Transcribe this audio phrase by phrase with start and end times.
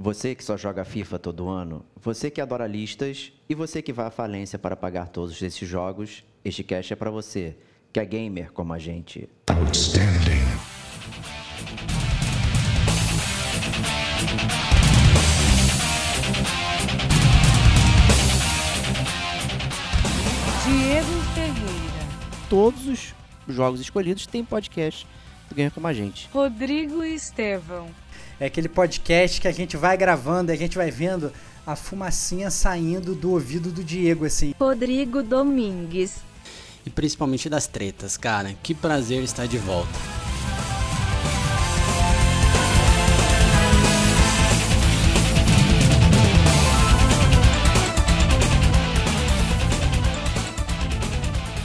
[0.00, 4.06] Você que só joga FIFA todo ano, você que adora listas e você que vai
[4.06, 7.56] à falência para pagar todos esses jogos, este cast é para você,
[7.92, 9.28] que é gamer como a gente.
[9.50, 10.38] Outstanding.
[20.64, 22.48] Diego Ferreira.
[22.48, 23.14] Todos os
[23.48, 25.08] jogos escolhidos têm podcast
[25.48, 26.30] do Gamer como a gente.
[26.32, 27.88] Rodrigo Estevão.
[28.40, 31.32] É aquele podcast que a gente vai gravando e a gente vai vendo
[31.66, 34.54] a fumacinha saindo do ouvido do Diego, assim.
[34.58, 36.18] Rodrigo Domingues.
[36.86, 38.54] E principalmente das tretas, cara.
[38.62, 39.90] Que prazer estar de volta.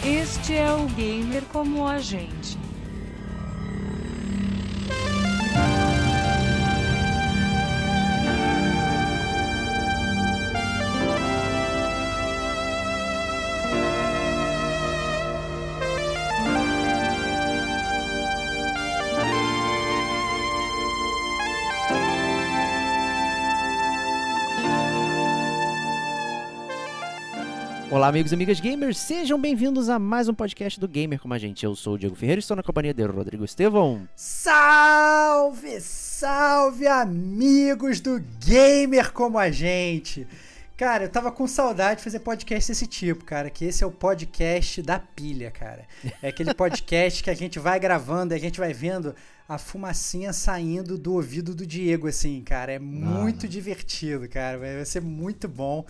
[0.03, 2.57] Este é o Gamer como a gente.
[28.03, 31.37] Olá, amigos e amigas gamers, sejam bem-vindos a mais um podcast do Gamer como a
[31.37, 31.63] gente.
[31.63, 34.05] Eu sou o Diego Ferreira e estou na companhia de Rodrigo Estevão.
[34.13, 40.27] Salve, salve, amigos do Gamer como a gente.
[40.75, 43.91] Cara, eu tava com saudade de fazer podcast desse tipo, cara, que esse é o
[43.91, 45.87] podcast da pilha, cara.
[46.21, 49.15] É aquele podcast que a gente vai gravando e a gente vai vendo
[49.47, 52.73] a fumacinha saindo do ouvido do Diego, assim, cara.
[52.73, 54.57] É muito divertido, cara.
[54.57, 55.85] Vai ser muito bom.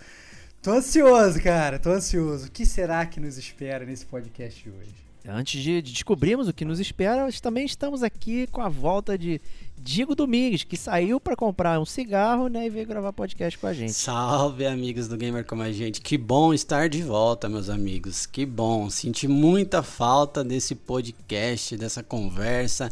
[0.64, 2.46] Tô ansioso, cara, tô ansioso.
[2.46, 4.94] O que será que nos espera nesse podcast de hoje?
[5.28, 9.42] Antes de, de descobrirmos o que nos espera, também estamos aqui com a volta de
[9.76, 13.74] Diego Domingues, que saiu para comprar um cigarro né, e veio gravar podcast com a
[13.74, 13.92] gente.
[13.92, 16.00] Salve, amigos do Gamer Como a Gente.
[16.00, 18.24] Que bom estar de volta, meus amigos.
[18.24, 18.88] Que bom.
[18.88, 22.90] Senti muita falta desse podcast, dessa conversa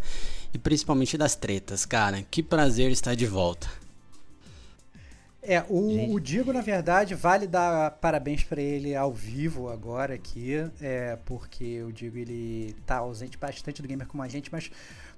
[0.52, 2.22] e principalmente das tretas, cara.
[2.30, 3.81] Que prazer estar de volta.
[5.44, 10.54] É, o, o, Diego, na verdade, vale dar parabéns para ele ao vivo agora aqui,
[10.80, 14.70] é, porque o Diego ele tá ausente bastante do gamer como a gente, mas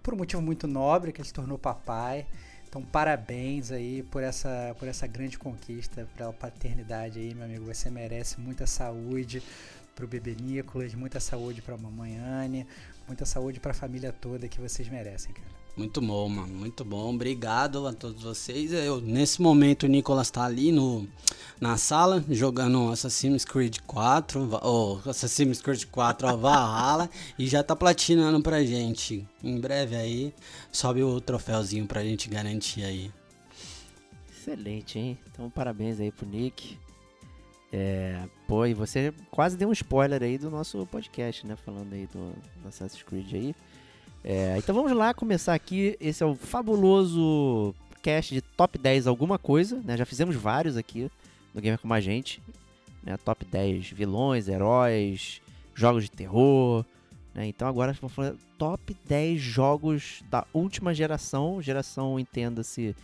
[0.02, 2.26] por um motivo muito nobre, que ele se tornou papai.
[2.66, 7.66] Então, parabéns aí por essa, por essa grande conquista, pela paternidade aí, meu amigo.
[7.66, 9.42] Você merece muita saúde
[9.94, 12.66] pro bebê Nicolas, muita saúde pra mamãe Anne,
[13.06, 15.63] muita saúde pra família toda que vocês merecem, cara.
[15.76, 16.54] Muito bom, mano.
[16.54, 17.12] Muito bom.
[17.12, 18.72] Obrigado a todos vocês.
[18.72, 21.06] Eu, nesse momento o Nicolas tá ali no,
[21.60, 27.62] na sala jogando Assassin's Creed 4, ou oh, Assassin's Creed 4 ó, Valhalla e já
[27.62, 29.26] tá platinando pra gente.
[29.42, 30.34] Em breve aí
[30.70, 33.10] sobe o troféuzinho pra gente garantir aí.
[34.30, 35.18] Excelente, hein?
[35.32, 36.78] Então parabéns aí pro Nick.
[37.72, 41.56] É, pô, e você quase deu um spoiler aí do nosso podcast, né?
[41.56, 43.54] Falando aí do, do Assassin's Creed aí.
[44.24, 45.96] É, então vamos lá começar aqui.
[46.00, 49.96] Esse é o fabuloso cast de top 10 alguma coisa, né?
[49.98, 51.10] Já fizemos vários aqui
[51.52, 52.42] no Gamer com a gente.
[53.02, 53.18] Né?
[53.18, 55.42] Top 10 vilões, heróis,
[55.74, 56.86] jogos de terror.
[57.34, 57.48] Né?
[57.48, 61.60] Então agora vamos falar top 10 jogos da última geração.
[61.60, 62.96] Geração, entenda-se,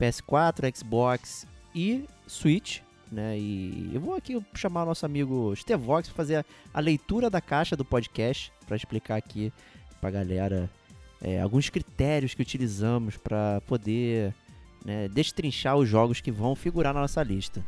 [0.00, 2.80] PS4, Xbox e Switch.
[3.12, 3.38] Né?
[3.38, 7.40] E eu vou aqui chamar o nosso amigo Stevox para fazer a, a leitura da
[7.40, 9.52] caixa do podcast para explicar aqui
[10.04, 10.70] para a galera
[11.22, 14.34] é, alguns critérios que utilizamos para poder
[14.84, 17.64] né, destrinchar os jogos que vão figurar na nossa lista.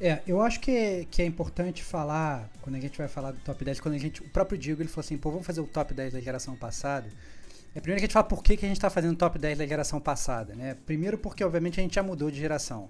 [0.00, 3.64] É, eu acho que que é importante falar, quando a gente vai falar do top
[3.64, 4.22] 10, quando a gente.
[4.22, 7.08] O próprio Diego ele falou assim, pô, vamos fazer o top 10 da geração passada.
[7.74, 9.38] É primeiro que a gente fala por que, que a gente está fazendo o top
[9.38, 10.76] 10 da geração passada, né?
[10.86, 12.88] Primeiro porque, obviamente, a gente já mudou de geração.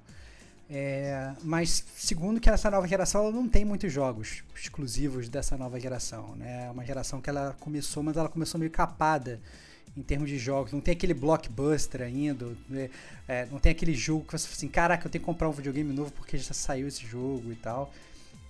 [0.69, 5.79] É, mas segundo que essa nova geração ela não tem muitos jogos exclusivos dessa nova
[5.79, 6.67] geração, né?
[6.67, 9.41] É uma geração que ela começou, mas ela começou meio capada
[9.97, 10.73] em termos de jogos.
[10.73, 12.91] Não tem aquele blockbuster ainda, né?
[13.29, 15.53] é, não tem aquele jogo que você fala assim, caraca, eu tenho que comprar um
[15.53, 17.93] videogame novo porque já saiu esse jogo e tal.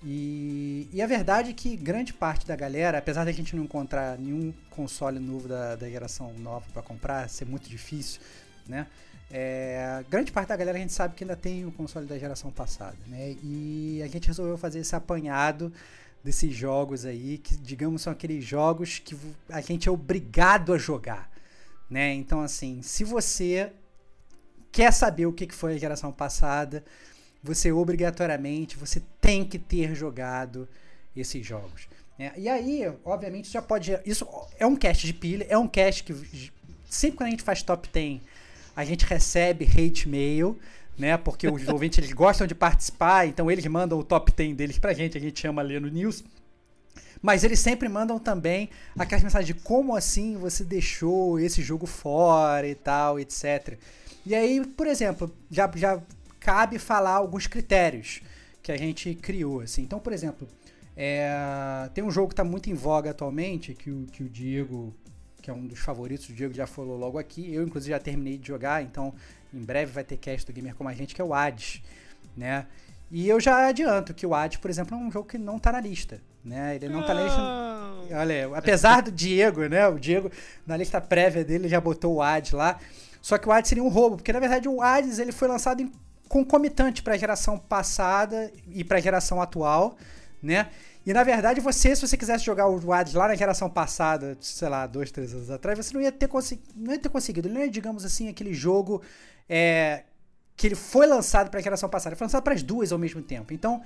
[0.03, 4.19] E, e a verdade é que grande parte da galera, apesar da gente não encontrar
[4.19, 8.21] nenhum console novo da, da geração nova para comprar, ser muito difícil,
[8.67, 8.87] né?
[9.31, 12.51] É, grande parte da galera a gente sabe que ainda tem o console da geração
[12.51, 13.37] passada, né?
[13.43, 15.73] E a gente resolveu fazer esse apanhado
[16.23, 19.17] desses jogos aí, que digamos são aqueles jogos que
[19.49, 21.31] a gente é obrigado a jogar,
[21.91, 22.15] né?
[22.15, 23.73] Então assim, se você
[24.71, 26.85] quer saber o que foi a geração passada,
[27.43, 30.69] você obrigatoriamente você tem que ter jogado
[31.17, 31.89] esses jogos.
[32.19, 32.33] Né?
[32.37, 33.99] E aí, obviamente, já pode.
[34.05, 34.27] Isso
[34.59, 36.53] é um cast de pilha, é um cast que
[36.89, 38.21] sempre quando a gente faz top 10
[38.77, 40.59] a gente recebe hate mail,
[40.99, 41.17] né?
[41.17, 44.93] Porque os ouvintes eles gostam de participar, então eles mandam o top 10 deles pra
[44.93, 46.23] gente, a gente chama ali no news.
[47.23, 52.69] Mas eles sempre mandam também aquelas mensagens de como assim você deixou esse jogo fora
[52.69, 53.79] e tal, etc.
[54.25, 56.03] E aí, por exemplo, já, já
[56.39, 58.21] cabe falar alguns critérios
[58.63, 59.61] que a gente criou.
[59.61, 59.83] Assim.
[59.83, 60.47] Então, por exemplo,
[60.97, 64.95] é, tem um jogo que está muito em voga atualmente, que o, que o Diego,
[65.47, 67.55] que é um dos favoritos, o Diego já falou logo aqui.
[67.55, 69.15] Eu, inclusive, já terminei de jogar, então
[69.55, 71.81] em breve vai ter cast do Gamer Como a Gente, que é o Hades,
[72.37, 72.67] né?
[73.13, 75.71] E eu já adianto que o Hades, por exemplo, é um jogo que não está
[75.71, 76.75] na lista, né?
[76.75, 78.19] Ele não está na lista...
[78.19, 79.87] Olha, apesar do Diego, né?
[79.87, 80.33] O Diego,
[80.67, 82.81] na lista prévia dele, já botou o Hades lá.
[83.23, 85.81] Só que o Hades seria um roubo, porque na verdade o Hades ele foi lançado
[85.81, 85.93] em
[86.29, 89.97] concomitante para a geração passada e para a geração atual,
[90.43, 90.71] né?
[91.07, 94.69] E na verdade, você, se você quisesse jogar o Hades lá na geração passada, sei
[94.69, 96.29] lá, dois, três anos atrás, você não ia ter,
[96.75, 97.47] não ia ter conseguido.
[97.47, 99.01] Ele não é, digamos assim, aquele jogo
[99.49, 100.03] é,
[100.57, 102.11] que ele foi lançado para a geração passada.
[102.13, 103.55] Ele foi lançado para as duas ao mesmo tempo.
[103.55, 103.81] Então,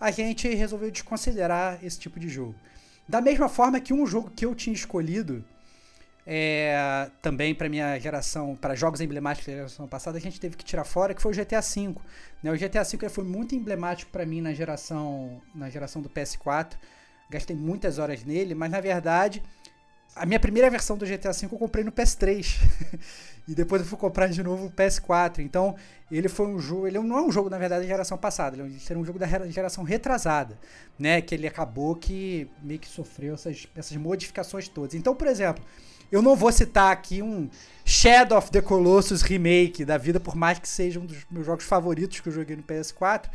[0.00, 2.54] a gente resolveu desconsiderar esse tipo de jogo.
[3.06, 5.44] Da mesma forma que um jogo que eu tinha escolhido
[6.26, 10.64] é, também para minha geração, para jogos emblemáticos da geração passada, a gente teve que
[10.64, 11.94] tirar fora, que foi o GTA V.
[12.42, 12.52] Né?
[12.52, 16.74] O GTA V foi muito emblemático para mim na geração, na geração do PS4.
[17.28, 19.42] Gastei muitas horas nele, mas na verdade,
[20.14, 22.56] a minha primeira versão do GTA V eu comprei no PS3.
[23.48, 25.40] e depois eu fui comprar de novo o PS4.
[25.40, 25.74] Então,
[26.10, 28.78] ele foi um jogo, ele não é um jogo na verdade da geração passada, ele
[28.88, 30.58] era um jogo da geração retrasada,
[30.98, 34.94] né, que ele acabou que meio que sofreu essas, essas modificações todas.
[34.94, 35.64] Então, por exemplo,
[36.12, 37.48] eu não vou citar aqui um
[37.84, 41.64] Shadow of the Colossus remake da vida, por mais que seja um dos meus jogos
[41.64, 43.30] favoritos que eu joguei no PS4.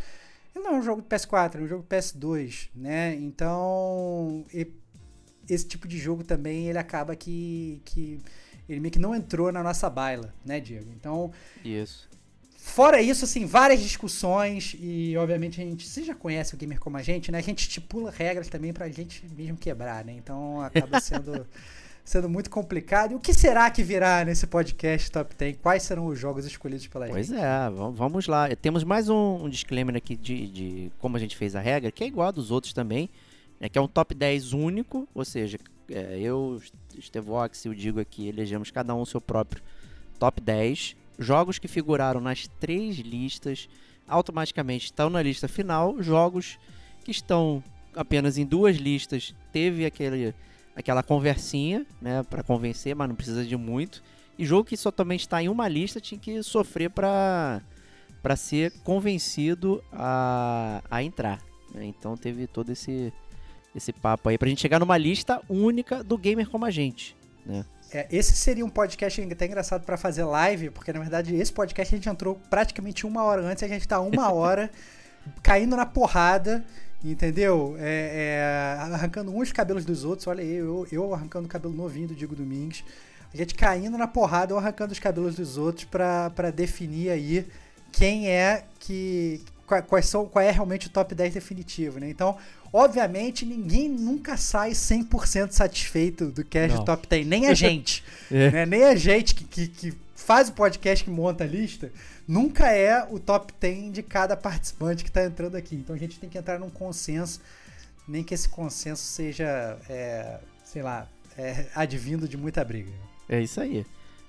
[0.55, 3.15] Ele não é um jogo de PS4, é um jogo de PS2, né?
[3.15, 4.45] Então,
[5.49, 8.19] esse tipo de jogo também, ele acaba que, que
[8.69, 10.91] ele meio que não entrou na nossa baila, né, Diego?
[10.95, 11.31] Então,
[11.65, 12.07] isso.
[12.57, 16.97] Fora isso, assim, várias discussões e, obviamente, a gente, você já conhece o gamer como
[16.97, 17.37] a gente, né?
[17.37, 20.13] A gente estipula regras também pra gente mesmo quebrar, né?
[20.13, 21.47] Então, acaba sendo
[22.07, 23.11] sendo muito complicado.
[23.11, 25.57] E o que será que virá nesse podcast Top 10?
[25.61, 27.37] Quais serão os jogos escolhidos pela pois gente?
[27.37, 28.47] Pois é, vamos lá.
[28.55, 32.05] Temos mais um, um disclaimer aqui de, de, como a gente fez a regra, que
[32.05, 33.09] é igual a dos outros também,
[33.59, 35.59] né, que é um top 10 único, ou seja,
[35.91, 36.61] é, eu,
[36.97, 39.61] Estevox e o Digo aqui, elegemos cada um o seu próprio
[40.17, 40.95] top 10.
[41.19, 43.67] Jogos que figuraram nas três listas
[44.07, 46.01] automaticamente estão na lista final.
[46.01, 46.57] Jogos
[47.03, 47.61] que estão
[47.93, 50.33] apenas em duas listas, teve aquele
[50.77, 54.03] aquela conversinha, né, para convencer, mas não precisa de muito.
[54.37, 57.61] E jogo que só também está em uma lista tinha que sofrer para
[58.21, 61.41] para ser convencido a, a entrar.
[61.73, 61.85] Né?
[61.85, 63.11] Então teve todo esse
[63.75, 67.15] esse papo aí pra gente chegar numa lista única do gamer como a gente,
[67.45, 67.65] né?
[67.91, 71.95] É, esse seria um podcast até engraçado para fazer live, porque na verdade esse podcast
[71.95, 74.69] a gente entrou praticamente uma hora antes, a gente tá uma hora
[75.41, 76.63] caindo na porrada
[77.03, 77.75] Entendeu?
[77.79, 80.27] É, é, arrancando uns cabelos dos outros.
[80.27, 82.83] Olha aí, eu, eu arrancando o cabelo novinho do Diego Domingues.
[83.31, 87.45] A gente caindo na porrada ou arrancando os cabelos dos outros para definir aí
[87.91, 89.41] quem é que.
[89.87, 92.09] Quais são, qual é realmente o top 10 definitivo, né?
[92.09, 92.37] Então,
[92.71, 98.01] obviamente, ninguém nunca sai 100% satisfeito do cast top 10, nem a gente.
[98.31, 98.49] é.
[98.49, 98.65] né?
[98.65, 99.97] Nem a gente que, que, que
[100.27, 101.89] faz o podcast que monta a lista
[102.27, 105.73] nunca é o top 10 de cada participante que está entrando aqui.
[105.73, 107.39] Então a gente tem que entrar num consenso,
[108.05, 112.91] nem que esse consenso seja, é, sei lá, é, advindo de muita briga.
[113.29, 113.85] É isso aí.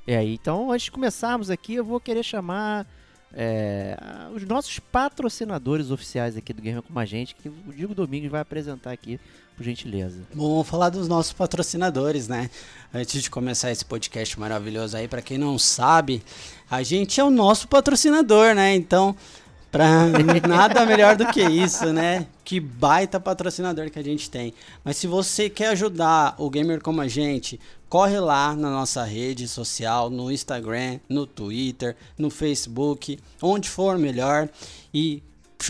[0.07, 0.35] É aí.
[0.35, 2.87] Então, antes de começarmos aqui, eu vou querer chamar
[3.35, 3.97] é,
[4.33, 8.41] os nossos patrocinadores oficiais aqui do Gamer com a gente, que o Diego Domingos vai
[8.41, 9.19] apresentar aqui,
[9.59, 10.21] por gentileza.
[10.33, 12.49] Bom, vamos falar dos nossos patrocinadores, né?
[12.95, 16.23] Antes de começar esse podcast maravilhoso aí, para quem não sabe,
[16.71, 18.77] a gente é o nosso patrocinador, né?
[18.77, 19.17] Então,
[19.71, 20.07] Pra
[20.49, 22.27] nada melhor do que isso, né?
[22.43, 24.55] Que baita patrocinador que a gente tem.
[24.83, 29.47] Mas se você quer ajudar o gamer como a gente, corre lá na nossa rede
[29.47, 34.49] social, no Instagram, no Twitter, no Facebook, onde for melhor
[34.95, 35.23] e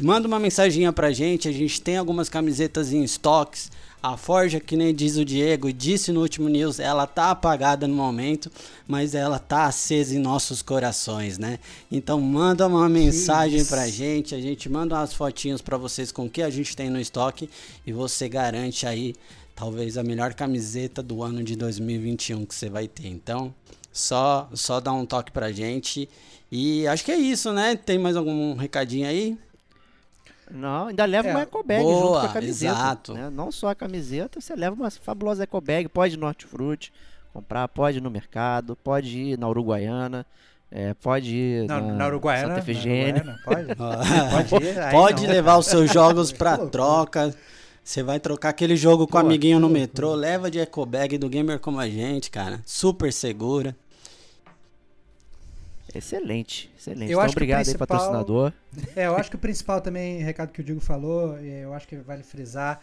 [0.03, 1.49] manda uma mensaginha pra gente.
[1.49, 3.71] A gente tem algumas camisetas em estoques
[4.03, 7.89] a Forja, que nem diz o Diego, e disse no último news, ela tá apagada
[7.89, 8.51] no momento,
[8.87, 11.59] mas ela tá acesa em nossos corações, né?
[11.91, 13.71] Então manda uma mensagem Isso.
[13.71, 16.89] pra gente, a gente manda umas fotinhas para vocês com o que a gente tem
[16.89, 17.51] no estoque
[17.85, 19.15] e você garante aí
[19.57, 23.09] talvez a melhor camiseta do ano de 2021 que você vai ter.
[23.09, 23.53] Então,
[23.93, 26.09] só só dá um toque pra gente.
[26.53, 27.75] E acho que é isso, né?
[27.75, 29.37] Tem mais algum recadinho aí?
[30.51, 32.73] Não, ainda leva é, uma eco bag boa, junto com a camiseta.
[32.73, 33.15] Exato.
[33.15, 33.31] Né?
[33.31, 35.89] Não só a camiseta, você leva uma fabulosa eco bag.
[35.89, 36.93] Pode ir no Hortifruti
[37.33, 40.27] comprar, pode ir no mercado, pode ir na Uruguaiana.
[40.71, 42.49] É, pode ir Na, na, na Uruguaiana.
[42.49, 43.23] Santa na Efigênia.
[43.23, 44.49] Uruguaiana, pode?
[44.51, 45.33] Pode ir, Pode não.
[45.33, 46.59] levar os seus jogos loucura.
[46.69, 47.35] troca.
[47.83, 51.27] Você vai trocar aquele jogo com o amiguinho no metrô, leva de eco bag do
[51.27, 52.61] gamer como a gente, cara.
[52.67, 53.75] Super segura.
[55.95, 57.11] Excelente, excelente.
[57.13, 58.53] Eu então, obrigado aí, principal- patrocinador.
[58.95, 61.89] É, eu acho que o principal também, recado que o Digo falou, é, eu acho
[61.89, 62.81] que vale frisar.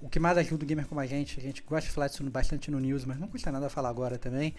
[0.00, 2.22] O que mais ajuda o gamer como a gente, a gente gosta de falar disso
[2.24, 4.54] bastante no news, mas não custa nada falar agora também.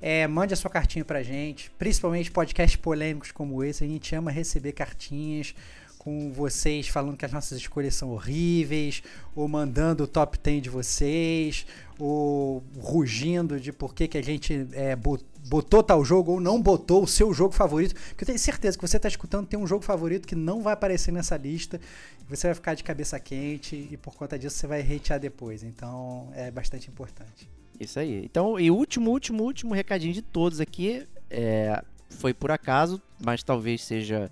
[0.00, 3.84] É, mande a sua cartinha pra gente, principalmente podcasts polêmicos como esse.
[3.84, 5.54] A gente ama receber cartinhas
[5.98, 9.02] com vocês falando que as nossas escolhas são horríveis,
[9.34, 11.66] ou mandando o top 10 de vocês,
[11.98, 16.60] ou rugindo de por que, que a gente é, bo- botou tal jogo ou não
[16.60, 17.94] botou o seu jogo favorito.
[17.94, 20.72] Porque eu tenho certeza que você está escutando tem um jogo favorito que não vai
[20.74, 21.80] aparecer nessa lista.
[22.28, 25.62] Você vai ficar de cabeça quente e por conta disso você vai hatear depois.
[25.62, 27.48] Então é bastante importante.
[27.78, 28.24] Isso aí.
[28.24, 33.84] Então, e último, último, último recadinho de todos aqui é, foi por acaso, mas talvez
[33.84, 34.30] seja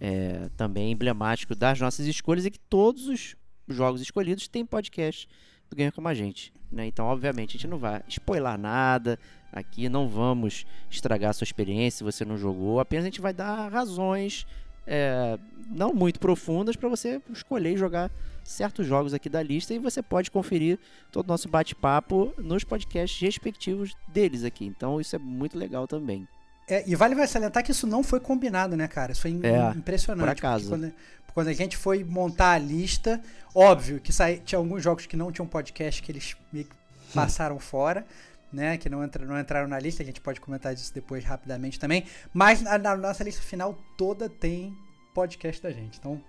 [0.00, 3.36] é, também emblemático das nossas escolhas e que todos os
[3.68, 5.28] jogos escolhidos têm podcast
[5.68, 6.52] do Gamer Como a Gente.
[6.70, 6.86] Né?
[6.86, 9.18] Então, obviamente, a gente não vai spoiler nada
[9.52, 13.32] aqui, não vamos estragar a sua experiência se você não jogou, apenas a gente vai
[13.32, 14.46] dar razões
[14.86, 15.38] é,
[15.68, 18.10] não muito profundas para você escolher jogar
[18.44, 20.78] certos jogos aqui da lista e você pode conferir
[21.10, 24.64] todo o nosso bate-papo nos podcasts respectivos deles aqui.
[24.64, 26.28] Então isso é muito legal também.
[26.68, 29.12] É, e vale vai salientar que isso não foi combinado, né, cara?
[29.12, 30.24] Isso foi É, impressionante.
[30.24, 30.68] por acaso.
[30.68, 30.92] Quando,
[31.34, 33.20] quando a gente foi montar a lista,
[33.54, 36.74] óbvio que sai, tinha alguns jogos que não tinham podcast que eles meio que
[37.14, 38.06] passaram fora,
[38.52, 38.76] né?
[38.78, 40.02] Que não, entra, não entraram na lista.
[40.02, 42.04] A gente pode comentar disso depois rapidamente também.
[42.32, 44.76] Mas na, na nossa lista final toda tem
[45.14, 45.98] podcast da gente.
[45.98, 46.22] Então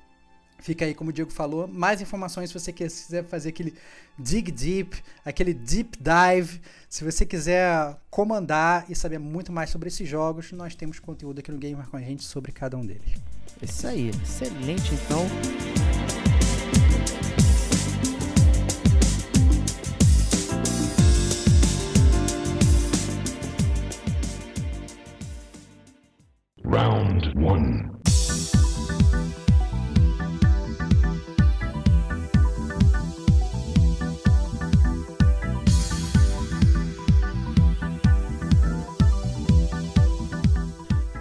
[0.60, 3.76] Fica aí, como o Diego falou, mais informações se você quiser fazer aquele
[4.18, 6.60] dig deep, aquele deep dive.
[6.90, 11.52] Se você quiser comandar e saber muito mais sobre esses jogos, nós temos conteúdo aqui
[11.52, 13.12] no Gamer com a gente sobre cada um deles.
[13.62, 16.27] Isso aí, excelente então.
[26.70, 27.90] Round one.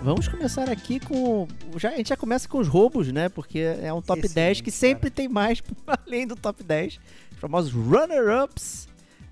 [0.03, 1.47] Vamos começar aqui com.
[1.77, 3.29] Já, a gente já começa com os roubos, né?
[3.29, 6.99] Porque é um top 10 que sempre tem mais além do top 10.
[7.31, 8.89] Os famosos runner-ups.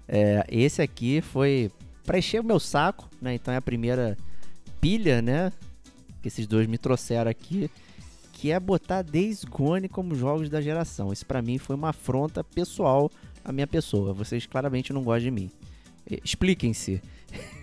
[0.06, 1.73] É, esse aqui foi
[2.04, 3.35] pra encher o meu saco, né?
[3.35, 4.16] Então é a primeira
[4.80, 5.50] pilha, né?
[6.24, 7.70] Que esses dois me trouxeram aqui.
[8.32, 11.12] Que é botar Days Gone como jogos da geração.
[11.12, 13.10] Isso pra mim foi uma afronta pessoal
[13.44, 14.14] à minha pessoa.
[14.14, 15.50] Vocês claramente não gostam de mim.
[16.24, 17.02] Expliquem-se.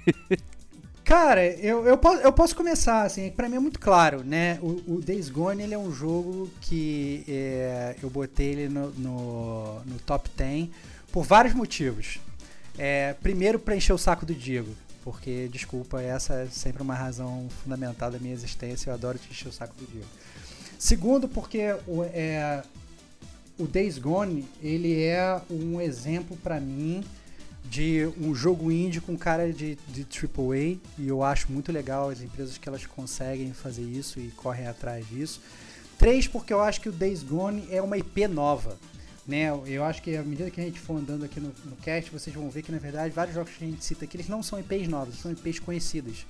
[1.04, 4.60] Cara, eu, eu, posso, eu posso começar, assim, pra mim é muito claro, né?
[4.62, 9.82] O, o Days Gone, ele é um jogo que é, eu botei ele no, no,
[9.86, 10.70] no top 10
[11.12, 12.20] por vários motivos.
[12.78, 14.70] É, primeiro, pra encher o saco do Diego,
[15.04, 19.48] porque, desculpa, essa é sempre uma razão fundamental da minha existência, eu adoro te encher
[19.48, 20.08] o saco do Diego.
[20.78, 22.64] Segundo, porque o, é,
[23.58, 27.04] o Days Gone, ele é um exemplo pra mim
[27.64, 32.22] de um jogo indie com cara de, de AAA e eu acho muito legal as
[32.22, 35.42] empresas que elas conseguem fazer isso e correm atrás disso.
[35.98, 38.78] Três, porque eu acho que o Days Gone é uma IP nova.
[39.28, 39.50] Né?
[39.68, 42.36] Eu acho que à medida que a gente for andando aqui no, no cast, vocês
[42.36, 44.60] vão ver que na verdade vários jogos que a gente cita aqui eles não são
[44.60, 46.26] IPs novas, são IPs conhecidas.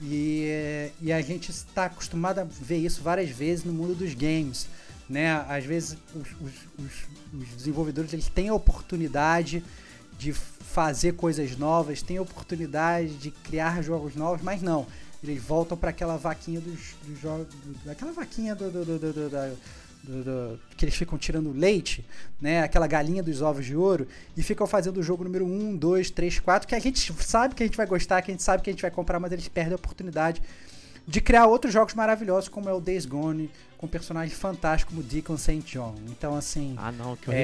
[0.00, 4.66] E, e a gente está acostumado a ver isso várias vezes no mundo dos games.
[5.08, 5.32] Né?
[5.48, 6.92] Às vezes os, os, os,
[7.42, 9.62] os desenvolvedores eles têm a oportunidade
[10.16, 14.86] de fazer coisas novas, têm a oportunidade de criar jogos novos, mas não.
[15.22, 17.48] Eles voltam para aquela vaquinha dos, dos jogos.
[17.90, 19.58] Aquela vaquinha do, do, do, do- do-
[20.02, 22.04] do- do- que eles ficam tirando leite,
[22.40, 22.62] né?
[22.62, 26.38] Aquela galinha dos ovos de ouro, e ficam fazendo o jogo número 1, 2, 3,
[26.40, 28.70] 4, que a gente sabe que a gente vai gostar, que a gente sabe que
[28.70, 30.40] a gente vai comprar, mas eles perdem a oportunidade
[31.06, 35.02] de criar outros jogos maravilhosos, como é o Days Gone, com um personagem fantástico como
[35.02, 35.60] Deacon St.
[35.62, 35.94] John.
[36.08, 37.34] Então, assim Ah, não, que horripilante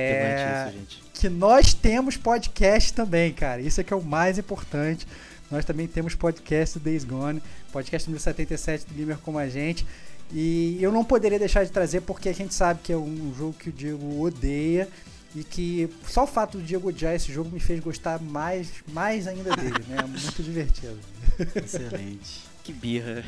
[0.42, 1.02] É, isso, gente.
[1.14, 3.60] que nós temos podcast também, cara.
[3.60, 5.06] Isso é que é o mais importante.
[5.50, 9.86] Nós também temos podcast do Days Gone, podcast número 77 do Gamer Como a Gente.
[10.32, 13.54] E eu não poderia deixar de trazer porque a gente sabe que é um jogo
[13.54, 14.88] que o Diego odeia
[15.34, 19.26] e que só o fato do Diego odiar esse jogo me fez gostar mais, mais
[19.26, 19.98] ainda dele, né?
[20.02, 20.98] Muito divertido.
[21.54, 22.44] Excelente.
[22.64, 23.24] Que birra.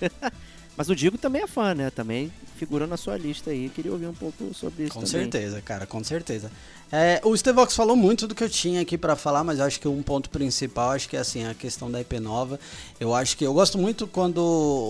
[0.78, 1.90] Mas o Digo também é fã, né?
[1.90, 3.68] Também figura na sua lista aí.
[3.68, 5.22] Queria ouvir um pouco sobre isso Com também.
[5.22, 6.52] certeza, cara, com certeza.
[6.92, 9.80] É, o Stevox falou muito do que eu tinha aqui pra falar, mas eu acho
[9.80, 12.60] que um ponto principal, acho que é assim, a questão da IP nova.
[13.00, 14.40] Eu acho que eu gosto muito quando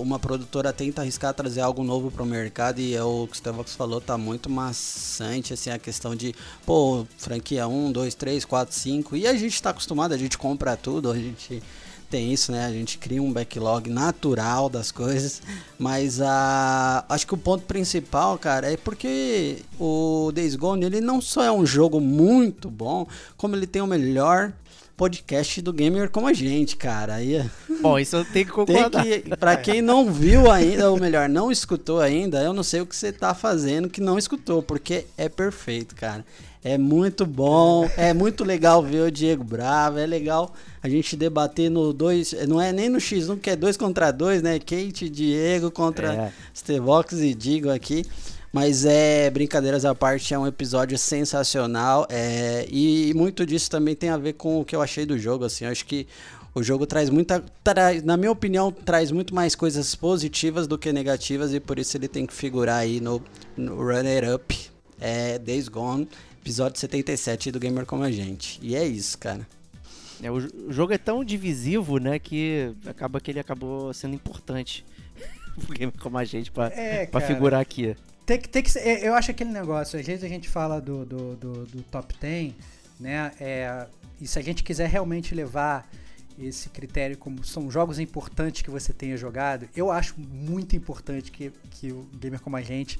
[0.03, 3.75] uma produtora tenta arriscar trazer algo novo pro mercado e é o que o Stevox
[3.75, 6.35] falou tá muito maçante, assim, a questão de,
[6.67, 10.77] pô, franquia 1, 2, 3, 4, 5, e a gente tá acostumado, a gente compra
[10.77, 11.63] tudo, a gente
[12.09, 12.65] tem isso, né?
[12.65, 15.43] A gente cria um backlog natural das coisas,
[15.79, 21.21] mas a acho que o ponto principal, cara, é porque o Days Gone ele não
[21.21, 24.53] só é um jogo muito bom, como ele tem o melhor
[24.97, 27.15] podcast do gamer como a gente, cara.
[27.15, 27.49] Aí
[27.81, 29.05] Bom, isso eu tenho que tem concordar.
[29.05, 32.87] que, para quem não viu ainda, ou melhor, não escutou ainda, eu não sei o
[32.87, 36.25] que você tá fazendo que não escutou, porque é perfeito, cara.
[36.69, 41.71] É muito bom, é muito legal ver o Diego Bravo, é legal a gente debater
[41.71, 44.59] no dois, não é nem no X1 que é dois contra dois, né?
[44.59, 46.33] Kate e Diego contra É.
[46.55, 48.05] Stevox e Digo aqui.
[48.53, 52.07] Mas é, brincadeiras à parte, é um episódio sensacional.
[52.11, 55.47] É, e muito disso também tem a ver com o que eu achei do jogo.
[55.47, 56.07] Assim, eu acho que
[56.55, 57.43] o jogo traz muita.
[57.65, 61.55] Traz, na minha opinião, traz muito mais coisas positivas do que negativas.
[61.55, 63.23] E por isso ele tem que figurar aí no,
[63.57, 64.55] no Runner Up.
[65.01, 66.09] É Days Gone,
[66.41, 68.59] episódio 77 do Gamer Como a Gente.
[68.63, 69.47] E é isso, cara.
[70.23, 74.15] É, o, jo- o jogo é tão divisivo, né, que acaba que ele acabou sendo
[74.15, 74.85] importante
[75.67, 77.97] pro game como a gente pra, É, pra figurar aqui.
[78.27, 80.81] Tem que, tem que ser, é, eu acho aquele negócio, às vezes a gente fala
[80.81, 82.53] do, do, do, do top 10,
[83.01, 83.33] né?
[83.41, 83.87] É,
[84.21, 85.89] e se a gente quiser realmente levar
[86.39, 91.51] esse critério como são jogos importantes que você tenha jogado, eu acho muito importante que,
[91.71, 92.99] que o gamer como a gente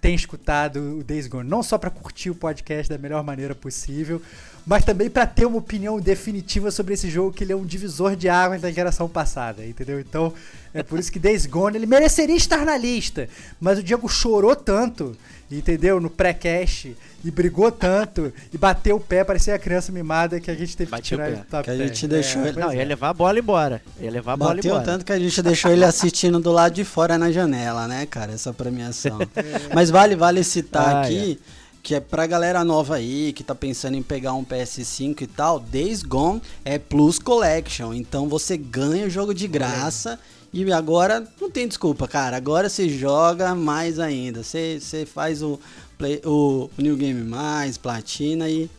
[0.00, 4.22] tenha escutado o Days Gone, não só para curtir o podcast da melhor maneira possível,
[4.66, 8.14] mas também para ter uma opinião definitiva sobre esse jogo que ele é um divisor
[8.14, 9.98] de águas da geração passada, entendeu?
[9.98, 10.32] Então,
[10.74, 13.28] é por isso que Days Gone ele mereceria estar na lista,
[13.60, 15.16] mas o Diego chorou tanto,
[15.50, 16.00] entendeu?
[16.00, 20.54] No pré-cast e brigou tanto e bateu o pé, parecia a criança mimada que a
[20.54, 21.42] gente teve Bateu que tirar o ele pé.
[21.42, 21.88] do top Que a 10.
[21.90, 22.84] gente deixou ele- pois Não, ia é.
[22.84, 23.82] levar a bola embora.
[24.00, 24.84] Ia levar a bola Bateu embora.
[24.84, 28.32] tanto que a gente deixou ele assistindo do lado de fora na janela, né, cara?
[28.32, 29.18] Essa premiação.
[29.74, 31.40] Mas vale, vale citar Ah, aqui
[31.82, 35.58] que é pra galera nova aí que tá pensando em pegar um PS5 e tal,
[35.58, 37.94] Days Gone é Plus Collection.
[37.94, 40.18] Então você ganha o jogo de graça.
[40.52, 42.36] E agora não tem desculpa, cara.
[42.36, 44.42] Agora você joga mais ainda.
[44.42, 45.60] Você, você faz o,
[45.96, 48.70] play, o, New Game Mais, platina e,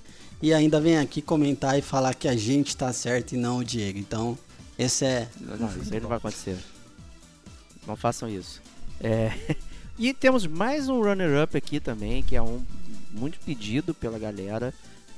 [0.41, 3.63] e ainda vem aqui comentar e falar que a gente tá certo e não o
[3.63, 3.99] Diego.
[3.99, 4.38] Então,
[4.77, 6.58] esse é Não, isso aí não vai acontecer.
[7.86, 8.62] Não façam isso.
[8.99, 9.32] É,
[9.99, 12.63] E temos mais um runner-up aqui também, que é um
[13.12, 14.73] muito pedido pela galera.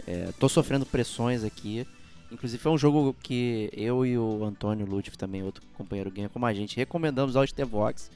[0.08, 1.86] É, tô sofrendo pressões aqui.
[2.32, 6.46] Inclusive foi um jogo que eu e o Antônio Ludwig, também outro companheiro gamer como
[6.46, 8.10] a gente, recomendamos ao Stevox.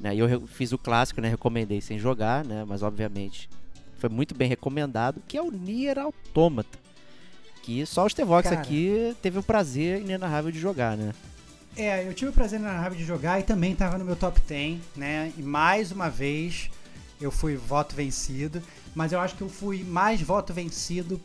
[0.00, 0.14] Né?
[0.14, 1.28] E eu fiz o clássico, né?
[1.28, 2.64] Recomendei sem jogar, né?
[2.66, 3.48] Mas obviamente
[3.98, 6.78] foi muito bem recomendado, que é o Nier Automata.
[7.62, 8.60] Que só o Stevox Cara.
[8.60, 11.12] aqui teve o prazer inenarrável de jogar, né?
[11.76, 14.40] É, eu tive o prazer na raiva de jogar e também tava no meu top
[14.40, 15.32] 10, né?
[15.36, 16.70] E mais uma vez
[17.20, 18.62] eu fui voto vencido,
[18.94, 21.20] mas eu acho que eu fui mais voto vencido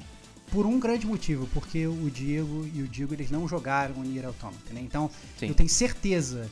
[0.51, 4.25] por um grande motivo, porque o Diego e o Diego eles não jogaram o Nier
[4.25, 4.81] Automata, né?
[4.81, 5.09] Então,
[5.39, 5.47] Sim.
[5.47, 6.49] eu tenho certeza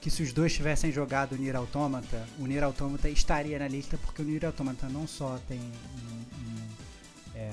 [0.00, 3.98] que se os dois tivessem jogado o Nier Automata, o Nier Automata estaria na lista,
[3.98, 6.68] porque o Nier Automata não só tem um, um,
[7.34, 7.50] é,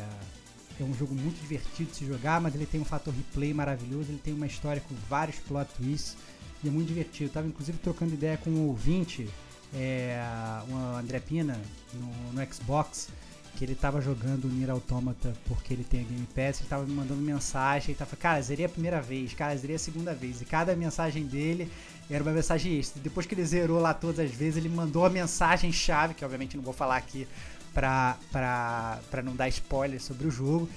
[0.80, 4.12] é um jogo muito divertido de se jogar, mas ele tem um fator replay maravilhoso,
[4.12, 6.16] ele tem uma história com vários plot twists
[6.64, 7.30] e é muito divertido.
[7.30, 9.28] Eu tava inclusive trocando ideia com um ouvinte,
[9.74, 10.22] é,
[10.70, 11.60] o André Pina,
[11.94, 13.10] no, no Xbox,
[13.58, 16.86] que ele tava jogando o Nier Automata porque ele tem a Game Pass, ele tava
[16.86, 20.42] me mandando mensagem, ele tava, cara, zerei a primeira vez, cara, zerei a segunda vez,
[20.42, 21.68] e cada mensagem dele
[22.08, 23.02] era uma mensagem extra.
[23.02, 26.56] Depois que ele zerou lá todas as vezes, ele mandou a mensagem chave, que obviamente
[26.56, 27.28] não vou falar aqui
[27.74, 30.70] pra, pra, pra não dar spoiler sobre o jogo.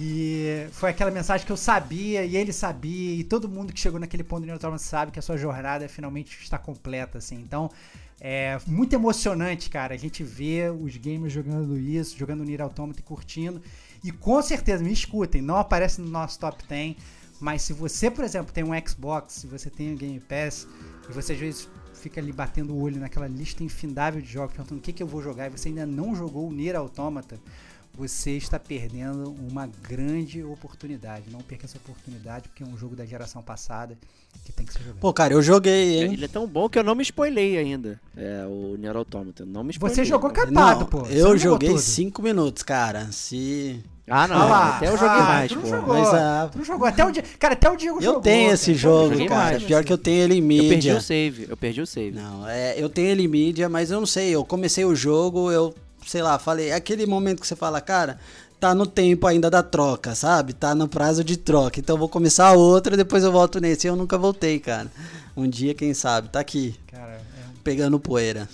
[0.00, 4.00] E foi aquela mensagem que eu sabia, e ele sabia, e todo mundo que chegou
[4.00, 7.36] naquele ponto do Nier Automata sabe que a sua jornada finalmente está completa, assim.
[7.36, 7.70] Então,
[8.26, 13.02] é muito emocionante, cara, a gente ver os gamers jogando isso, jogando Nier Automata e
[13.02, 13.60] curtindo.
[14.02, 16.96] E com certeza, me escutem, não aparece no nosso top 10,
[17.38, 20.66] mas se você, por exemplo, tem um Xbox, se você tem o Game Pass,
[21.06, 24.80] e você às vezes fica ali batendo o olho naquela lista infindável de jogos, perguntando
[24.80, 27.38] o que, que eu vou jogar, e você ainda não jogou o Nier Automata,
[27.96, 31.24] você está perdendo uma grande oportunidade.
[31.30, 33.96] Não perca essa oportunidade, porque é um jogo da geração passada
[34.44, 34.98] que tem que ser jogado.
[35.00, 36.12] Pô, cara, eu joguei, hein?
[36.14, 38.00] Ele é tão bom que eu não me spoilei ainda.
[38.16, 39.44] É, o Nier Automata.
[39.46, 39.94] Não me spoilei.
[39.96, 41.06] Você jogou capado, Não, pô.
[41.06, 41.80] Eu joguei tudo.
[41.80, 43.10] 5 minutos, cara.
[43.12, 44.36] Se Ah, não.
[44.36, 45.68] Ah até eu joguei Ah, mais, tu não pô.
[45.68, 45.94] jogou.
[45.94, 46.86] Mas, ah, Tu não jogou.
[46.88, 47.22] Até o dia.
[47.38, 48.20] Cara, até o Diego eu jogou.
[48.20, 48.54] tenho cara.
[48.54, 49.30] esse o jogo, cara.
[49.52, 50.96] mais, Pior que eu tenho ele em Eu perdi mídia.
[50.96, 51.46] o save.
[51.48, 52.10] Eu perdi o save.
[52.16, 54.30] Não, é, eu tenho ele em mídia, mas eu não sei.
[54.34, 55.74] Eu comecei o jogo, eu,
[56.06, 56.70] sei lá, falei.
[56.70, 58.18] É aquele momento que você fala, cara,
[58.60, 60.52] tá no tempo ainda da troca, sabe?
[60.52, 61.80] Tá no prazo de troca.
[61.80, 63.86] Então eu vou começar outro e depois eu volto nesse.
[63.86, 64.90] Eu nunca voltei, cara.
[65.36, 68.48] Um dia, quem sabe, tá aqui, Cara, é um pegando poeira.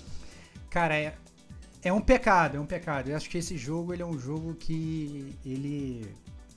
[0.71, 1.15] Cara, é,
[1.83, 3.11] é um pecado, é um pecado.
[3.11, 6.09] Eu acho que esse jogo, ele é um jogo que ele...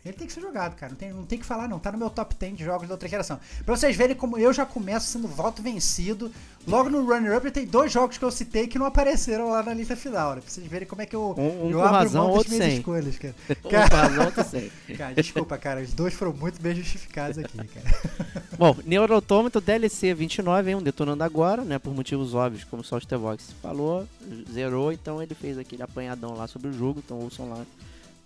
[0.06, 0.92] Ele tem que ser jogado, cara.
[0.92, 1.80] Não tem, não tem que falar, não.
[1.80, 3.40] Tá no meu top 10 de jogos da outra geração.
[3.66, 6.30] Pra vocês verem como eu já começo sendo voto vencido.
[6.68, 9.96] Logo no runner-up, tem dois jogos que eu citei que não apareceram lá na lista
[9.96, 10.42] final, né?
[10.42, 12.48] Pra vocês verem como é que eu, Um- um eu com abro razão, mão das
[12.48, 12.78] minhas sem.
[12.78, 13.36] escolhas, cara.
[13.64, 14.72] Um Cara, outro sem.
[14.98, 15.82] cara, desculpa, cara.
[15.82, 18.44] Os dois foram muito bem justificados aqui, cara.
[18.60, 22.98] Bom, Neuro Automata DLC 29, hein, um detonando agora, né, por motivos óbvios, como só
[22.98, 24.06] o Stevox falou,
[24.52, 27.64] zerou, então ele fez aquele apanhadão lá sobre o jogo, então ouçam lá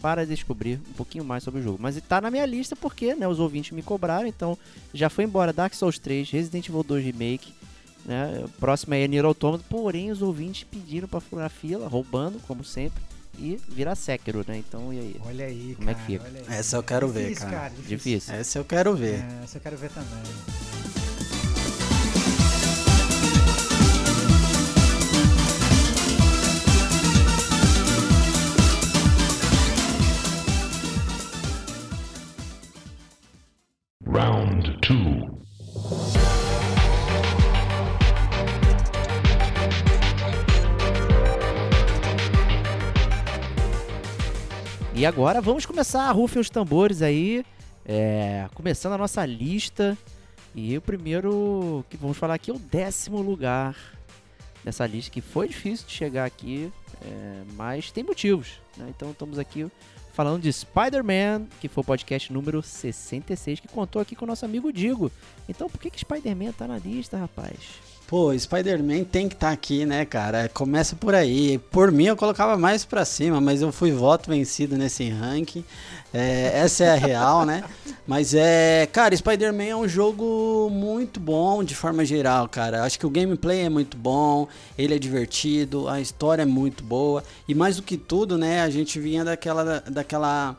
[0.01, 1.77] para descobrir um pouquinho mais sobre o jogo.
[1.81, 4.57] Mas tá na minha lista porque, né, os ouvintes me cobraram, então
[4.93, 7.53] já foi embora Dark Souls 3, Resident Evil 2 Remake,
[8.05, 13.01] né, próximo é Nier Automata, porém os ouvintes pediram para furar fila, roubando, como sempre,
[13.39, 15.15] e virar Sekiro, né, então e aí?
[15.25, 16.05] Olha aí, Como é cara.
[16.05, 16.53] que fica?
[16.53, 17.69] Essa eu quero ver, Difícil, cara.
[17.69, 17.87] Difícil.
[17.97, 18.33] Difícil.
[18.35, 19.15] Essa eu quero ver.
[19.19, 21.06] É, essa eu quero ver também.
[34.09, 35.37] Round two.
[44.93, 47.45] E agora vamos começar a rufem os tambores aí,
[47.85, 49.97] é, começando a nossa lista.
[50.55, 53.75] E o primeiro que vamos falar aqui é o décimo lugar
[54.63, 58.59] dessa lista, que foi difícil de chegar aqui, é, mas tem motivos.
[58.77, 58.87] né?
[58.89, 59.69] Então estamos aqui
[60.17, 64.43] falando de Spider-Man, que foi o podcast número 66, que contou aqui com o nosso
[64.45, 65.11] amigo Digo.
[65.47, 67.55] Então por que, que Spider-Man tá na lista, rapaz?
[68.07, 70.49] Pô, Spider-Man tem que estar aqui, né, cara?
[70.53, 71.57] Começa por aí.
[71.57, 75.61] Por mim, eu colocava mais pra cima, mas eu fui voto vencido nesse ranking.
[76.13, 77.65] É, essa é a real, né?
[78.07, 78.87] Mas é.
[78.93, 82.85] Cara, Spider-Man é um jogo muito bom de forma geral, cara.
[82.85, 87.21] Acho que o gameplay é muito bom, ele é divertido, a história é muito boa.
[87.45, 89.81] E mais do que tudo, né, a gente vinha daquela.
[89.81, 90.55] daquela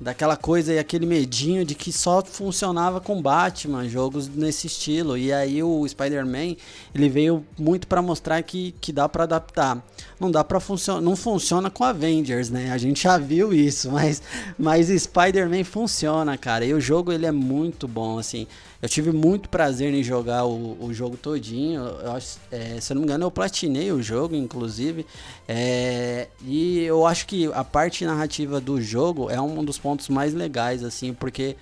[0.00, 5.16] daquela coisa e aquele medinho de que só funcionava com Batman, jogos nesse estilo.
[5.16, 6.56] E aí o Spider-Man,
[6.94, 9.82] ele veio muito para mostrar que, que dá para adaptar.
[10.18, 12.70] Não dá para funcionar, não funciona com Avengers, né?
[12.72, 14.22] A gente já viu isso, mas
[14.58, 16.64] mas Spider-Man funciona, cara.
[16.64, 18.46] E o jogo ele é muito bom, assim.
[18.80, 21.82] Eu tive muito prazer em jogar o, o jogo todinho.
[21.82, 22.16] Eu
[22.50, 25.04] é, se eu não me engano, eu platinei o jogo, inclusive.
[25.46, 30.32] É, e eu acho que a parte narrativa do jogo é um dos pontos mais
[30.32, 31.56] legais, assim, porque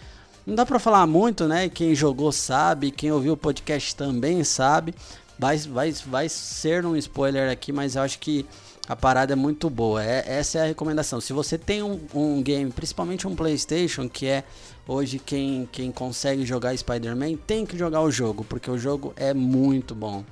[0.47, 1.71] não dá pra falar muito, né?
[1.71, 4.95] Quem jogou sabe, quem ouviu o podcast também sabe.
[5.39, 8.47] Vai, vai, vai ser um spoiler aqui, mas eu acho que
[8.89, 10.05] a parada é muito boa.
[10.05, 11.21] É, essa é a recomendação.
[11.21, 14.45] Se você tem um, um game, principalmente um PlayStation, que é
[14.87, 19.35] hoje quem, quem consegue jogar Spider-Man, tem que jogar o jogo, porque o jogo é
[19.35, 20.25] muito bom.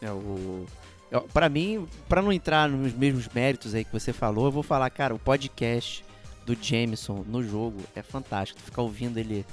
[0.00, 0.64] É o.
[1.10, 4.62] eu- Pra mim, pra não entrar nos mesmos méritos aí que você falou, eu vou
[4.62, 6.04] falar, cara, o podcast
[6.46, 8.58] do Jameson no jogo é fantástico.
[8.60, 9.44] Tu ficar ouvindo ele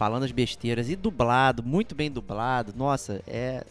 [0.00, 2.72] falando as besteiras e dublado, muito bem dublado.
[2.74, 3.66] Nossa, é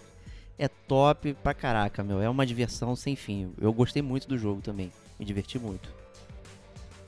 [0.60, 2.22] é top pra caraca, meu.
[2.22, 3.52] É uma diversão sem fim.
[3.60, 4.92] Eu gostei muito do jogo também.
[5.18, 5.90] Me diverti muito.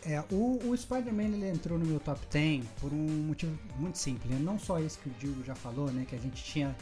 [0.03, 4.31] É, o, o Spider-Man ele entrou no meu top 10 por um motivo muito simples.
[4.31, 4.39] né?
[4.41, 6.03] Não só esse que o Diego já falou, né?
[6.09, 6.75] Que a gente tinha,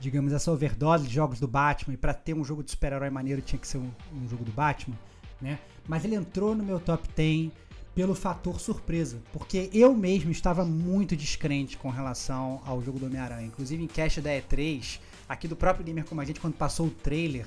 [0.00, 1.92] digamos, essa overdose de jogos do Batman.
[1.92, 4.52] E pra ter um jogo de super-herói maneiro tinha que ser um, um jogo do
[4.52, 4.96] Batman,
[5.42, 5.58] né?
[5.86, 7.50] Mas ele entrou no meu top 10
[7.94, 9.18] pelo fator surpresa.
[9.32, 13.46] Porque eu mesmo estava muito descrente com relação ao jogo do Homem-Aranha.
[13.46, 16.90] Inclusive em cast da E3, aqui do próprio Gamer Como a Gente, quando passou o
[16.90, 17.46] trailer,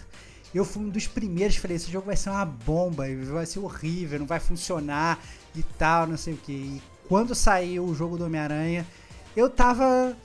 [0.53, 3.59] eu fui um dos primeiros que falei, esse jogo vai ser uma bomba, vai ser
[3.59, 5.19] horrível, não vai funcionar
[5.55, 6.51] e tal, não sei o que.
[6.51, 8.85] E quando saiu o jogo do Homem-Aranha,
[9.35, 10.15] eu tava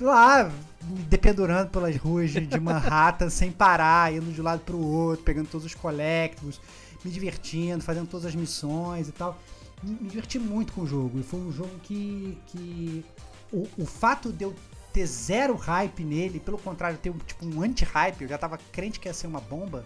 [0.00, 0.50] lá,
[0.82, 5.24] me dependurando pelas ruas de, de Manhattan sem parar, indo de um lado pro outro,
[5.24, 6.60] pegando todos os collectibles,
[7.04, 9.38] me divertindo, fazendo todas as missões e tal.
[9.82, 11.18] Me, diverti muito com o jogo.
[11.18, 12.38] E foi um jogo que.
[12.46, 13.04] que
[13.52, 14.54] o, o fato de eu
[14.92, 18.98] ter zero hype nele, pelo contrário, ter um, tipo um anti-hype, eu já tava crente
[18.98, 19.84] que ia ser uma bomba,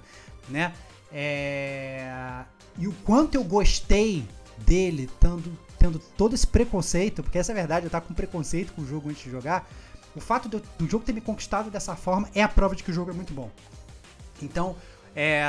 [0.49, 0.73] né?
[1.13, 2.45] É...
[2.79, 4.27] E o quanto eu gostei
[4.59, 8.73] dele, tendo, tendo todo esse preconceito, porque essa é a verdade, eu tava com preconceito
[8.73, 9.69] com o jogo antes de jogar.
[10.15, 12.91] O fato do, do jogo ter me conquistado dessa forma é a prova de que
[12.91, 13.51] o jogo é muito bom.
[14.43, 14.77] Então,
[15.15, 15.43] É,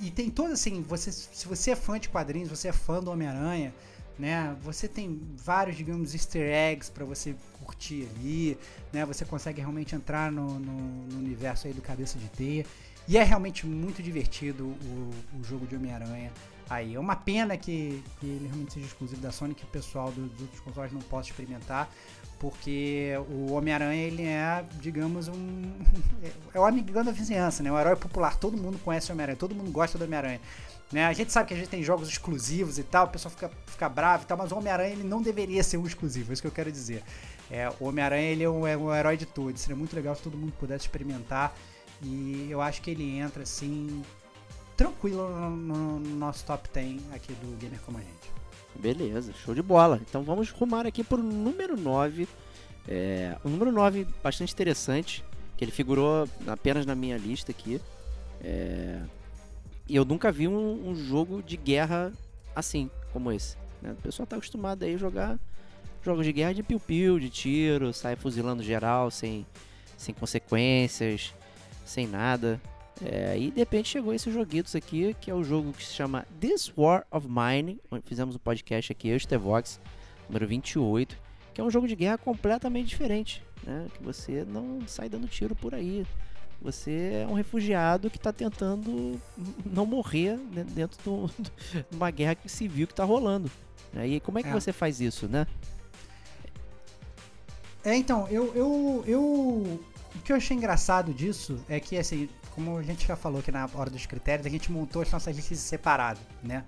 [0.00, 3.10] e tem todo assim, você, se você é fã de quadrinhos, você é fã do
[3.10, 3.74] Homem-Aranha,
[4.18, 4.56] né?
[4.62, 8.58] Você tem vários, digamos, easter eggs para você curtir ali,
[8.92, 9.04] né?
[9.06, 10.72] Você consegue realmente entrar no, no,
[11.06, 12.66] no, universo aí do Cabeça de Teia.
[13.06, 16.32] E é realmente muito divertido o, o jogo de Homem-Aranha
[16.68, 16.94] aí.
[16.94, 20.30] É uma pena que, que, ele realmente seja exclusivo da Sony, que o pessoal dos,
[20.32, 21.90] dos outros consoles não possa experimentar,
[22.38, 25.72] porque o Homem-Aranha ele é, digamos, um
[26.54, 27.70] é o amigão da vizinhança, né?
[27.70, 30.40] Um herói popular, todo mundo conhece o Homem-Aranha, todo mundo gosta do Homem-Aranha.
[30.90, 31.04] Né?
[31.04, 33.88] A gente sabe que a gente tem jogos exclusivos e tal, o pessoal fica, fica
[33.88, 36.48] bravo e tal, mas o Homem-Aranha ele não deveria ser um exclusivo, é isso que
[36.48, 37.02] eu quero dizer.
[37.50, 40.22] É, o Homem-Aranha ele é um, é um herói de todos, seria muito legal se
[40.22, 41.54] todo mundo pudesse experimentar
[42.02, 44.02] e eu acho que ele entra assim
[44.76, 48.17] tranquilo no, no, no nosso top 10 aqui do Gamer Como a Gente.
[48.78, 50.00] Beleza, show de bola.
[50.08, 52.28] Então vamos rumar aqui pro número 9.
[52.86, 55.24] É, o número 9 bastante interessante,
[55.56, 57.80] que ele figurou apenas na minha lista aqui.
[58.40, 59.00] É,
[59.88, 62.12] e eu nunca vi um, um, jogo de guerra
[62.54, 63.56] assim, como esse.
[63.82, 63.92] Né?
[63.92, 65.38] O pessoal tá acostumado aí a jogar
[66.02, 69.44] jogos de guerra de piu-piu, de tiro, sai fuzilando geral, sem,
[69.96, 71.34] sem consequências,
[71.84, 72.60] sem nada.
[73.04, 76.26] É, e de repente chegou esse joguitos aqui, que é o jogo que se chama
[76.40, 79.80] This War of Mine, onde fizemos um podcast aqui, eu e Stevox,
[80.28, 81.16] número 28,
[81.54, 83.86] que é um jogo de guerra completamente diferente, né?
[83.94, 86.04] Que você não sai dando tiro por aí.
[86.60, 89.20] Você é um refugiado que está tentando
[89.64, 90.36] não morrer
[90.74, 93.48] dentro de uma guerra civil que está rolando.
[93.92, 94.08] Né?
[94.08, 94.52] E como é que é.
[94.52, 95.46] você faz isso, né?
[97.84, 99.20] É, então, eu, eu, eu.
[99.22, 103.52] O que eu achei engraçado disso é que, assim, como a gente já falou aqui
[103.52, 106.64] na hora dos critérios, a gente montou as nossas listas separado, né?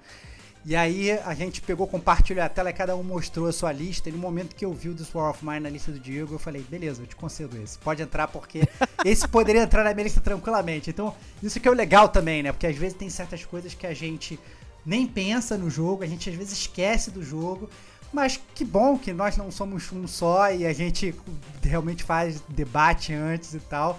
[0.65, 4.09] E aí a gente pegou, compartilhou a tela e cada um mostrou a sua lista.
[4.09, 6.35] E no momento que eu vi o This War of Mine na lista do Diego,
[6.35, 7.77] eu falei, beleza, eu te concedo esse.
[7.79, 8.69] Pode entrar porque
[9.05, 10.91] esse poderia entrar na minha lista tranquilamente.
[10.91, 12.53] Então, isso que é o legal também, né?
[12.53, 14.39] Porque às vezes tem certas coisas que a gente
[14.87, 17.69] nem pensa no jogo, a gente às vezes esquece do jogo.
[18.13, 21.15] Mas que bom que nós não somos um só e a gente
[21.63, 23.99] realmente faz debate antes e tal.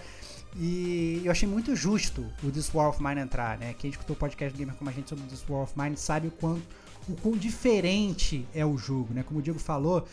[0.56, 3.74] E eu achei muito justo o This War of Mine entrar, né?
[3.78, 6.32] Quem escutou o podcast Gamer como a gente sobre This War of Mine sabe o
[6.32, 6.62] quão,
[7.08, 9.24] o quão diferente é o jogo, né?
[9.24, 10.06] Como o Diego falou,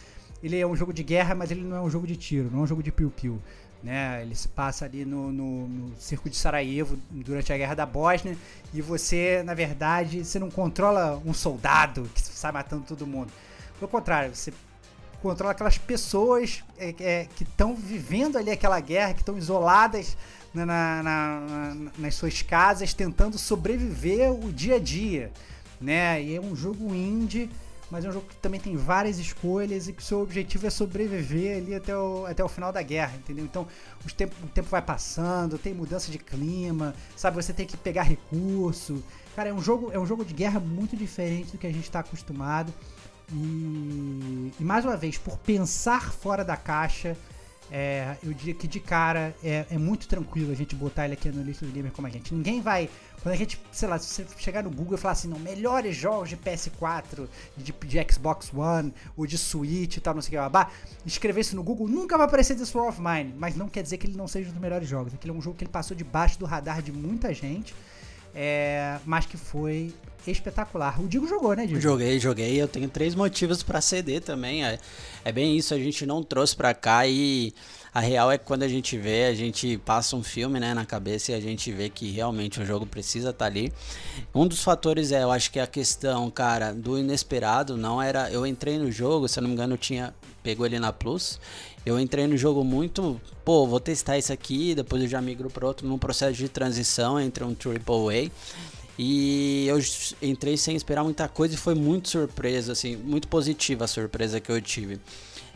[0.43, 2.61] ele é um jogo de guerra, mas ele não é um jogo de tiro, não
[2.61, 3.41] é um jogo de piu-piu.
[3.83, 4.23] Né?
[4.23, 8.37] Ele se passa ali no, no, no, circo de Sarajevo durante a guerra da Bósnia
[8.75, 13.33] e você, na verdade, você não controla um soldado que sai matando todo mundo.
[13.79, 14.53] Pelo contrário, você
[15.23, 20.17] controla aquelas pessoas é, é, que estão vivendo ali aquela guerra, que estão isoladas
[20.55, 25.31] na, na, na, nas suas casas, tentando sobreviver o dia a dia,
[25.81, 26.23] né?
[26.23, 27.51] E é um jogo indie,
[27.91, 30.71] mas é um jogo que também tem várias escolhas e que o seu objetivo é
[30.71, 33.45] sobreviver ali até o, até o final da guerra, entendeu?
[33.45, 33.67] Então
[34.17, 37.37] tempo, o tempo vai passando, tem mudança de clima, sabe?
[37.37, 39.03] Você tem que pegar recurso.
[39.35, 41.85] Cara, é um jogo, é um jogo de guerra muito diferente do que a gente
[41.85, 42.73] está acostumado.
[43.33, 47.17] E, e, mais uma vez, por pensar fora da caixa,
[47.71, 51.29] é, eu diria que de cara é, é, muito tranquilo a gente botar ele aqui
[51.29, 52.35] no lista do gamer como a gente.
[52.35, 52.89] Ninguém vai.
[53.23, 55.95] Quando a gente, sei lá, se você chegar no Google e falar assim, não, melhores
[55.95, 60.31] jogos de PS4, de, de Xbox One, ou de Switch e tal, não sei o
[60.31, 60.71] que, babá,
[61.05, 63.35] escrever isso no Google, nunca vai aparecer The Sword of Mine.
[63.37, 65.13] Mas não quer dizer que ele não seja um dos melhores jogos.
[65.13, 67.75] Aquele é um jogo que ele passou debaixo do radar de muita gente,
[68.35, 69.93] é, mas que foi
[70.31, 71.01] espetacular.
[71.01, 71.81] O Digo jogou, né, Digo?
[71.81, 72.61] Joguei, joguei.
[72.61, 74.65] Eu tenho três motivos para ceder também.
[74.65, 74.79] É,
[75.25, 77.55] é, bem isso, a gente não trouxe para cá e
[77.93, 80.85] a real é que quando a gente vê, a gente passa um filme né, na
[80.85, 83.73] cabeça e a gente vê que realmente o jogo precisa estar tá ali.
[84.35, 87.77] Um dos fatores é, eu acho que a questão, cara, do inesperado.
[87.77, 88.31] Não era.
[88.31, 90.15] Eu entrei no jogo, se eu não me engano, eu tinha.
[90.43, 91.41] Pegou ele na Plus.
[91.85, 95.67] Eu entrei no jogo muito, pô, vou testar isso aqui, depois eu já migro para
[95.67, 98.31] outro num processo de transição entre um AAA.
[98.99, 99.79] E eu
[100.21, 104.51] entrei sem esperar muita coisa e foi muito surpresa, assim, muito positiva a surpresa que
[104.51, 104.99] eu tive.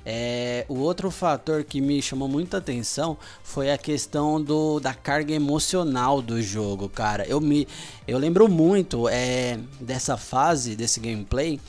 [0.04, 5.32] É, o outro fator que me chamou muita atenção foi a questão do, da carga
[5.32, 7.24] emocional do jogo, cara.
[7.26, 7.68] Eu me
[8.06, 11.60] eu lembro muito é, dessa fase desse gameplay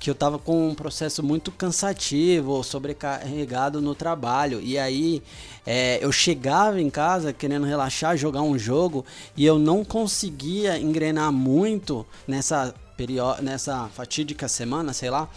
[0.00, 4.58] que eu tava com um processo muito cansativo, sobrecarregado no trabalho.
[4.62, 5.22] E aí
[5.66, 9.04] é, eu chegava em casa querendo relaxar, jogar um jogo,
[9.36, 12.74] e eu não conseguia engrenar muito nessa,
[13.42, 15.28] nessa fatídica semana, sei lá.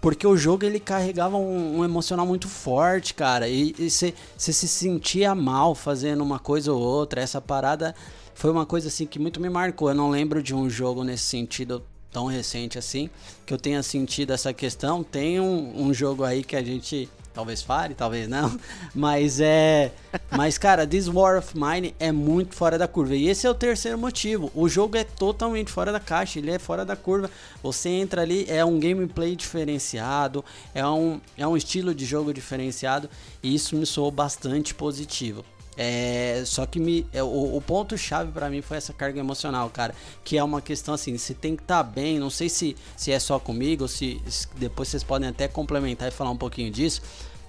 [0.00, 3.48] Porque o jogo ele carregava um, um emocional muito forte, cara.
[3.48, 7.20] E você se sentia mal fazendo uma coisa ou outra.
[7.20, 7.94] Essa parada
[8.34, 9.88] foi uma coisa assim que muito me marcou.
[9.88, 13.10] Eu não lembro de um jogo nesse sentido tão recente assim
[13.44, 15.02] que eu tenha sentido essa questão.
[15.02, 18.58] Tem um, um jogo aí que a gente talvez fale, talvez não.
[18.92, 19.92] Mas é.
[20.30, 23.14] Mas, cara, This War of Mine é muito fora da curva.
[23.14, 24.50] E esse é o terceiro motivo.
[24.54, 27.30] O jogo é totalmente fora da caixa, ele é fora da curva.
[27.62, 30.44] Você entra ali, é um gameplay diferenciado,
[30.74, 33.08] é um, é um estilo de jogo diferenciado.
[33.40, 35.44] E isso me soou bastante positivo.
[35.80, 39.94] É, só que me, é, o, o ponto-chave para mim foi essa carga emocional, cara.
[40.24, 42.18] Que é uma questão assim: você tem que estar tá bem.
[42.18, 46.10] Não sei se, se é só comigo, se, se depois vocês podem até complementar e
[46.10, 47.00] falar um pouquinho disso.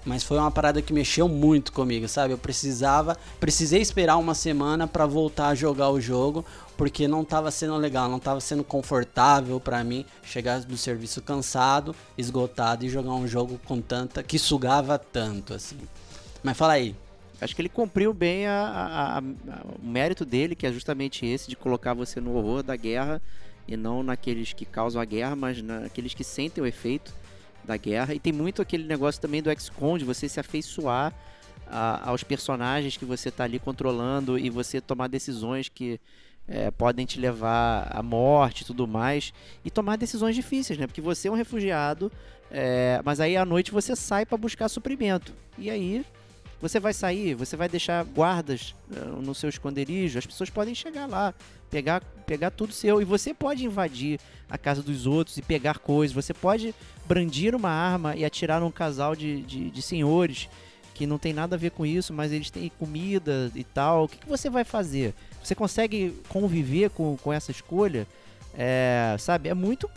[0.04, 2.32] Mas foi uma parada que mexeu muito comigo, sabe?
[2.32, 6.42] Eu precisava, precisei esperar uma semana para voltar a jogar o jogo,
[6.74, 11.94] porque não tava sendo legal, não tava sendo confortável para mim chegar do serviço cansado,
[12.16, 15.76] esgotado e jogar um jogo com tanta que sugava tanto assim.
[16.42, 16.96] Mas fala aí,
[17.40, 19.22] acho que ele cumpriu bem a, a, a,
[19.80, 23.20] o mérito dele, que é justamente esse de colocar você no horror da guerra
[23.66, 27.14] e não naqueles que causam a guerra, mas naqueles que sentem o efeito
[27.64, 28.14] da guerra.
[28.14, 31.14] E tem muito aquele negócio também do XCOM, de você se afeiçoar
[31.66, 36.00] a, aos personagens que você está ali controlando e você tomar decisões que
[36.48, 39.32] é, podem te levar à morte e tudo mais.
[39.64, 40.86] E tomar decisões difíceis, né?
[40.86, 42.10] Porque você é um refugiado,
[42.50, 45.32] é, mas aí à noite você sai para buscar suprimento.
[45.56, 46.04] E aí
[46.60, 51.06] você vai sair, você vai deixar guardas uh, no seu esconderijo, as pessoas podem chegar
[51.06, 51.32] lá,
[51.70, 53.00] pegar, pegar tudo seu.
[53.00, 56.14] E você pode invadir a casa dos outros e pegar coisas.
[56.14, 56.74] Você pode
[57.06, 60.48] brandir uma arma e atirar num casal de, de, de senhores
[60.94, 64.04] que não tem nada a ver com isso, mas eles têm comida e tal.
[64.04, 65.14] O que, que você vai fazer?
[65.42, 68.06] Você consegue conviver com, com essa escolha?
[68.52, 69.88] É, sabe, é muito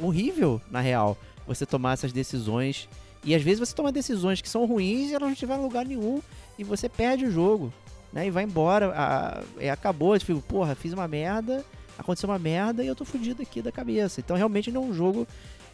[0.00, 2.88] horrível, na real, você tomar essas decisões
[3.26, 6.22] e às vezes você toma decisões que são ruins e elas não tiveram lugar nenhum
[6.56, 7.72] e você perde o jogo,
[8.12, 8.28] né?
[8.28, 11.64] E vai embora, a, é, acabou, tipo, porra, fiz uma merda,
[11.98, 14.20] aconteceu uma merda e eu tô fudido aqui da cabeça.
[14.20, 15.26] Então realmente não é um jogo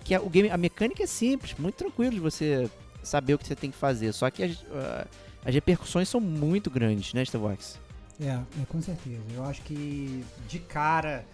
[0.02, 2.70] que a, o game, a mecânica é simples, muito tranquilo de você
[3.02, 5.06] saber o que você tem que fazer, só que as, uh,
[5.44, 7.78] as repercussões são muito grandes, né, Starbucks?
[8.18, 9.20] É, é, com certeza.
[9.34, 11.24] Eu acho que de cara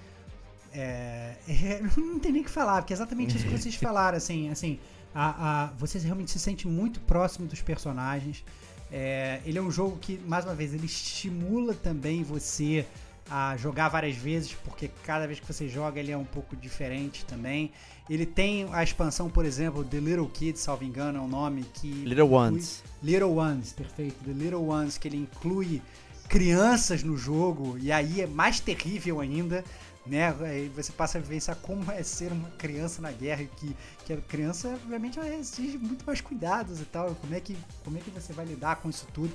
[0.72, 4.16] é, é, não tem nem o que falar, porque é exatamente isso que vocês falaram,
[4.16, 4.78] assim, assim,
[5.14, 8.44] a, a, você realmente se sente muito próximo dos personagens.
[8.90, 12.86] É, ele é um jogo que, mais uma vez, ele estimula também você
[13.30, 17.24] a jogar várias vezes, porque cada vez que você joga ele é um pouco diferente
[17.26, 17.70] também.
[18.08, 21.88] Ele tem a expansão, por exemplo, The Little Kids, salvo engano, é um nome que.
[21.88, 22.82] Little Ones.
[23.02, 24.16] Little Ones, perfeito.
[24.24, 25.82] The Little Ones, que ele inclui
[26.28, 29.64] crianças no jogo, e aí é mais terrível ainda
[30.08, 30.34] né?
[30.74, 34.68] Você passa a vivenciar como é ser uma criança na guerra, que, que a criança,
[34.82, 37.14] obviamente, exige muito mais cuidados e tal.
[37.16, 39.32] Como é, que, como é que você vai lidar com isso tudo?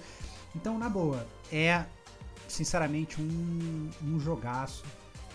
[0.56, 1.86] Então, na boa, é
[2.48, 4.84] sinceramente um, um jogaço.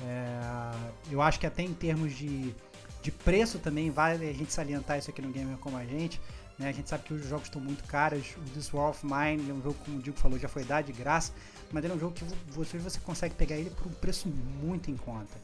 [0.03, 0.73] É,
[1.11, 2.55] eu acho que até em termos de,
[3.03, 6.21] de preço também vale a gente salientar isso aqui no Gamer como a gente.
[6.59, 6.69] Né?
[6.69, 8.35] A gente sabe que os jogos estão muito caros.
[8.37, 10.87] O This War of Mine é um jogo, como o Diego falou, já foi dado
[10.87, 11.33] de graça
[11.73, 14.91] mas ele é um jogo que você, você consegue pegar ele por um preço muito
[14.91, 15.37] em conta.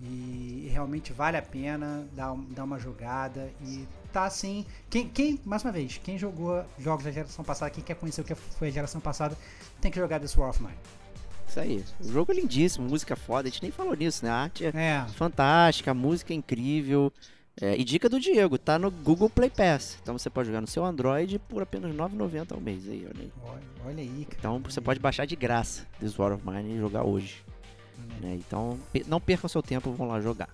[0.00, 3.48] E realmente vale a pena dar, dar uma jogada.
[3.62, 4.66] E tá assim.
[4.90, 8.24] Quem, quem, mais uma vez, quem jogou jogos da geração passada, quem quer conhecer o
[8.24, 9.38] que foi a geração passada,
[9.80, 10.74] tem que jogar This War of Mine.
[11.46, 11.84] Isso aí.
[12.00, 13.46] O jogo é lindíssimo, música foda.
[13.46, 14.30] A gente nem falou nisso, né?
[14.30, 15.06] A arte é, é.
[15.14, 17.12] fantástica, a música é incrível.
[17.60, 19.98] É, e dica do Diego, tá no Google Play Pass.
[20.02, 22.88] Então você pode jogar no seu Android por apenas R$ 9,90 ao mês.
[22.88, 23.32] Aí, olha, aí.
[23.44, 24.36] Olha, olha aí, cara.
[24.38, 27.44] Então você pode baixar de graça This War of Mine e jogar hoje.
[28.20, 28.34] Né?
[28.34, 30.48] Então não percam seu tempo, vão lá jogar.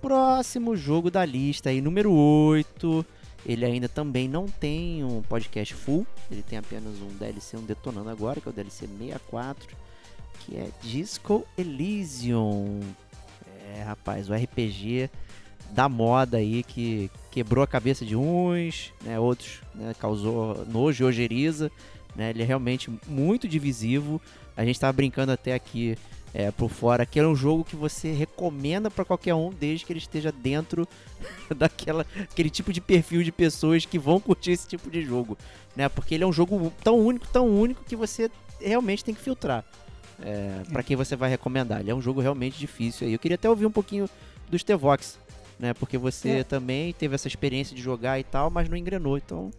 [0.00, 3.04] Próximo jogo da lista aí, número 8.
[3.44, 6.06] Ele ainda também não tem um podcast full.
[6.30, 9.76] Ele tem apenas um DLC, um detonando agora, que é o DLC 64.
[10.40, 12.80] Que é Disco Elysium.
[13.74, 15.10] É, rapaz, o RPG
[15.72, 21.06] da moda aí que quebrou a cabeça de uns, né, outros né, causou nojo e
[21.06, 21.70] ojeriza.
[22.14, 24.20] Né, ele é realmente muito divisivo.
[24.56, 25.98] A gente estava brincando até aqui
[26.32, 29.92] é, por fora que é um jogo que você recomenda para qualquer um desde que
[29.92, 30.86] ele esteja dentro
[31.56, 35.36] daquela aquele tipo de perfil de pessoas que vão curtir esse tipo de jogo,
[35.74, 35.88] né?
[35.88, 39.64] Porque ele é um jogo tão único, tão único que você realmente tem que filtrar
[40.22, 41.80] é, para quem você vai recomendar.
[41.80, 43.06] Ele é um jogo realmente difícil.
[43.06, 44.08] Aí eu queria até ouvir um pouquinho
[44.48, 45.18] do Stevox
[45.58, 45.74] né?
[45.74, 46.44] Porque você é.
[46.44, 49.50] também teve essa experiência de jogar e tal, mas não engrenou, então,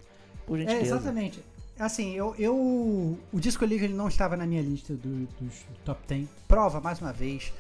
[0.45, 0.86] por é, gentileza.
[0.86, 1.39] É, exatamente.
[1.79, 5.79] Assim, eu, eu o Disco Elysium ele não estava na minha lista do, dos do
[5.86, 6.27] top 10.
[6.47, 7.53] Prova, mais uma vez,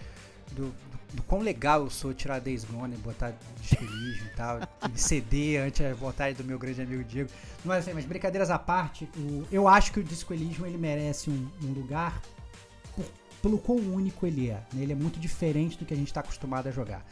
[0.53, 4.35] do, do, do, quão legal eu sou tirar Days Gone e botar Disco Elysium e
[4.35, 4.59] tal,
[4.91, 7.29] e ceder ante a vontade do meu grande amigo Diego.
[7.63, 11.29] Mas, assim, mas brincadeiras à parte, o, eu acho que o Disco Elysium ele merece
[11.29, 12.19] um, um lugar
[12.95, 13.05] por,
[13.39, 14.63] pelo quão único ele é.
[14.73, 14.81] Né?
[14.81, 17.05] Ele é muito diferente do que a gente está acostumado a jogar.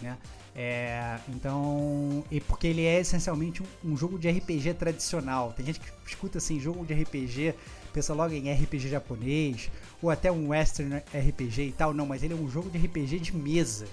[0.00, 0.16] né?
[0.54, 5.52] É, então, e porque ele é essencialmente um, um jogo de RPG tradicional.
[5.52, 7.54] Tem gente que escuta assim, jogo de RPG,
[7.92, 9.70] pensa logo em RPG japonês,
[10.02, 11.94] ou até um western RPG e tal.
[11.94, 13.86] Não, mas ele é um jogo de RPG de mesa,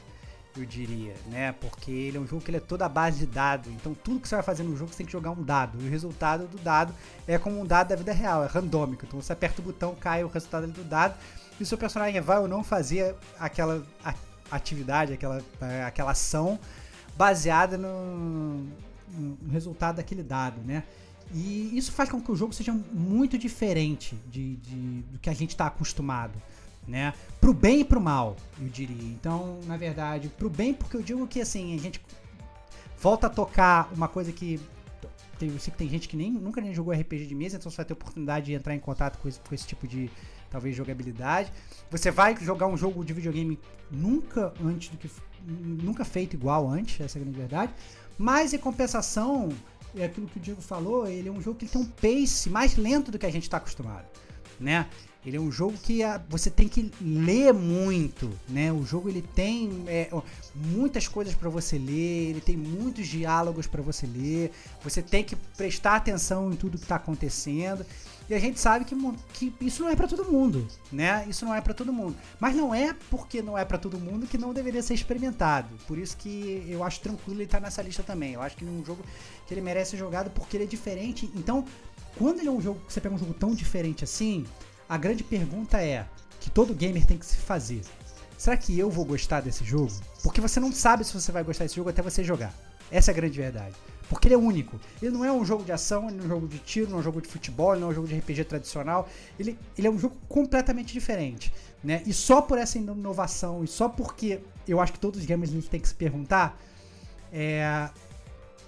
[0.57, 1.53] eu diria, né?
[1.53, 3.70] Porque ele é um jogo que ele é toda a base de dado.
[3.72, 5.82] Então tudo que você vai fazer no jogo você tem que jogar um dado.
[5.82, 6.93] E o resultado do dado
[7.26, 9.05] é como um dado da vida real, é randômico.
[9.05, 11.16] Então você aperta o botão, cai o resultado do dado.
[11.57, 13.86] E o seu personagem vai ou não fazer aquela
[14.52, 15.41] atividade, aquela,
[15.86, 16.60] aquela ação
[17.18, 18.66] baseada no,
[19.12, 20.84] no resultado daquele dado, né?
[21.34, 25.34] E isso faz com que o jogo seja muito diferente de, de- do que a
[25.34, 26.41] gente está acostumado,
[26.88, 27.14] né?
[27.39, 29.08] Pro bem e pro mal, eu diria.
[29.12, 32.02] Então, na verdade, pro bem porque eu digo que assim, a gente
[33.00, 34.60] volta a tocar uma coisa que
[35.41, 37.78] eu sei que tem gente que nem, nunca nem jogou RPG de mesa, então você
[37.78, 40.10] vai ter oportunidade de entrar em contato com esse, com esse tipo de,
[40.50, 41.52] talvez, jogabilidade.
[41.91, 43.60] Você vai jogar um jogo de videogame
[43.91, 45.10] nunca antes do que
[45.45, 47.74] nunca feito igual antes, essa é a grande verdade.
[48.18, 49.50] Mas em compensação,
[49.95, 52.76] é aquilo que o Diego falou, ele é um jogo que tem um pace mais
[52.76, 54.06] lento do que a gente está acostumado,
[54.60, 54.88] né?
[55.26, 58.72] Ele é um jogo que ah, você tem que ler muito, né?
[58.72, 60.10] O jogo ele tem é,
[60.56, 64.52] muitas coisas para você ler, ele tem muitos diálogos para você ler.
[64.82, 67.86] Você tem que prestar atenção em tudo que tá acontecendo.
[68.30, 68.95] E a gente sabe que,
[69.34, 71.25] que isso não é para todo mundo, né?
[71.27, 72.15] Isso não é para todo mundo.
[72.39, 75.69] Mas não é porque não é para todo mundo que não deveria ser experimentado.
[75.88, 78.34] Por isso que eu acho tranquilo ele estar nessa lista também.
[78.34, 79.03] Eu acho que ele é um jogo
[79.47, 81.32] que ele merece ser jogado porque ele é diferente.
[81.36, 81.65] Então,
[82.19, 84.45] quando ele é um jogo, você pega um jogo tão diferente assim,
[84.88, 86.05] a grande pergunta é
[86.39, 87.82] que todo gamer tem que se fazer.
[88.38, 89.91] Será que eu vou gostar desse jogo?
[90.21, 92.53] Porque você não sabe se você vai gostar desse jogo até você jogar.
[92.91, 93.75] Essa é a grande verdade.
[94.10, 94.80] Porque ele é único.
[95.01, 96.97] Ele não é um jogo de ação, ele não é um jogo de tiro, não
[96.97, 99.07] é um jogo de futebol, não é um jogo de RPG tradicional.
[99.39, 101.53] Ele, ele é um jogo completamente diferente.
[101.84, 102.01] Né?
[102.05, 105.68] E só por essa inovação, e só porque eu acho que todos os gamers eles
[105.70, 106.60] têm que se perguntar,
[107.32, 107.89] é,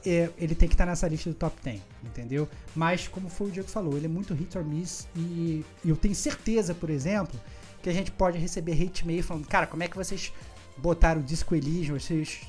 [0.05, 2.47] é, ele tem que estar nessa lista do top 10, entendeu?
[2.75, 5.07] Mas, como foi o Diego falou, ele é muito hit or miss.
[5.15, 7.39] E, e eu tenho certeza, por exemplo,
[7.81, 10.31] que a gente pode receber hate mail falando: cara, como é que vocês
[10.81, 11.97] botaram o Disco Elysium?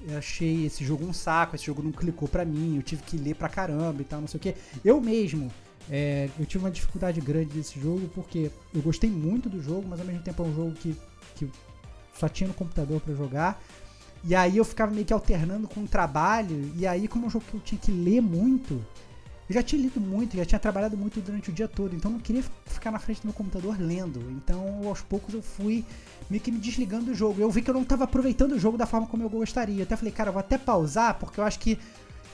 [0.08, 3.16] Eu achei esse jogo um saco, esse jogo não clicou pra mim, eu tive que
[3.16, 4.54] ler pra caramba e tal, não sei o que.
[4.84, 5.50] Eu mesmo.
[5.90, 10.00] é, eu tive uma dificuldade grande desse jogo porque eu gostei muito do jogo, mas
[10.00, 10.96] ao mesmo tempo é um jogo que,
[11.34, 11.50] que
[12.14, 13.62] só tinha no computador pra jogar.
[14.24, 16.72] E aí eu ficava meio que alternando com o trabalho.
[16.76, 18.84] E aí, como é um jogo que eu tinha que ler muito,
[19.52, 21.94] eu já tinha lido muito, já tinha trabalhado muito durante o dia todo.
[21.94, 24.18] Então não queria ficar na frente do meu computador lendo.
[24.30, 25.84] Então aos poucos eu fui
[26.30, 27.40] meio que me desligando do jogo.
[27.40, 29.80] Eu vi que eu não estava aproveitando o jogo da forma como eu gostaria.
[29.80, 31.78] Eu até falei, cara, eu vou até pausar, porque eu acho que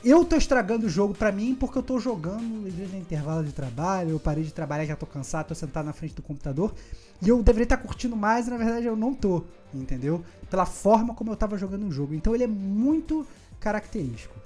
[0.04, 3.42] eu tô estragando o jogo pra mim porque eu tô jogando, às vezes, no intervalo
[3.42, 6.72] de trabalho, eu parei de trabalhar, já tô cansado, tô sentado na frente do computador.
[7.20, 9.42] E eu deveria estar curtindo mais e na verdade eu não tô,
[9.74, 10.22] entendeu?
[10.48, 12.14] Pela forma como eu tava jogando o jogo.
[12.14, 13.26] Então ele é muito
[13.58, 14.36] característico.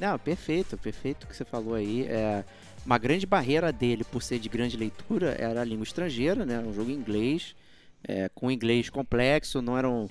[0.00, 2.06] Não, perfeito, perfeito o que você falou aí.
[2.08, 2.42] É,
[2.86, 6.54] uma grande barreira dele, por ser de grande leitura, era a língua estrangeira, né?
[6.54, 7.54] Era um jogo em inglês,
[8.02, 10.08] é, com inglês complexo, não eram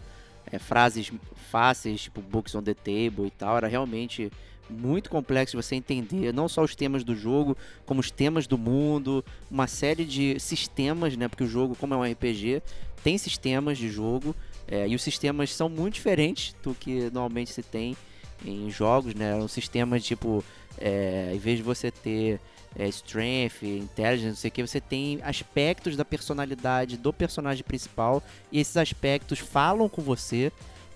[0.51, 1.11] é, frases
[1.49, 3.57] fáceis, tipo books on the table e tal.
[3.57, 4.31] Era realmente
[4.69, 9.25] muito complexo você entender, não só os temas do jogo, como os temas do mundo,
[9.49, 11.27] uma série de sistemas, né?
[11.27, 12.61] Porque o jogo, como é um RPG,
[13.03, 14.35] tem sistemas de jogo,
[14.67, 17.97] é, e os sistemas são muito diferentes do que normalmente se tem
[18.45, 19.35] em jogos, né?
[19.35, 20.43] Um sistema tipo,
[20.77, 22.39] é, em vez de você ter
[22.75, 28.21] é, strength, intelligence, não sei o que, você tem aspectos da personalidade do personagem principal
[28.51, 30.51] e esses aspectos falam com você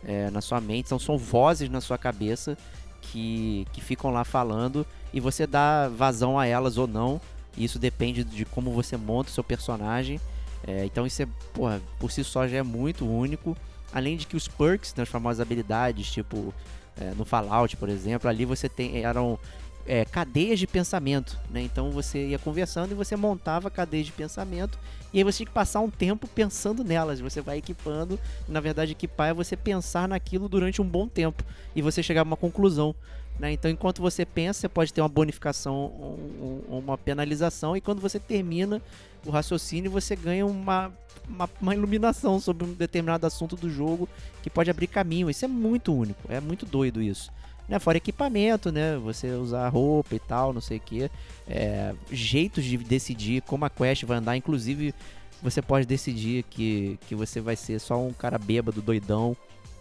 [0.05, 2.57] é, na sua mente, são, são vozes na sua cabeça
[3.01, 7.19] que, que ficam lá falando e você dá vazão a elas ou não.
[7.55, 10.19] Isso depende de como você monta o seu personagem.
[10.65, 13.55] É, então isso é, porra, por si só já é muito único.
[13.93, 16.53] Além de que os perks, né, as famosas habilidades, tipo
[16.97, 19.39] é, no Fallout, por exemplo, ali você tem eram
[19.85, 21.61] é, cadeias de pensamento, né?
[21.61, 24.77] Então você ia conversando e você montava cadeias de pensamento
[25.13, 27.19] e aí você tinha que passar um tempo pensando nelas.
[27.19, 31.43] Você vai equipando, na verdade equipar é você pensar naquilo durante um bom tempo
[31.75, 32.95] e você chegar a uma conclusão.
[33.39, 33.51] Né?
[33.51, 37.99] Então, enquanto você pensa, você pode ter uma bonificação ou um, uma penalização, e quando
[37.99, 38.81] você termina
[39.25, 40.91] o raciocínio, você ganha uma,
[41.27, 44.07] uma, uma, iluminação sobre um determinado assunto do jogo
[44.41, 45.29] que pode abrir caminho.
[45.29, 47.31] Isso é muito único, é muito doido isso.
[47.67, 47.79] Né?
[47.79, 48.97] Fora equipamento, né?
[48.97, 51.09] Você usar roupa e tal, não sei o que.
[51.47, 54.93] É, jeitos de decidir como a quest vai andar, inclusive
[55.41, 59.35] você pode decidir que, que você vai ser só um cara bêbado, doidão,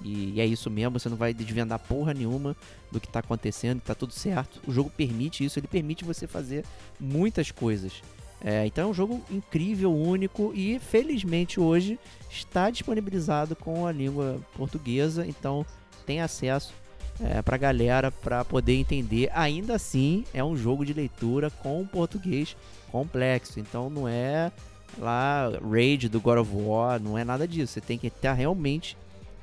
[0.05, 2.57] e, é isso mesmo, você não vai desvendar porra nenhuma
[2.91, 4.61] do que tá acontecendo, tá tudo certo.
[4.67, 6.65] O jogo permite isso, ele permite você fazer
[6.99, 8.03] muitas coisas.
[8.45, 11.97] É, então é um jogo incrível, único e felizmente hoje
[12.29, 15.25] está disponibilizado com a língua portuguesa.
[15.25, 15.65] Então
[16.05, 16.75] tem acesso
[17.21, 19.31] é, pra galera pra poder entender.
[19.33, 22.57] Ainda assim, é um jogo de leitura com português
[22.91, 23.61] complexo.
[23.61, 24.51] Então não é
[24.99, 27.75] lá Raid do God of War, não é nada disso.
[27.75, 28.97] Você tem que estar realmente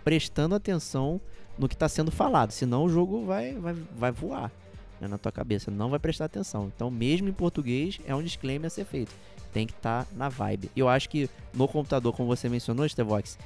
[0.09, 1.21] prestando atenção
[1.55, 4.51] no que está sendo falado, senão o jogo vai, vai, vai voar
[4.99, 6.71] né, na tua cabeça, não vai prestar atenção.
[6.75, 9.11] Então, mesmo em português, é um disclaimer a ser feito.
[9.53, 10.71] Tem que estar na vibe.
[10.75, 13.37] Eu acho que no computador, como você mencionou, Stevox,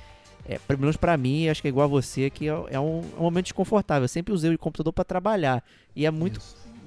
[0.45, 3.01] é, pelo menos pra mim, acho que é igual a você, que é, é um,
[3.01, 4.05] é um momento desconfortável.
[4.05, 5.61] Eu sempre usei o computador para trabalhar.
[5.93, 6.39] E é muito.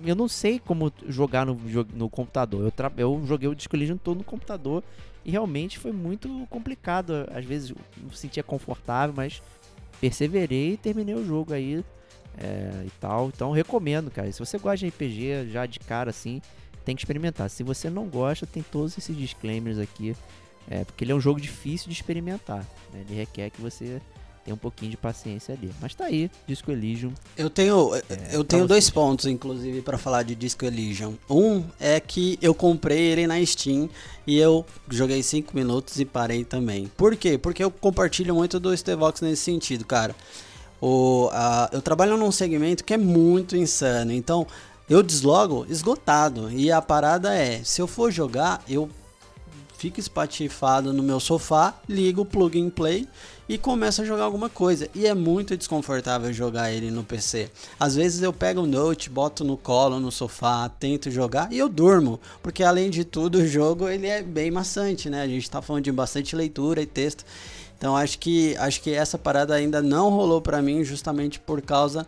[0.05, 1.55] Eu não sei como jogar no,
[1.95, 2.65] no computador.
[2.65, 4.83] Eu, tra- eu joguei o Disco todo no computador.
[5.23, 7.27] E realmente foi muito complicado.
[7.35, 9.43] Às vezes eu me sentia confortável, mas
[10.01, 11.85] perseverei e terminei o jogo aí.
[12.39, 13.29] é, e tal.
[13.29, 14.31] Então recomendo, cara.
[14.31, 16.41] Se você gosta de RPG já de cara assim,
[16.85, 17.49] tem que experimentar.
[17.51, 20.15] Se você não gosta, tem todos esses disclaimers aqui.
[20.69, 22.67] É, porque ele é um jogo difícil de experimentar.
[22.93, 23.05] né?
[23.09, 24.01] Ele requer que você
[24.47, 25.71] tenha um pouquinho de paciência ali.
[25.81, 27.13] Mas tá aí, Disco Elysium.
[27.37, 31.15] Eu tenho, É, eu tenho dois pontos, inclusive, pra falar de Disco Elysium.
[31.29, 33.91] Um é que eu comprei ele na Steam
[34.25, 36.87] e eu joguei 5 minutos e parei também.
[36.97, 37.37] Por quê?
[37.37, 40.15] Porque eu compartilho muito do Stevox nesse sentido, cara.
[40.81, 44.47] O, a- eu trabalho num segmento que é muito insano, então
[44.89, 46.51] eu deslogo esgotado.
[46.53, 48.89] E a parada é, se eu for jogar, eu
[49.77, 53.09] fico espatifado no meu sofá, ligo o plug and play
[53.49, 54.89] e começo a jogar alguma coisa.
[54.95, 57.51] E é muito desconfortável jogar ele no PC.
[57.79, 61.69] Às vezes eu pego o note, boto no colo, no sofá, tento jogar e eu
[61.69, 62.21] durmo.
[62.43, 65.23] Porque além de tudo, o jogo ele é bem maçante, né?
[65.23, 67.25] A gente tá falando de bastante leitura e texto.
[67.79, 72.07] Então acho que acho que essa parada ainda não rolou pra mim justamente por causa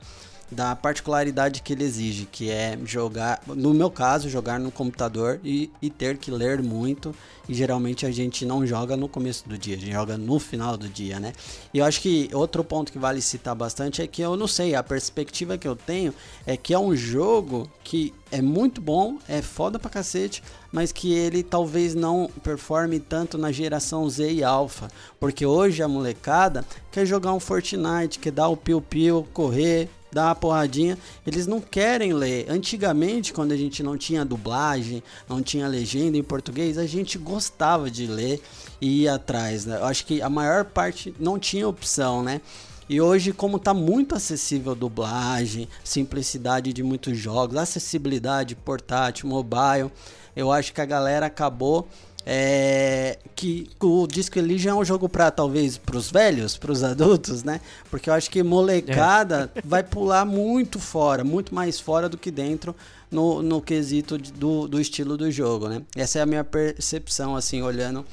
[0.50, 5.70] da particularidade que ele exige, que é jogar, no meu caso, jogar no computador e,
[5.80, 7.14] e ter que ler muito.
[7.48, 10.76] E geralmente a gente não joga no começo do dia, a gente joga no final
[10.76, 11.32] do dia, né?
[11.72, 14.74] E eu acho que outro ponto que vale citar bastante é que eu não sei,
[14.74, 16.12] a perspectiva que eu tenho
[16.46, 21.14] é que é um jogo que é muito bom, é foda pra cacete, mas que
[21.14, 24.88] ele talvez não performe tanto na geração Z e Alpha,
[25.18, 30.34] porque hoje a molecada quer jogar um Fortnite, quer dar o piu-piu, correr, dar uma
[30.34, 32.46] porradinha, eles não querem ler.
[32.48, 37.90] Antigamente, quando a gente não tinha dublagem, não tinha legenda em português, a gente gostava
[37.90, 38.42] de ler
[38.80, 39.76] e ir atrás, né?
[39.76, 42.40] Eu acho que a maior parte não tinha opção, né?
[42.88, 49.92] E hoje, como tá muito acessível dublagem, simplicidade de muitos jogos, acessibilidade portátil, mobile,
[50.34, 51.86] eu acho que a galera acabou
[52.30, 56.84] é, que o Disco Elysium é um jogo para talvez para os velhos, para os
[56.84, 57.58] adultos, né?
[57.90, 62.76] Porque eu acho que molecada vai pular muito fora, muito mais fora do que dentro
[63.10, 65.80] no, no quesito de- do, do estilo do jogo, né?
[65.96, 68.04] Essa é a minha percepção, assim, olhando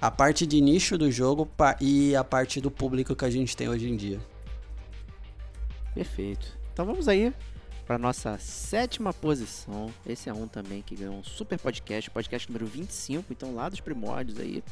[0.00, 1.46] a parte de nicho do jogo
[1.78, 4.18] e a parte do público que a gente tem hoje em dia.
[5.94, 6.56] Perfeito.
[6.72, 7.34] Então vamos aí
[7.88, 9.90] para nossa sétima posição.
[10.06, 13.80] Esse é um também que ganhou um super podcast, podcast número 25, então lá dos
[13.80, 14.62] primórdios aí.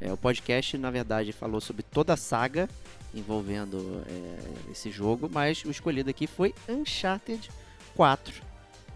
[0.00, 2.68] É, o podcast, na verdade, falou sobre toda a saga
[3.14, 7.48] envolvendo é, esse jogo, mas o escolhido aqui foi Uncharted
[7.94, 8.42] 4,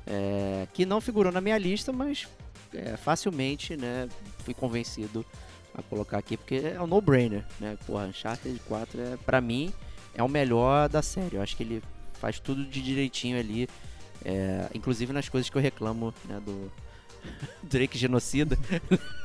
[0.05, 2.27] é, que não figurou na minha lista, mas
[2.75, 4.09] é, facilmente né,
[4.45, 5.25] fui convencido
[5.73, 7.79] a colocar aqui, porque é um no-brainer, né?
[7.89, 9.73] Uncharted 4 é, pra mim,
[10.13, 11.37] é o melhor da série.
[11.37, 11.81] Eu acho que ele
[12.21, 13.69] faz tudo de direitinho ali,
[14.25, 16.71] é, inclusive nas coisas que eu reclamo, né, do
[17.63, 18.59] Drake genocida.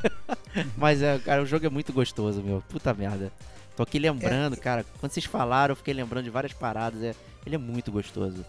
[0.78, 2.64] Mas, é, cara, o jogo é muito gostoso, meu.
[2.70, 3.32] Puta merda.
[3.76, 7.04] Tô aqui lembrando, cara, quando vocês falaram, eu fiquei lembrando de várias paradas.
[7.04, 7.14] É,
[7.46, 8.46] ele é muito gostoso.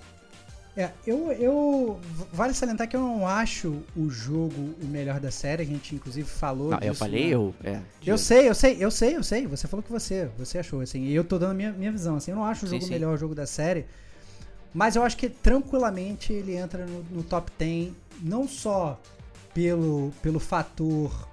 [0.77, 1.99] É, eu, eu.
[2.33, 5.63] Vale salientar que eu não acho o jogo o melhor da série.
[5.63, 6.91] A gente, inclusive, falou Não, disso.
[6.91, 7.31] eu falei né?
[7.31, 7.55] eu.
[7.65, 9.47] É, Eu sei, eu sei, eu sei, eu sei.
[9.47, 11.05] Você falou que você, você achou, assim.
[11.05, 12.31] E eu tô dando a minha, minha visão, assim.
[12.31, 12.93] Eu não acho o Sim, jogo o sim.
[12.93, 13.87] melhor jogo da série.
[14.77, 19.01] Mas eu acho que tranquilamente ele entra no, no top 10, não só
[19.55, 21.27] pelo, pelo fator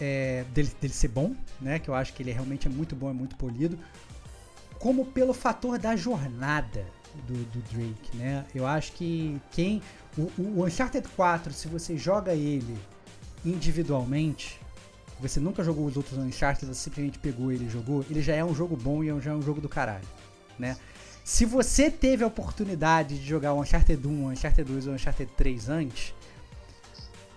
[0.00, 1.80] é, dele, dele ser bom, né?
[1.80, 3.76] Que eu acho que ele realmente é muito bom, é muito polido.
[4.78, 6.86] Como pelo fator da jornada
[7.26, 8.46] do, do Drake, né?
[8.54, 9.82] Eu acho que quem.
[10.16, 12.78] O, o Uncharted 4, se você joga ele
[13.44, 14.60] individualmente,
[15.18, 18.44] você nunca jogou os outros Uncharted, você simplesmente pegou ele e jogou, ele já é
[18.44, 20.06] um jogo bom e já é um jogo do caralho,
[20.56, 20.76] né?
[21.26, 25.28] Se você teve a oportunidade de jogar o Uncharted 1, o Uncharted 2 ou Uncharted
[25.36, 26.14] 3 antes,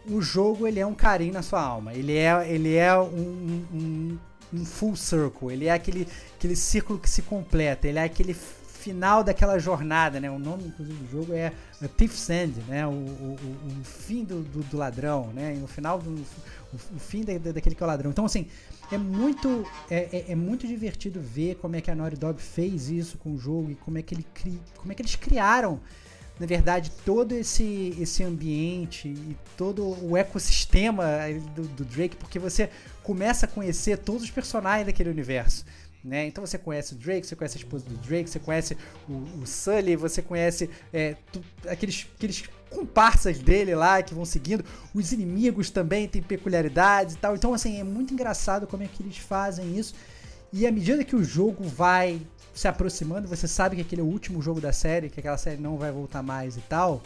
[0.08, 1.92] o jogo ele é um carinho na sua alma.
[1.96, 4.18] Ele é, ele é um, um,
[4.54, 5.52] um full circle.
[5.52, 7.88] Ele é aquele, aquele círculo que se completa.
[7.88, 10.30] Ele é aquele final daquela jornada, né?
[10.30, 11.52] O nome, inclusive, do jogo é
[11.98, 12.86] Thief's End, né?
[12.86, 13.38] O, o,
[13.82, 15.56] o fim do, do, do, ladrão, né?
[15.56, 18.12] E no final, do, o, o fim da, daquele que é o ladrão.
[18.12, 18.46] Então, assim,
[18.92, 22.90] é muito, é, é, é, muito divertido ver como é que a Naughty Dog fez
[22.90, 25.80] isso com o jogo e como é que, ele cri, como é que eles criaram,
[26.40, 31.06] na verdade, todo esse, esse ambiente e todo o ecossistema
[31.56, 32.70] do, do Drake, porque você
[33.04, 35.66] começa a conhecer todos os personagens daquele universo.
[36.04, 36.28] Né?
[36.28, 38.78] Então você conhece o Drake, você conhece a esposa do Drake, você conhece
[39.08, 44.64] o, o Sully, você conhece é, tu, aqueles, aqueles comparsas dele lá que vão seguindo.
[44.94, 47.36] Os inimigos também têm peculiaridades e tal.
[47.36, 49.94] Então, assim, é muito engraçado como é que eles fazem isso.
[50.52, 52.22] E à medida que o jogo vai
[52.54, 55.62] se aproximando, você sabe que aquele é o último jogo da série, que aquela série
[55.62, 57.02] não vai voltar mais e tal.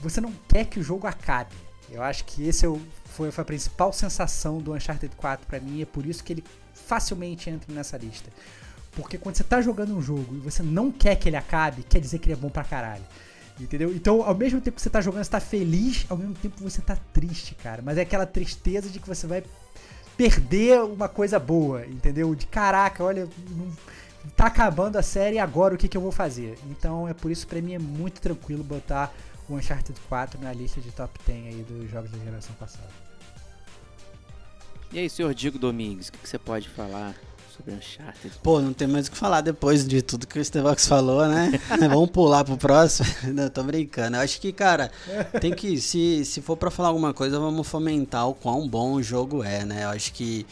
[0.00, 1.54] Você não quer que o jogo acabe.
[1.90, 5.58] Eu acho que esse é o, foi, foi a principal sensação do Uncharted 4 para
[5.58, 6.44] mim, é por isso que ele
[6.74, 8.30] facilmente entra nessa lista.
[8.92, 12.00] Porque quando você tá jogando um jogo e você não quer que ele acabe, quer
[12.00, 13.04] dizer que ele é bom pra caralho.
[13.60, 13.92] Entendeu?
[13.92, 16.80] Então, ao mesmo tempo que você tá jogando, você tá feliz, ao mesmo tempo você
[16.80, 17.82] tá triste, cara.
[17.82, 19.42] Mas é aquela tristeza de que você vai
[20.16, 22.34] perder uma coisa boa, entendeu?
[22.34, 23.28] De caraca, olha,
[24.36, 26.58] tá acabando a série agora o que, que eu vou fazer?
[26.68, 29.14] Então é por isso para mim é muito tranquilo botar
[29.48, 32.90] o Uncharted 4 na lista de top 10 aí dos jogos da geração passada.
[34.92, 37.14] E aí, senhor Diego Domingues, o que, que você pode falar
[37.58, 38.34] sobre Uncharted?
[38.42, 41.52] Pô, não tem mais o que falar depois de tudo que o Estevox falou, né?
[41.90, 43.08] Vamos pular pro próximo.
[43.34, 44.16] não, tô brincando.
[44.16, 44.90] Eu acho que, cara,
[45.40, 49.02] tem que, se, se for para falar alguma coisa, vamos fomentar o quão bom o
[49.02, 49.84] jogo é, né?
[49.84, 50.46] Eu acho que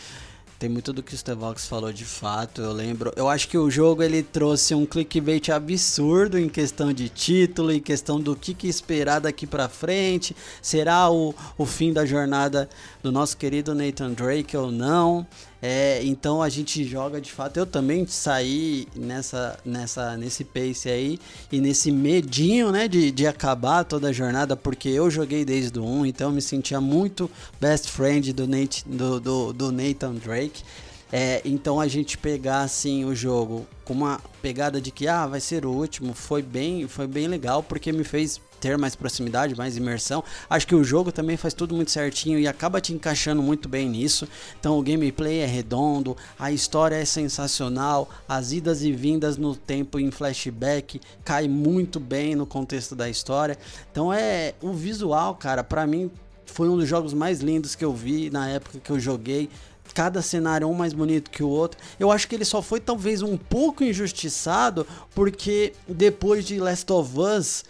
[0.58, 3.12] tem muito do que o Stevox falou de fato, eu lembro.
[3.14, 7.80] Eu acho que o jogo ele trouxe um clickbait absurdo em questão de título, em
[7.80, 10.34] questão do que, que esperar daqui para frente.
[10.62, 12.70] Será o, o fim da jornada
[13.02, 15.26] do nosso querido Nathan Drake ou não?
[15.68, 17.56] É, então a gente joga de fato.
[17.56, 21.18] Eu também saí nessa, nessa, nesse pace aí
[21.50, 25.84] e nesse medinho, né, de, de acabar toda a jornada, porque eu joguei desde o
[25.84, 27.28] 1, então eu me sentia muito
[27.60, 30.62] best friend do, Nate, do, do, do Nathan Drake.
[31.10, 35.40] É, então a gente pegar assim o jogo com uma pegada de que ah vai
[35.40, 39.76] ser o último foi bem foi bem legal porque me fez ter mais proximidade, mais
[39.76, 40.22] imersão.
[40.48, 43.88] Acho que o jogo também faz tudo muito certinho e acaba te encaixando muito bem
[43.88, 44.26] nisso.
[44.58, 49.98] Então o gameplay é redondo, a história é sensacional, as idas e vindas no tempo
[49.98, 53.58] em flashback cai muito bem no contexto da história.
[53.90, 56.10] Então é o visual, cara, para mim
[56.46, 59.50] foi um dos jogos mais lindos que eu vi na época que eu joguei
[59.94, 61.80] cada cenário um mais bonito que o outro.
[61.98, 67.18] Eu acho que ele só foi talvez um pouco injustiçado porque depois de Last of
[67.18, 67.64] Us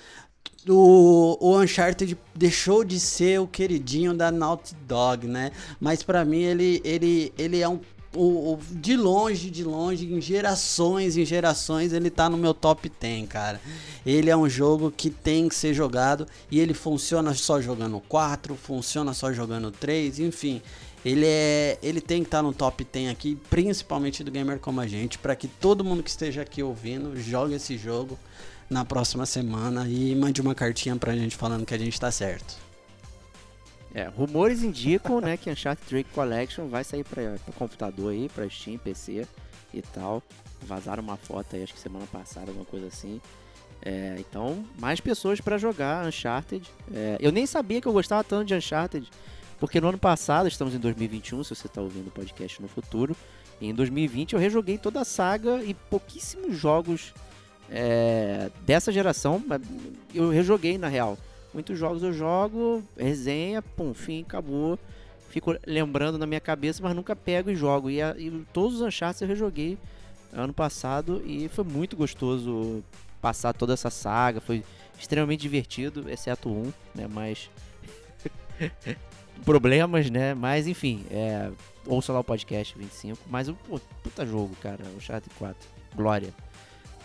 [0.69, 5.53] o, o Uncharted deixou de ser o queridinho da Naughty Dog, né?
[5.81, 7.81] Mas para mim ele, ele, ele é um
[8.17, 12.89] o, o, de longe, de longe, em gerações, em gerações, ele tá no meu top
[12.89, 13.61] 10, cara.
[14.05, 18.55] Ele é um jogo que tem que ser jogado e ele funciona só jogando 4,
[18.57, 20.63] funciona só jogando 3, enfim.
[21.05, 24.81] Ele é, ele tem que estar tá no top 10 aqui, principalmente do gamer como
[24.81, 28.19] a gente, para que todo mundo que esteja aqui ouvindo jogue esse jogo
[28.69, 32.57] na próxima semana e mande uma cartinha pra gente falando que a gente tá certo.
[33.95, 38.77] É, rumores indicam, né, que Uncharted Drake Collection vai sair para computador aí, para Steam,
[38.77, 39.27] PC
[39.73, 40.23] e tal.
[40.63, 43.21] Vazaram uma foto aí, acho que semana passada, alguma coisa assim.
[43.81, 46.69] É, então, mais pessoas para jogar Uncharted.
[46.93, 49.09] É, eu nem sabia que eu gostava tanto de Uncharted,
[49.59, 53.17] porque no ano passado, estamos em 2021, se você está ouvindo o podcast no futuro,
[53.61, 57.15] em 2020 eu rejoguei toda a saga e pouquíssimos jogos
[57.71, 59.43] é, dessa geração,
[60.15, 61.19] eu rejoguei na real.
[61.53, 64.79] Muitos jogos eu jogo, resenha, pum, fim, acabou.
[65.31, 67.91] Fico lembrando na minha cabeça, mas nunca pego e jogo.
[67.91, 69.79] E, a, e todos os Uncharted eu rejoguei
[70.33, 72.83] ano passado e foi muito gostoso
[73.21, 74.41] passar toda essa saga.
[74.41, 74.63] Foi
[74.99, 77.07] extremamente divertido, exceto um, né?
[77.09, 77.51] Mas.
[79.45, 80.35] problemas, né?
[80.35, 81.51] Mas enfim, é,
[81.87, 83.19] ouça lá o podcast 25.
[83.29, 83.55] Mas o
[84.03, 85.69] puta jogo, cara, o Uncharted 4.
[85.95, 86.35] Glória.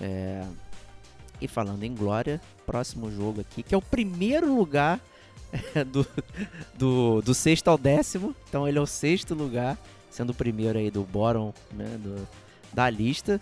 [0.01, 0.43] É...
[1.39, 4.99] E falando em glória, próximo jogo aqui, que é o primeiro lugar
[5.87, 6.05] do,
[6.73, 8.35] do, do sexto ao décimo.
[8.47, 9.77] Então ele é o sexto lugar,
[10.09, 12.27] sendo o primeiro aí do bottom né, do,
[12.73, 13.39] da lista.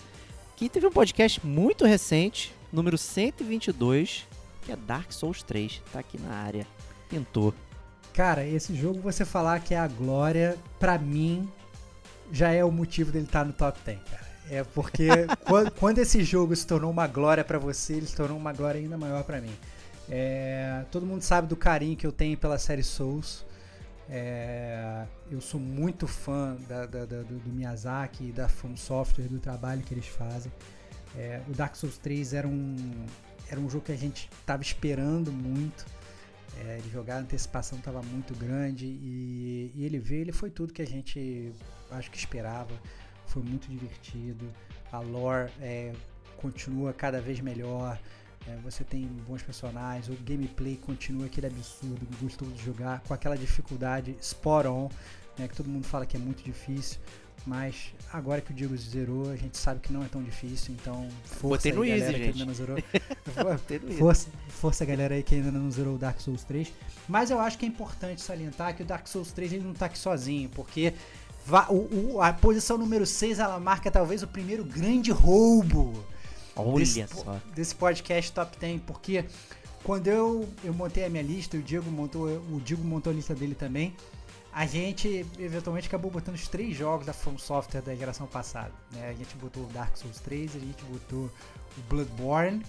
[0.56, 4.28] Que teve um podcast muito recente, número 122,
[4.62, 5.82] que é Dark Souls 3.
[5.92, 6.68] Tá aqui na área.
[7.10, 7.54] Pintou.
[8.14, 11.50] Cara, esse jogo, você falar que é a glória, pra mim,
[12.32, 14.29] já é o motivo dele estar tá no top 10, cara.
[14.50, 15.08] É porque
[15.46, 18.80] quando, quando, esse jogo se tornou uma glória para você, ele se tornou uma glória
[18.80, 19.56] ainda maior para mim.
[20.10, 23.46] É, todo mundo sabe do carinho que eu tenho pela série Souls.
[24.10, 29.40] É, eu sou muito fã da, da, da, do Miyazaki e da From Software, do
[29.40, 30.52] trabalho que eles fazem.
[31.16, 33.06] É, o Dark Souls 3 era um,
[33.50, 35.86] era um jogo que a gente estava esperando muito.
[36.62, 40.82] É, jogar, a antecipação estava muito grande e, e, ele veio, ele foi tudo que
[40.82, 41.54] a gente
[41.92, 42.74] acho que esperava.
[43.30, 44.46] Foi muito divertido.
[44.92, 45.94] A lore é,
[46.38, 48.00] continua cada vez melhor.
[48.48, 53.38] É, você tem bons personagens, o gameplay continua aquele absurdo, gostoso de jogar, com aquela
[53.38, 54.90] dificuldade spot on,
[55.38, 57.00] né, que todo mundo fala que é muito difícil.
[57.46, 61.08] Mas agora que o Diego zerou, a gente sabe que não é tão difícil, então
[61.24, 62.34] força Botei no aí, easy, galera que gente.
[62.34, 62.78] ainda não zerou.
[63.70, 63.98] Easy.
[63.98, 66.72] força, força galera aí que ainda não zerou o Dark Souls 3.
[67.08, 69.86] Mas eu acho que é importante salientar que o Dark Souls 3 ele não tá
[69.86, 70.94] aqui sozinho, porque
[71.70, 76.04] o- o- a posição número 6 ela marca talvez o primeiro grande roubo
[76.78, 77.40] desse, Olha po- só.
[77.56, 79.26] desse podcast Top 10, porque
[79.84, 83.34] quando eu, eu montei a minha lista, o Diego montou, o Diego montou a lista
[83.34, 83.96] dele também,
[84.52, 88.72] a gente eventualmente acabou botando os três jogos da From Software da geração passada.
[88.92, 89.10] Né?
[89.10, 91.30] A gente botou o Dark Souls 3, a gente botou
[91.78, 92.62] o Bloodborne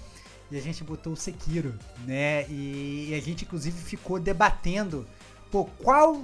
[0.51, 1.75] e a gente botou o Sekiro,
[2.07, 2.47] né?
[2.49, 5.07] E, e a gente inclusive ficou debatendo,
[5.51, 6.23] pô, qual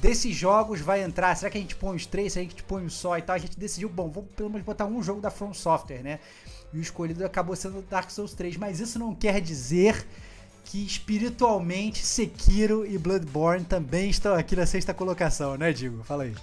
[0.00, 1.36] desses jogos vai entrar?
[1.36, 2.32] Será que a gente põe os três?
[2.32, 3.36] Será que a gente põe um só e tal?
[3.36, 6.20] A gente decidiu, bom, vamos pelo menos botar um jogo da From Software, né?
[6.72, 10.06] E o escolhido acabou sendo Dark Souls 3, mas isso não quer dizer
[10.64, 16.02] que espiritualmente Sekiro e Bloodborne também estão aqui na sexta colocação, né, Digo?
[16.04, 16.34] Fala aí.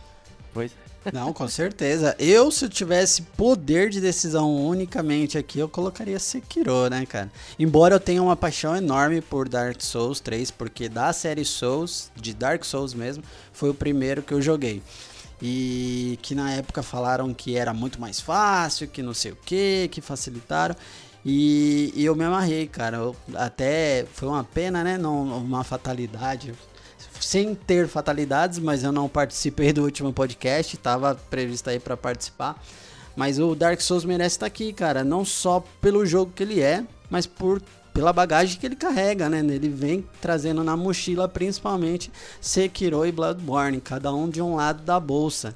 [0.54, 0.72] Pois
[1.14, 2.16] Não, com certeza.
[2.20, 7.32] Eu, se eu tivesse poder de decisão unicamente aqui, eu colocaria Sekiro, né, cara?
[7.58, 12.34] Embora eu tenha uma paixão enorme por Dark Souls 3, porque da série Souls, de
[12.34, 13.24] Dark Souls mesmo,
[13.54, 14.82] foi o primeiro que eu joguei.
[15.41, 19.88] E que na época falaram que era muito mais fácil, que não sei o que,
[19.89, 20.76] que facilitaram.
[21.26, 22.97] E, e eu me amarrei, cara.
[22.97, 24.97] Eu- até foi uma pena, né?
[24.97, 26.54] Não, uma fatalidade
[27.20, 32.61] sem ter fatalidades, mas eu não participei do último podcast, tava previsto aí pra participar.
[33.15, 36.86] Mas o Dark Souls merece estar aqui, cara, não só pelo jogo que ele é,
[37.09, 37.61] mas por
[37.93, 39.39] pela bagagem que ele carrega, né?
[39.39, 44.99] Ele vem trazendo na mochila principalmente Sekiro e Bloodborne, cada um de um lado da
[44.99, 45.55] bolsa.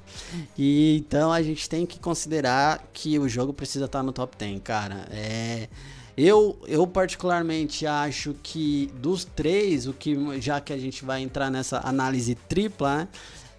[0.58, 4.62] E então a gente tem que considerar que o jogo precisa estar no top 10,
[4.62, 5.08] cara.
[5.12, 5.70] É
[6.18, 11.50] eu, eu particularmente acho que dos três, o que já que a gente vai entrar
[11.50, 13.08] nessa análise tripla, né?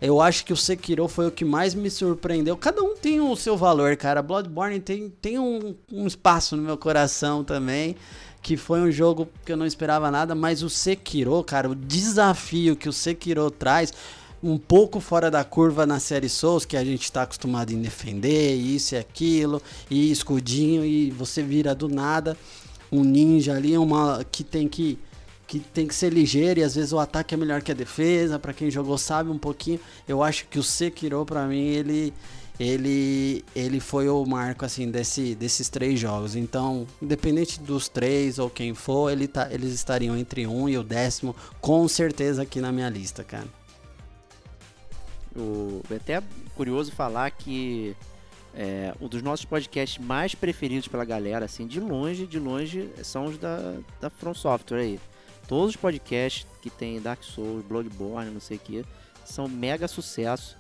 [0.00, 2.58] Eu acho que o Sekiro foi o que mais me surpreendeu.
[2.58, 4.20] Cada um tem o seu valor, cara.
[4.20, 7.96] Bloodborne tem, tem um, um espaço no meu coração também.
[8.42, 12.76] Que foi um jogo que eu não esperava nada, mas o Sekiro, cara, o desafio
[12.76, 13.94] que o Sekiro traz,
[14.44, 18.54] um pouco fora da curva na série Souls, que a gente tá acostumado em defender,
[18.54, 22.36] isso e aquilo, e escudinho, e você vira do nada
[22.92, 24.98] um ninja ali, uma que tem que
[25.46, 28.38] que tem que ser ligeiro e às vezes o ataque é melhor que a defesa,
[28.38, 29.78] Pra quem jogou sabe um pouquinho.
[30.08, 32.14] Eu acho que o Sekiro pra mim ele
[32.58, 36.34] ele ele foi o marco assim desse, desses três jogos.
[36.34, 40.82] Então, independente dos três ou quem for, ele tá, eles estariam entre um e o
[40.82, 43.63] décimo com certeza aqui na minha lista, cara.
[45.36, 46.22] O, é até
[46.54, 47.96] curioso falar que
[48.54, 53.26] é, um dos nossos podcasts mais preferidos pela galera, assim, de longe, de longe, são
[53.26, 55.00] os da, da From Software aí.
[55.48, 58.84] Todos os podcasts que tem Dark Souls, Bloodborne, não sei o que,
[59.24, 60.56] são mega sucesso.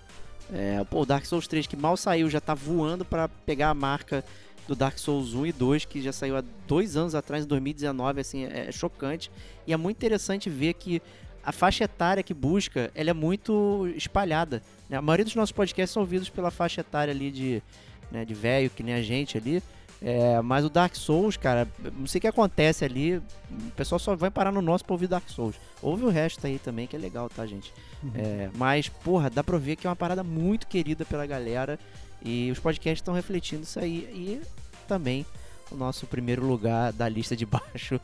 [0.52, 3.74] É, pô, o Dark Souls 3 que mal saiu já tá voando para pegar a
[3.74, 4.24] marca
[4.66, 8.20] do Dark Souls 1 e 2, que já saiu há dois anos atrás, em 2019,
[8.20, 9.30] assim, é, é chocante.
[9.66, 11.00] E é muito interessante ver que
[11.44, 14.62] a faixa etária que busca, ela é muito espalhada.
[14.88, 14.96] né?
[14.96, 17.62] A maioria dos nossos podcasts são ouvidos pela faixa etária ali de,
[18.10, 19.62] né, de velho, que nem a gente ali.
[20.02, 21.66] É, mas o Dark Souls, cara,
[21.96, 23.16] não sei o que acontece ali.
[23.16, 25.56] O pessoal só vai parar no nosso pra ouvir Dark Souls.
[25.80, 27.72] Ouve o resto aí também, que é legal, tá, gente?
[28.14, 31.78] É, mas, porra, dá pra ver que é uma parada muito querida pela galera.
[32.22, 34.00] E os podcasts estão refletindo isso aí.
[34.12, 34.40] E
[34.86, 35.24] também
[35.70, 37.98] o nosso primeiro lugar da lista de baixo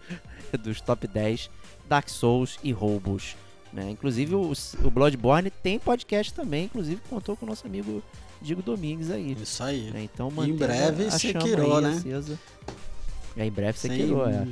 [0.59, 1.51] dos top 10,
[1.91, 3.37] Dark Souls e roubos.
[3.73, 3.91] Né?
[3.91, 4.53] Inclusive o,
[4.85, 8.01] o Bloodborne tem podcast também, inclusive contou com o nosso amigo
[8.41, 9.37] Diego Domingues aí.
[9.41, 9.91] Isso aí.
[9.91, 10.05] né?
[10.05, 11.91] Então Em breve, Sekiro, né?
[11.91, 12.39] acesa.
[13.37, 14.45] É, em breve Sem- Sekiro, é.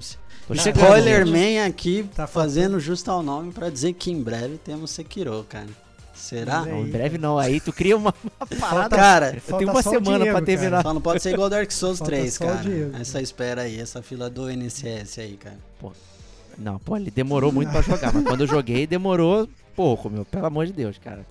[0.47, 1.27] Tô chegando, Spoiler.
[1.27, 5.67] Man aqui Tá fazendo justo ao nome pra dizer que em breve temos Sekiro, cara.
[6.15, 6.65] Será?
[6.65, 8.97] Não, em breve não, aí tu cria uma, uma parada.
[8.97, 10.83] Cara, eu tenho uma semana Diego, pra terminar.
[10.83, 12.61] só não pode ser igual Dark Souls Falta 3, só o cara.
[12.63, 12.97] Diego.
[12.97, 15.59] Essa espera aí, essa fila do NCS aí, cara.
[16.59, 20.25] Não, pô, ele demorou muito pra jogar, mas quando eu joguei demorou pouco, meu.
[20.25, 21.25] Pelo amor de Deus, cara.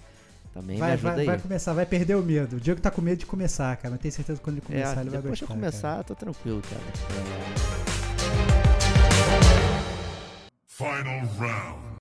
[0.53, 1.25] Também me Vai, ajuda vai, aí.
[1.25, 2.55] vai começar, vai perder o medo.
[2.55, 3.91] O Diego tá com medo de começar, cara.
[3.91, 5.45] Mas tenho certeza que quando ele É, começar, ele vai depois gostar.
[5.45, 6.81] que eu começar, tô tranquilo, cara.
[10.65, 11.97] Final round.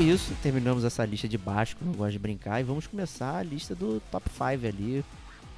[0.00, 3.42] Isso, terminamos essa lista de baixo, como eu gosto de brincar, e vamos começar a
[3.42, 5.04] lista do top 5 ali,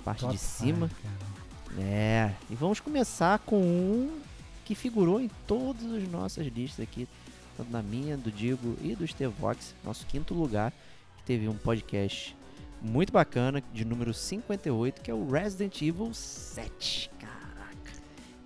[0.05, 0.89] parte Top de cima.
[0.89, 1.83] five.
[1.83, 4.21] É, e vamos começar com um
[4.65, 7.09] que figurou em todas as nossas listas aqui,
[7.57, 10.73] tanto na minha, do Digo e do Stevox, nosso quinto lugar,
[11.19, 12.37] que teve um podcast
[12.81, 17.11] muito bacana, de número 58, que é o Resident Evil 7.
[17.19, 17.93] Caraca,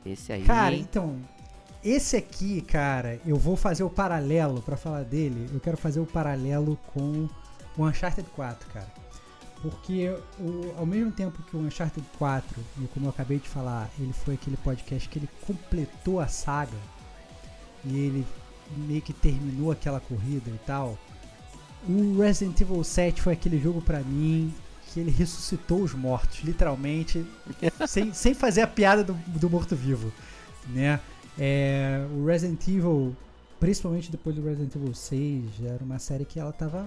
[0.07, 0.45] esse aí.
[0.45, 1.18] Cara, então,
[1.85, 5.49] esse aqui, cara, eu vou fazer o paralelo pra falar dele.
[5.53, 7.28] Eu quero fazer o paralelo com
[7.76, 8.87] o Uncharted 4, cara.
[9.61, 10.09] Porque
[10.41, 14.12] o- ao mesmo tempo que o Uncharted 4, e como eu acabei de falar, ele
[14.12, 16.76] foi aquele podcast que ele completou a saga
[17.85, 18.26] e ele
[18.76, 20.99] meio que terminou aquela corrida e tal.
[21.89, 24.55] O Resident Evil 7 foi aquele jogo pra mim
[24.93, 27.24] que ele ressuscitou os mortos, literalmente,
[27.89, 30.12] sem, sem fazer a piada do, do morto-vivo,
[30.68, 31.01] né?
[31.39, 33.16] É, o Resident Evil,
[33.59, 36.87] principalmente depois do Resident Evil 6, já era uma série que ela tava,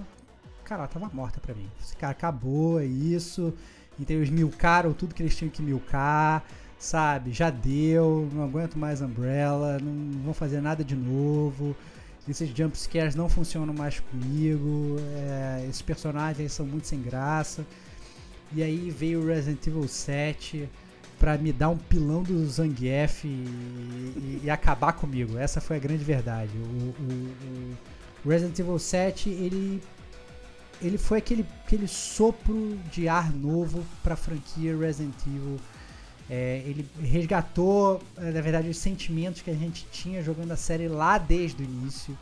[0.64, 1.68] cara, ela tava morta pra mim.
[1.82, 3.52] Esse cara acabou, é isso.
[3.98, 6.44] Então eles milcaram tudo que eles tinham que milcar,
[6.78, 7.32] sabe?
[7.32, 11.74] Já deu, não aguento mais Umbrella, não vão fazer nada de novo.
[12.28, 14.96] Esses jump scares não funcionam mais comigo.
[15.14, 17.64] é, esses personagens são muito sem graça.
[18.52, 20.68] E aí veio o Resident Evil 7
[21.18, 25.38] pra me dar um pilão do Zangief e, e- e acabar comigo.
[25.38, 26.50] Essa foi a grande verdade.
[26.56, 26.62] O,
[27.02, 27.74] o-
[28.24, 29.82] o Resident Evil 7, ele,
[30.82, 35.56] ele foi aquele, aquele sopro de ar novo pra franquia Resident Evil.
[36.28, 40.88] É, ele resgatou, eh, na verdade, os sentimentos que a gente tinha jogando a série
[40.88, 42.18] lá desde o início.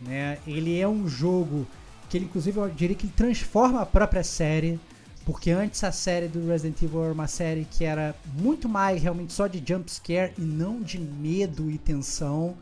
[0.00, 0.38] Né?
[0.46, 1.64] Ele é um jogo
[2.10, 4.80] que ele, inclusive, eu diria que transforma a própria série.
[5.26, 9.32] Porque antes a série do Resident Evil era uma série que era muito mais realmente
[9.32, 12.56] só de jump scare e não de medo e tensão.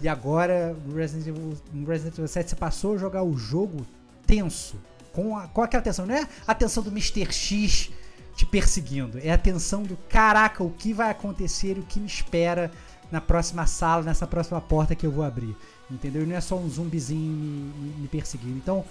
[0.00, 3.86] E agora no Resident Evil, no Resident Evil 7 você passou a jogar o jogo
[4.26, 4.74] tenso.
[5.12, 6.04] Com, a, com aquela tensão.
[6.04, 7.30] Não é a tensão do Mr.
[7.32, 7.90] X
[8.34, 9.18] te perseguindo.
[9.22, 12.70] É a tensão do caraca, o que vai acontecer e o que me espera
[13.12, 15.54] na próxima sala, nessa próxima porta que eu vou abrir.
[15.90, 16.22] Entendeu?
[16.22, 18.56] E não é só um zumbizinho me, me- me perseguindo.
[18.56, 18.82] Então,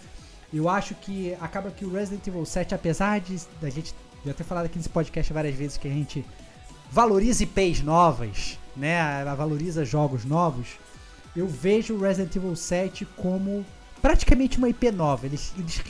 [0.53, 3.93] eu acho que acaba que o Resident Evil 7, apesar de da gente
[4.25, 6.25] já ter falado aqui nesse podcast várias vezes que a gente
[6.91, 9.23] valoriza IPs novas, né?
[9.35, 10.67] Valoriza jogos novos.
[11.35, 13.65] Eu vejo o Resident Evil 7 como
[14.01, 15.25] praticamente uma IP nova.
[15.25, 15.81] Eles, eles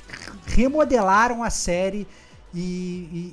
[0.45, 2.07] remodelaram a série
[2.53, 2.59] e,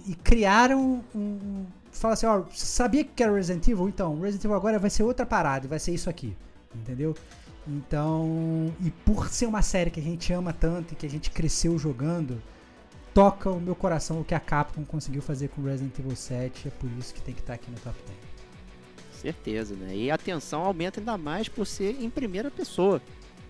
[0.07, 1.18] e- e criaram um.
[1.20, 3.89] um fala assim, ó, sabia que era Resident Evil?
[3.89, 6.35] Então, Resident Evil agora vai ser outra parada, vai ser isso aqui.
[6.74, 7.14] Entendeu?
[7.69, 11.31] Então, e por ser uma série que a gente ama tanto e que a gente
[11.31, 12.43] cresceu jogando,
[13.12, 16.71] toca o meu coração o que a Capcom conseguiu fazer com Resident Evil 7, é
[16.71, 18.19] por isso que tem que estar aqui no top 10.
[19.12, 19.95] Certeza, né?
[19.95, 23.03] E a tensão aumenta ainda mais por ser em primeira pessoa,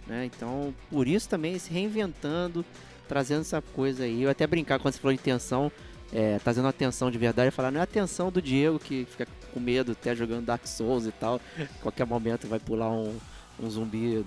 [0.07, 0.25] né?
[0.25, 2.65] Então, por isso também se reinventando,
[3.07, 4.23] trazendo essa coisa aí.
[4.23, 5.71] Eu até brincar quando você falou de tensão,
[6.13, 9.29] é, trazendo uma tensão de verdade, falar, não é a tensão do Diego que fica
[9.53, 11.41] com medo até jogando Dark Souls e tal.
[11.83, 13.15] Qualquer momento vai pular um,
[13.61, 14.25] um zumbi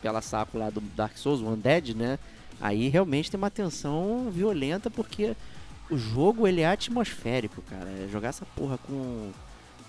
[0.00, 2.18] pela saco lá do Dark Souls, o Undead, né?
[2.60, 5.34] Aí realmente tem uma tensão violenta porque
[5.90, 7.88] o jogo ele é atmosférico, cara.
[7.90, 9.30] É jogar essa porra com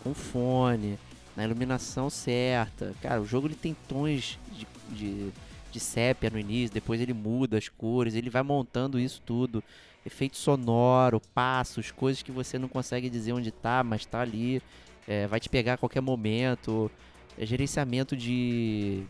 [0.04, 0.98] com fone,
[1.36, 2.94] na iluminação certa.
[3.02, 5.30] Cara, o jogo ele tem tons de, de,
[5.72, 9.64] de sépia no início, depois ele muda as cores, ele vai montando isso tudo.
[10.06, 14.62] Efeito sonoro, passos, coisas que você não consegue dizer onde tá, mas tá ali.
[15.08, 16.90] É, vai te pegar a qualquer momento.
[17.38, 19.04] É, gerenciamento de,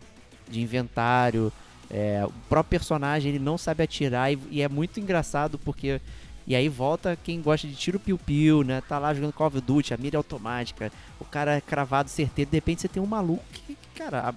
[0.50, 1.52] de inventário.
[1.90, 6.00] É, o próprio personagem ele não sabe atirar e, e é muito engraçado porque
[6.48, 8.82] e aí volta quem gosta de tiro piu-piu, né?
[8.82, 12.50] Tá lá jogando Call of Duty, a mira é automática, o cara é cravado certeiro,
[12.50, 14.34] de repente você tem um maluco que, cara,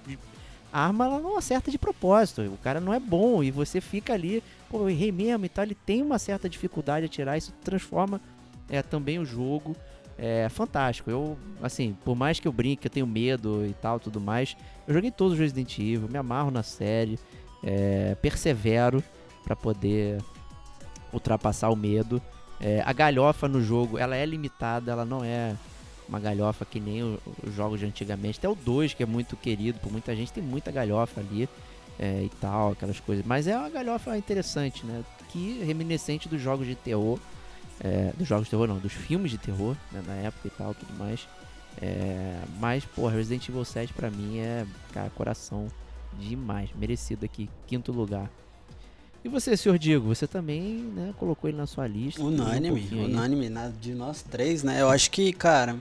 [0.71, 4.13] a, arma ela não acerta de propósito, o cara não é bom e você fica
[4.13, 7.53] ali, pô, eu errei mesmo e tal, ele tem uma certa dificuldade a tirar, isso
[7.63, 8.21] transforma
[8.69, 9.75] é, também o jogo.
[10.17, 11.09] É fantástico.
[11.11, 14.55] Eu, assim, por mais que eu brinque, eu tenho medo e tal, tudo mais,
[14.87, 17.19] eu joguei todos os Resident Evil, me amarro na série,
[17.63, 19.03] é, persevero
[19.43, 20.21] pra poder
[21.11, 22.21] ultrapassar o medo.
[22.59, 25.55] É, a galhofa no jogo, ela é limitada, ela não é
[26.07, 28.37] uma galhofa que nem os jogos de antigamente.
[28.37, 31.49] Até o 2, que é muito querido por muita gente, tem muita galhofa ali
[31.99, 33.25] é, e tal, aquelas coisas.
[33.25, 35.03] Mas é uma galhofa interessante, né?
[35.29, 37.19] Que reminiscente dos jogos de terror.
[37.79, 40.73] É, dos jogos de terror, não, dos filmes de terror, né, na época e tal,
[40.73, 41.27] tudo mais.
[41.81, 45.67] É, mas, pô, Resident Evil 7 pra mim é, cara, coração
[46.17, 46.69] demais.
[46.75, 48.29] Merecido aqui, quinto lugar.
[49.23, 52.21] E você, senhor Diego, você também, né, colocou ele na sua lista.
[52.21, 53.51] falou um Unânime, unânime,
[53.81, 54.81] de nós três, né?
[54.81, 55.75] Eu acho que, cara,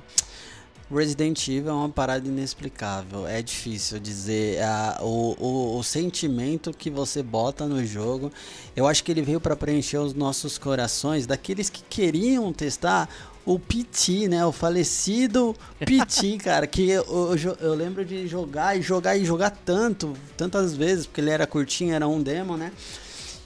[0.90, 3.26] Resident Evil é uma parada inexplicável.
[3.26, 8.30] É difícil dizer ah, o, o, o sentimento que você bota no jogo.
[8.76, 13.08] Eu acho que ele veio para preencher os nossos corações daqueles que queriam testar
[13.46, 14.44] o PT, né?
[14.44, 16.66] O falecido PT, cara.
[16.66, 21.20] Que eu, eu, eu lembro de jogar e jogar e jogar tanto, tantas vezes, porque
[21.20, 22.72] ele era curtinho, era um demo, né?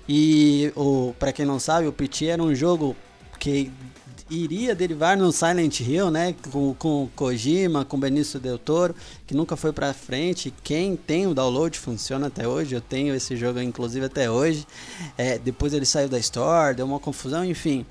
[0.08, 0.72] E
[1.18, 2.96] para quem não sabe, o PT era um jogo
[3.38, 3.70] que
[4.30, 6.34] iria derivar no Silent Hill, né?
[6.50, 8.94] Com, com Kojima, com Benício Del Toro,
[9.26, 10.52] que nunca foi pra frente.
[10.62, 12.74] Quem tem o download funciona até hoje.
[12.74, 14.66] Eu tenho esse jogo, inclusive, até hoje.
[15.16, 17.84] É, depois ele saiu da Store, deu uma confusão, enfim.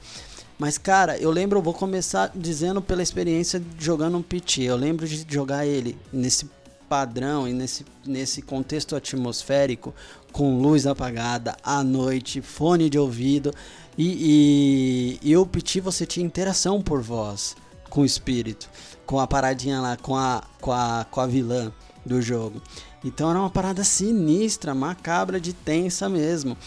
[0.59, 4.63] Mas, cara, eu lembro, eu vou começar dizendo pela experiência jogando um PT.
[4.63, 6.49] Eu lembro de jogar ele nesse
[6.87, 9.93] padrão e nesse, nesse contexto atmosférico,
[10.31, 13.53] com luz apagada, à noite, fone de ouvido.
[13.97, 15.49] E, e, e o
[15.81, 17.55] você tinha interação por voz
[17.89, 18.69] com o espírito,
[19.05, 21.71] com a paradinha lá, com a, com a, com a vilã
[22.05, 22.61] do jogo.
[23.03, 26.57] Então era uma parada sinistra, macabra, de tensa mesmo.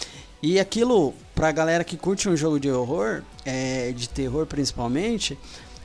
[0.42, 5.38] E aquilo, pra galera que curte um jogo de horror, é, de terror principalmente,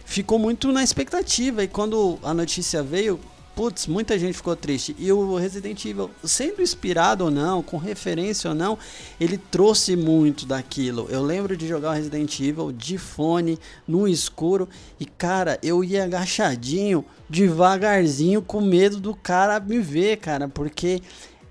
[0.06, 1.64] ficou muito na expectativa.
[1.64, 3.20] E quando a notícia veio,
[3.56, 4.96] putz, muita gente ficou triste.
[5.00, 8.78] E o Resident Evil, sendo inspirado ou não, com referência ou não,
[9.20, 11.08] ele trouxe muito daquilo.
[11.10, 14.68] Eu lembro de jogar o Resident Evil de fone, no escuro,
[15.00, 21.02] e cara, eu ia agachadinho, devagarzinho, com medo do cara me ver, cara, porque.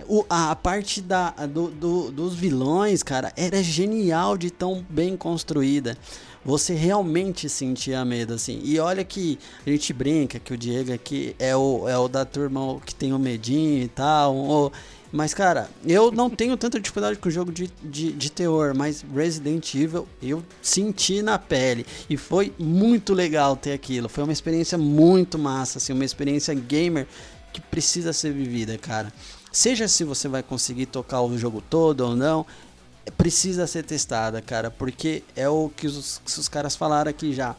[0.07, 5.96] O, a parte da, do, do, dos vilões, cara, era genial de tão bem construída
[6.45, 8.61] você realmente sentia medo, assim.
[8.62, 12.24] E olha que a gente brinca que o Diego aqui é o, é o da
[12.24, 14.36] turma que tem o medinho e tal.
[14.36, 14.72] Ou,
[15.11, 19.05] mas, cara, eu não tenho tanta dificuldade com o jogo de, de, de terror, mas
[19.14, 21.86] Resident Evil eu senti na pele.
[22.11, 24.09] E foi muito legal ter aquilo.
[24.09, 27.07] Foi uma experiência muito massa, assim, uma experiência gamer
[27.53, 29.12] que precisa ser vivida, cara.
[29.53, 32.45] Seja se você vai conseguir tocar o jogo todo ou não,
[33.16, 37.57] precisa ser testada, cara, porque é o que os, que os caras falaram aqui já.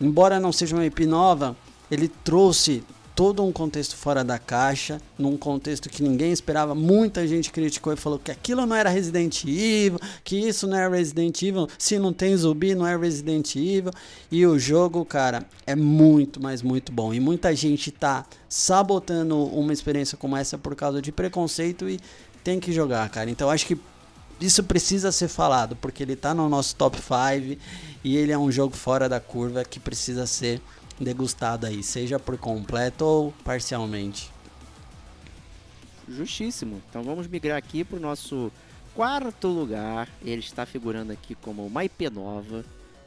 [0.00, 1.56] Embora não seja uma IP nova,
[1.90, 6.74] ele trouxe todo um contexto fora da caixa, num contexto que ninguém esperava.
[6.74, 10.88] Muita gente criticou e falou que aquilo não era Resident Evil, que isso não é
[10.88, 13.92] Resident Evil, se não tem zumbi não é Resident Evil.
[14.30, 17.12] E o jogo, cara, é muito, mas muito bom.
[17.12, 22.00] E muita gente tá sabotando uma experiência como essa por causa de preconceito e
[22.42, 23.30] tem que jogar, cara.
[23.30, 23.78] Então acho que
[24.40, 27.60] isso precisa ser falado, porque ele está no nosso top 5
[28.04, 30.60] e ele é um jogo fora da curva que precisa ser
[30.98, 34.30] degustado aí, seja por completo ou parcialmente.
[36.08, 36.82] Justíssimo.
[36.88, 38.52] Então vamos migrar aqui para o nosso
[38.94, 40.08] quarto lugar.
[40.22, 42.64] Ele está figurando aqui como uma IP nova.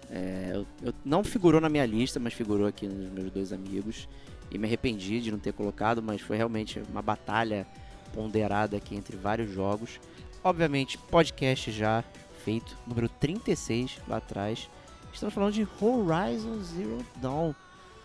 [0.10, 4.08] É, eu, eu, não figurou na minha lista, mas figurou aqui nos meus dois amigos.
[4.52, 7.68] E me arrependi de não ter colocado, mas foi realmente uma batalha
[8.14, 10.00] ponderada aqui entre vários jogos.
[10.46, 12.04] Obviamente, podcast já
[12.44, 14.70] feito, número 36 lá atrás.
[15.12, 17.52] Estamos falando de Horizon Zero Dawn.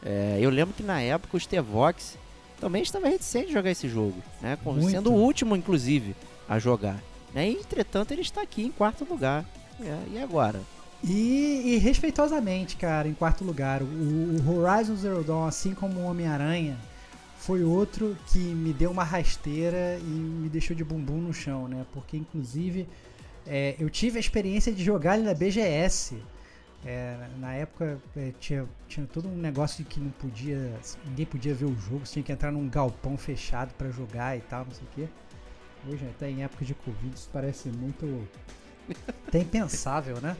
[0.02, 2.16] É, eu lembro que na época o Stevox
[2.58, 4.56] também estava reticente a jogar esse jogo, né?
[4.90, 6.16] Sendo o último, inclusive,
[6.48, 6.98] a jogar.
[7.34, 7.50] Né?
[7.50, 9.44] E, entretanto, ele está aqui em quarto lugar.
[9.78, 10.62] É, e agora?
[11.04, 16.04] E, e, respeitosamente, cara, em quarto lugar, o, o Horizon Zero Dawn, assim como o
[16.04, 16.78] Homem-Aranha,
[17.50, 21.84] foi outro que me deu uma rasteira e me deixou de bumbum no chão, né?
[21.92, 22.88] Porque, inclusive,
[23.44, 26.16] é, eu tive a experiência de jogar ele na BGS.
[26.86, 30.72] É, na época é, tinha, tinha todo um negócio de que não podia,
[31.04, 34.42] ninguém podia ver o jogo, você tinha que entrar num galpão fechado para jogar e
[34.42, 35.08] tal, não sei o quê.
[35.88, 38.28] Hoje, até em época de Covid, isso parece muito.
[39.26, 40.36] até impensável, né?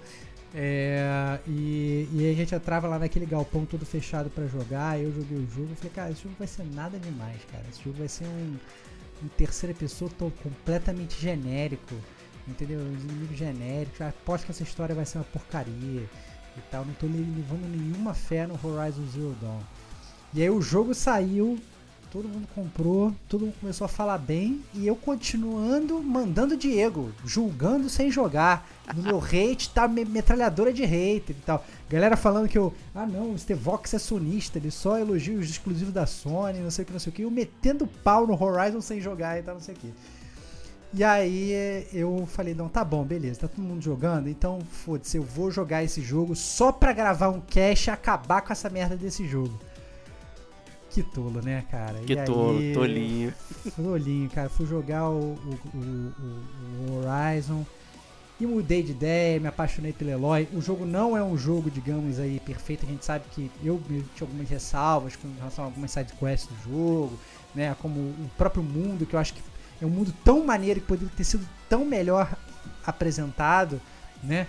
[0.53, 4.99] É, e, e a gente entrava lá naquele galpão todo fechado para jogar.
[4.99, 7.65] Eu joguei o jogo e falei, cara, esse jogo vai ser nada demais, cara.
[7.71, 8.57] Esse jogo vai ser um,
[9.23, 11.95] um terceira pessoa tô completamente genérico,
[12.49, 12.81] entendeu?
[12.81, 14.01] Os inimigos genéricos.
[14.01, 16.03] Aposto que essa história vai ser uma porcaria
[16.57, 16.85] e tal.
[16.85, 19.61] Não tô levando nenhuma fé no Horizon Zero Dawn.
[20.35, 21.59] E aí o jogo saiu
[22.11, 27.89] todo mundo comprou, todo mundo começou a falar bem e eu continuando mandando Diego, julgando
[27.89, 28.69] sem jogar.
[28.95, 31.65] No meu hate tá metralhadora de hater e tal.
[31.89, 35.95] Galera falando que eu, ah não, o Stevox é sonista, ele só elogia os exclusivos
[35.95, 37.23] da Sony, não sei o que, não sei o que.
[37.23, 39.93] Eu metendo pau no Horizon sem jogar e tal, não sei o que.
[40.93, 45.23] E aí eu falei, não, tá bom, beleza, tá todo mundo jogando, então foda-se, eu
[45.23, 49.25] vou jogar esse jogo só pra gravar um cache e acabar com essa merda desse
[49.25, 49.57] jogo.
[50.91, 52.01] Que tolo, né, cara?
[52.01, 53.35] Que e tolo, aí, tolinho.
[53.77, 54.49] Tolinho, cara.
[54.49, 56.13] Fui jogar o, o, o,
[56.91, 57.65] o Horizon.
[58.41, 60.49] e mudei de ideia, me apaixonei pelo Eloy.
[60.53, 62.87] O jogo não é um jogo, digamos aí, perfeito.
[62.87, 67.19] A gente sabe que eu tinha algumas ressalvas com relação a algumas sidequests do jogo,
[67.55, 67.77] né?
[67.81, 69.43] Como o próprio mundo, que eu acho que
[69.81, 72.35] é um mundo tão maneiro que poderia ter sido tão melhor
[72.85, 73.81] apresentado,
[74.23, 74.47] né?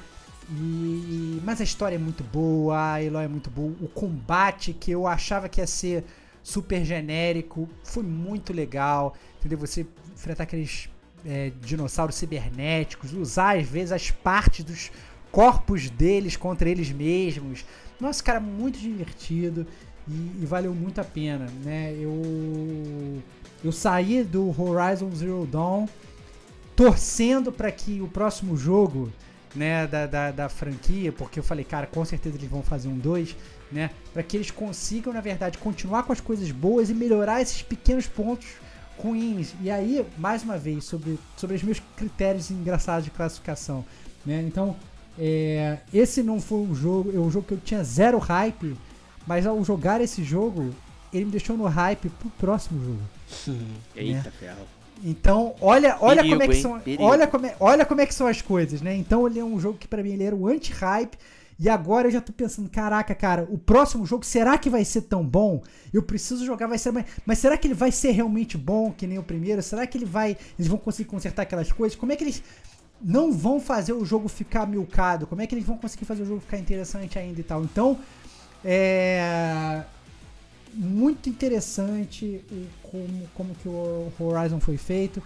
[0.49, 3.73] E, mas a história é muito boa, a Eloy é muito boa.
[3.81, 6.03] O combate que eu achava que ia ser
[6.43, 9.57] super genérico foi muito legal, entendeu?
[9.57, 10.89] Você enfrentar aqueles
[11.25, 14.91] é, dinossauros cibernéticos, usar às vezes as partes dos
[15.31, 17.65] corpos deles contra eles mesmos.
[17.99, 19.65] Nossa, cara, muito divertido
[20.07, 21.93] e, e valeu muito a pena, né?
[21.99, 23.21] Eu
[23.63, 25.85] eu saí do Horizon Zero Dawn
[26.75, 29.11] torcendo para que o próximo jogo,
[29.55, 32.97] né, da, da, da, franquia, porque eu falei, cara, com certeza eles vão fazer um
[32.97, 33.35] 2,
[33.71, 37.61] né, para que eles consigam, na verdade, continuar com as coisas boas e melhorar esses
[37.61, 38.47] pequenos pontos
[38.97, 39.53] ruins.
[39.61, 43.85] E aí, mais uma vez, sobre, sobre os meus critérios engraçados de classificação,
[44.25, 44.43] né?
[44.45, 44.75] Então,
[45.17, 48.75] é, esse não foi um jogo, é um jogo que eu tinha zero hype,
[49.25, 50.73] mas ao jogar esse jogo,
[51.13, 53.01] ele me deixou no hype pro próximo jogo.
[53.95, 54.31] Eita, né?
[54.39, 54.67] ferro.
[55.03, 58.13] Então, olha, olha Perigo, como é que são, olha como é, olha como é que
[58.13, 58.95] são as coisas, né?
[58.95, 61.17] Então, ele é um jogo que pra mim ele era o anti-hype
[61.61, 65.03] e agora eu já tô pensando, caraca, cara, o próximo jogo será que vai ser
[65.03, 65.61] tão bom?
[65.93, 66.91] Eu preciso jogar, vai ser,
[67.23, 69.61] mas, será que ele vai ser realmente bom que nem o primeiro?
[69.61, 71.95] Será que ele vai, eles vão conseguir consertar aquelas coisas?
[71.95, 72.41] Como é que eles
[72.99, 75.27] não vão fazer o jogo ficar milcado?
[75.27, 77.63] Como é que eles vão conseguir fazer o jogo ficar interessante ainda e tal?
[77.63, 77.99] Então,
[78.65, 79.83] é
[80.73, 82.43] muito interessante
[82.81, 85.21] como, como que o Horizon foi feito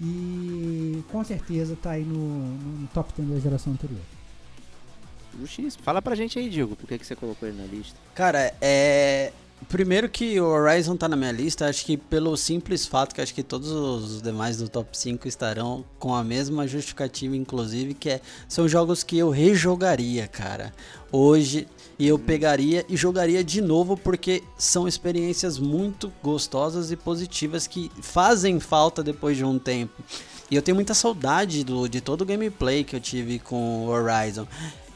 [0.00, 4.21] e com certeza tá aí no, no top 10 da geração anterior.
[5.40, 5.82] Justíssimo.
[5.82, 7.96] Fala pra gente aí, Diego, por que, que você colocou ele na lista?
[8.14, 9.32] Cara, é.
[9.68, 13.32] Primeiro que o Horizon tá na minha lista, acho que pelo simples fato que acho
[13.32, 18.20] que todos os demais do top 5 estarão com a mesma justificativa, inclusive, que é,
[18.48, 20.74] são jogos que eu rejogaria, cara.
[21.12, 27.66] Hoje, e eu pegaria e jogaria de novo porque são experiências muito gostosas e positivas
[27.68, 30.02] que fazem falta depois de um tempo.
[30.50, 33.88] E eu tenho muita saudade do, de todo o gameplay que eu tive com o
[33.88, 34.46] Horizon.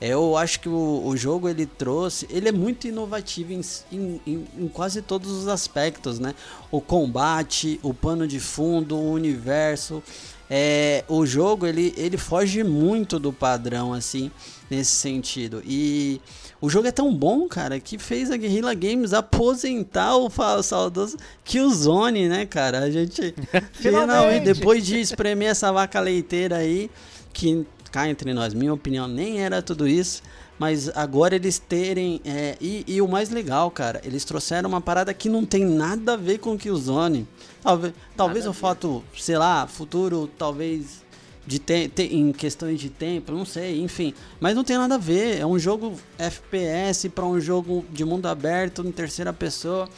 [0.00, 4.20] Eu acho que o, o jogo ele trouxe, ele é muito inovativo em, em,
[4.58, 6.34] em, quase todos os aspectos, né?
[6.70, 10.02] O combate, o pano de fundo, o universo,
[10.50, 14.30] é, o jogo ele, ele foge muito do padrão assim
[14.70, 16.20] nesse sentido e
[16.60, 20.30] o jogo é tão bom, cara, que fez a Guerrilla Games aposentar o
[20.62, 22.80] saudoso Killzone, né, cara?
[22.80, 23.34] A gente
[23.72, 26.90] finalmente, depois de espremer essa vaca leiteira aí,
[27.32, 27.66] que
[27.96, 30.22] cá entre nós, minha opinião, nem era tudo isso.
[30.58, 32.20] Mas agora eles terem.
[32.24, 36.12] é, e, e o mais legal, cara, eles trouxeram uma parada que não tem nada
[36.12, 37.26] a ver com o Killzone.
[37.62, 41.04] Talvez, talvez o fato, sei lá, futuro, talvez
[41.46, 44.12] de te, te- em questões de tempo, não sei, enfim.
[44.40, 45.38] Mas não tem nada a ver.
[45.38, 49.88] É um jogo FPS para um jogo de mundo aberto em terceira pessoa.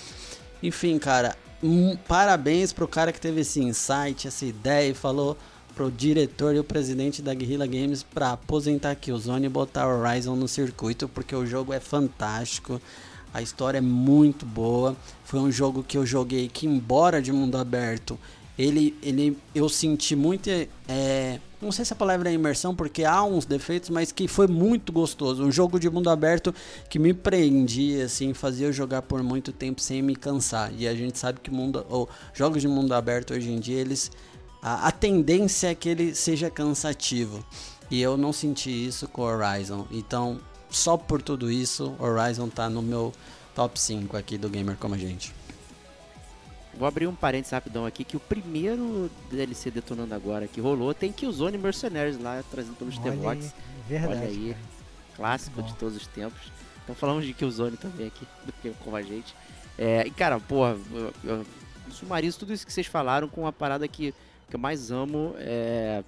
[0.63, 5.37] Enfim, cara, um, parabéns pro cara que teve esse insight, essa ideia e falou
[5.79, 9.87] pro diretor e o presidente da Guerrilla Games para aposentar aqui o Zone e botar
[9.87, 12.83] o Horizon no circuito, porque o jogo é fantástico.
[13.33, 14.97] A história é muito boa.
[15.23, 18.19] Foi um jogo que eu joguei que, embora de mundo aberto,
[18.59, 20.51] ele, ele eu senti muito.
[20.89, 24.49] É, não sei se a palavra é imersão, porque há uns defeitos, mas que foi
[24.49, 25.45] muito gostoso.
[25.45, 26.53] Um jogo de mundo aberto
[26.91, 30.73] que me prendia, assim, fazia eu jogar por muito tempo sem me cansar.
[30.77, 34.11] E a gente sabe que mundo, ou, jogos de mundo aberto hoje em dia, eles.
[34.63, 37.45] A, a tendência é que ele seja cansativo.
[37.91, 39.87] E eu não senti isso com Horizon.
[39.91, 40.41] Então,
[40.71, 43.13] só por tudo isso, Horizon tá no meu
[43.55, 45.35] top 5 aqui do Gamer Como a Gente.
[46.79, 51.11] Vou abrir um parênteses rapidão aqui, que o primeiro DLC detonando agora que rolou tem
[51.11, 53.53] Killzone Mercenaries lá, trazido pelos aí, verdade.
[54.07, 54.51] Olha aí.
[54.51, 54.65] cara.
[55.17, 56.53] clássico de todos os tempos.
[56.85, 59.35] Então falamos de Killzone também aqui, do que com a gente.
[59.77, 61.47] É, e cara, porra, eu, eu
[61.91, 64.15] sumarizo tudo isso que vocês falaram com uma parada que,
[64.49, 65.35] que eu mais amo.
[65.39, 66.03] É,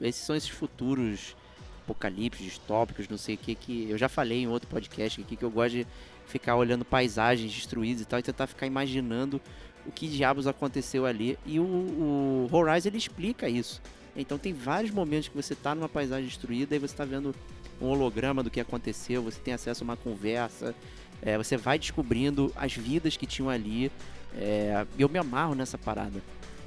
[0.00, 1.36] esses são esses futuros
[1.84, 5.44] apocalipse, distópicos, não sei o que, que eu já falei em outro podcast aqui, que
[5.44, 5.86] eu gosto de
[6.26, 9.40] ficar olhando paisagens destruídas e tal, e tentar ficar imaginando
[9.86, 11.38] o que diabos aconteceu ali.
[11.44, 13.82] E o, o Horizon ele explica isso.
[14.16, 17.34] Então tem vários momentos que você tá numa paisagem destruída e você tá vendo
[17.80, 20.74] um holograma do que aconteceu, você tem acesso a uma conversa,
[21.20, 23.90] é, você vai descobrindo as vidas que tinham ali.
[24.36, 26.22] É, eu me amarro nessa parada.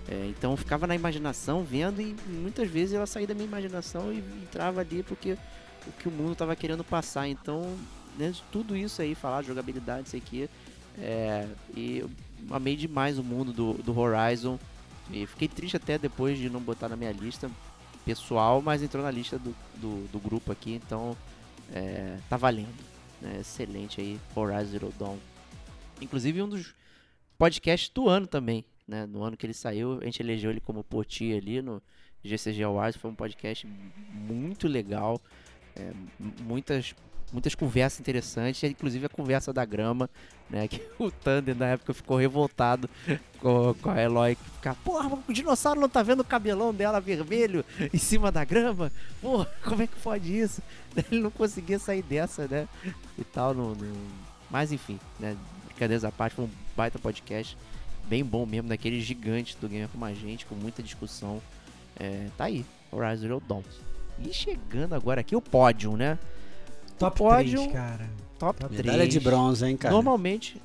[0.09, 4.19] É, então ficava na imaginação vendo e muitas vezes ela saía da minha imaginação e
[4.41, 5.38] entrava ali porque
[5.85, 7.27] o que o mundo estava querendo passar.
[7.27, 7.77] Então,
[8.17, 10.49] né, tudo isso aí, falar de jogabilidade, sei que.
[10.97, 12.09] É, e eu
[12.49, 14.57] amei demais o mundo do, do Horizon.
[15.11, 17.49] E fiquei triste até depois de não botar na minha lista.
[18.05, 21.15] pessoal, mas entrou na lista do, do, do grupo aqui, então
[21.73, 22.73] é, tá valendo.
[23.21, 23.39] né?
[23.41, 25.17] Excelente aí, Horizon Zero Dawn.
[26.01, 26.73] Inclusive um dos
[27.38, 29.05] podcasts do ano também, né?
[29.05, 31.81] No ano que ele saiu, a gente elegeu ele como Poti ali no
[32.23, 33.68] GCG Awards, foi um podcast
[34.11, 35.22] muito legal,
[35.76, 35.91] é,
[36.41, 36.95] muitas
[37.31, 40.09] muitas conversas interessantes, inclusive a conversa da grama,
[40.49, 40.65] né?
[40.69, 42.89] Que o Thunder na época ficou revoltado
[43.41, 47.65] com, com a Eloy que porra, o dinossauro não tá vendo o cabelão dela vermelho
[47.93, 48.89] em cima da grama?
[49.22, 50.61] Porra, como é que pode isso?
[51.11, 52.65] Ele não conseguia sair dessa, né?
[53.18, 54.07] E tal, no, no-
[54.49, 55.35] mas enfim, né?
[55.65, 57.57] Brincadeiras à parte, foi um baita podcast,
[58.07, 61.41] bem bom mesmo, daqueles gigantes do Gamer Como a Gente, com muita discussão.
[61.99, 63.63] É, tá aí, Horizon Zero Dawn.
[64.23, 66.17] E chegando agora aqui o pódio, né?
[66.97, 68.09] Top pódio- 3, cara.
[68.39, 68.85] Top Top 3.
[68.85, 69.93] Medalha de bronze, hein, cara?
[69.93, 70.61] Normalmente,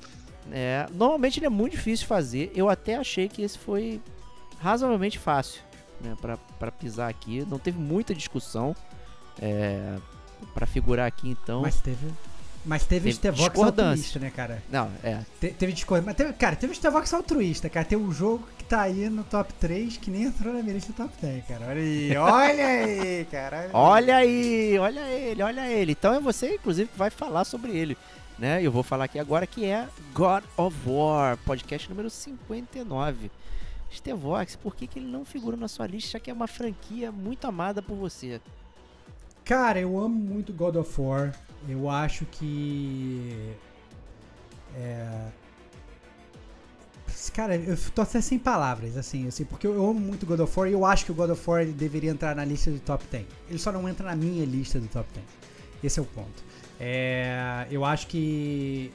[0.51, 2.51] é, normalmente ele é muito difícil de fazer.
[2.55, 3.99] Eu até achei que esse foi
[4.59, 5.61] razoavelmente fácil,
[6.01, 7.45] né, pra, pra pisar aqui.
[7.49, 8.75] Não teve muita discussão.
[9.41, 9.95] É,
[10.53, 11.61] para figurar aqui, então.
[11.61, 12.07] Mas teve.
[12.65, 14.63] Mas teve, Teve Stevox altruísta, né, cara?
[14.71, 15.19] Não, é.
[15.39, 16.05] Te- teve discordância.
[16.05, 17.85] Mas teve, cara, teve Stevox altruísta, cara.
[17.85, 20.93] Tem um jogo que tá aí no top 3 que nem entrou na minha lista
[20.93, 21.65] do top 10, cara.
[21.67, 23.69] Olha aí, olha aí, cara.
[23.73, 25.91] Olha aí, olha ele, olha ele.
[25.91, 27.97] Então é você, inclusive, que vai falar sobre ele.
[28.39, 28.63] Né?
[28.63, 33.29] Eu vou falar aqui agora que é God of War, podcast número 59.
[33.93, 37.11] Stevox, por que, que ele não figura na sua lista, já que é uma franquia
[37.11, 38.41] muito amada por você?
[39.45, 41.35] Cara, eu amo muito God of War.
[41.67, 43.53] Eu acho que.
[44.75, 45.27] É.
[47.33, 50.69] Cara, eu tô até sem palavras, assim, assim, porque eu amo muito God of War
[50.69, 53.25] e eu acho que o God of War deveria entrar na lista do top 10.
[53.49, 55.25] Ele só não entra na minha lista do top 10.
[55.83, 56.43] Esse é o ponto.
[56.79, 58.91] É, eu acho que.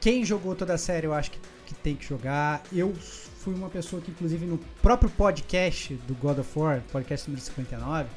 [0.00, 2.62] Quem jogou toda a série, eu acho que, que tem que jogar.
[2.72, 7.44] Eu fui uma pessoa que, inclusive, no próprio podcast do God of War, podcast número
[7.44, 8.08] 59,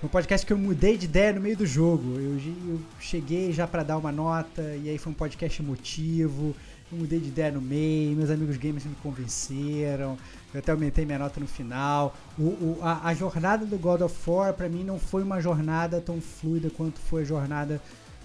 [0.00, 2.14] foi um podcast que eu mudei de ideia no meio do jogo.
[2.18, 2.38] Eu,
[2.72, 6.56] eu cheguei já pra dar uma nota, e aí foi um podcast emotivo.
[6.90, 10.16] Eu mudei de ideia no meio, meus amigos gamers me convenceram.
[10.52, 12.16] Eu até aumentei minha nota no final.
[12.38, 16.00] O, o- a, a jornada do God of War, pra mim, não foi uma jornada
[16.00, 17.80] tão fluida quanto foi a jornada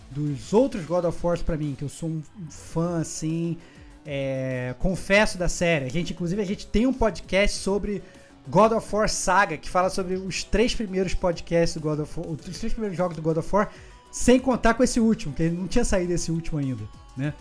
[0.10, 3.58] dos outros God of Wars pra mim, que eu sou um, um fã, assim.
[4.06, 5.86] é, confesso da série.
[5.86, 8.02] A gente, inclusive, a gente tem um podcast sobre
[8.48, 12.30] God of War Saga, que fala sobre os três primeiros podcasts do God of War,
[12.30, 13.72] os três primeiros jogos do God of War,
[14.12, 16.84] sem contar com esse último, que ele não tinha saído esse último ainda,
[17.18, 17.34] né?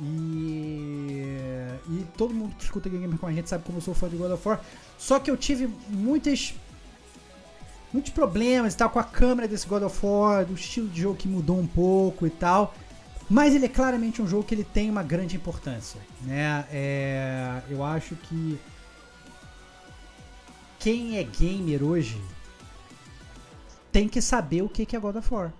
[0.00, 1.24] E,
[1.88, 4.08] e todo mundo que escuta Game Gamer com a gente sabe como eu sou fã
[4.08, 4.60] de God of War.
[4.96, 6.54] Só que eu tive muitas
[7.92, 11.16] muitos problemas e tal com a câmera desse God of War, do estilo de jogo
[11.16, 12.74] que mudou um pouco e tal.
[13.28, 16.64] Mas ele é claramente um jogo que ele tem uma grande importância, né?
[16.70, 18.58] É, eu acho que
[20.78, 22.20] quem é gamer hoje
[23.90, 25.52] tem que saber o que é God of War.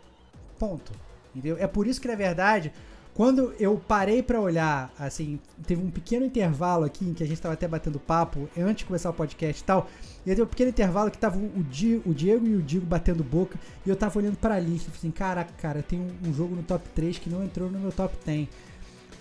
[0.58, 0.92] Ponto.
[1.34, 1.56] Entendeu?
[1.58, 2.72] É por isso que, na verdade,
[3.14, 7.40] quando eu parei pra olhar, assim, teve um pequeno intervalo aqui em que a gente
[7.40, 9.88] tava até batendo papo antes de começar o podcast e tal.
[10.24, 13.24] E teve um pequeno intervalo que tava o, Di- o Diego e o Diego batendo
[13.24, 13.58] boca.
[13.84, 16.54] E eu tava olhando pra lista e falei assim: caraca, cara, tem um, um jogo
[16.54, 18.48] no top 3 que não entrou no meu top 10.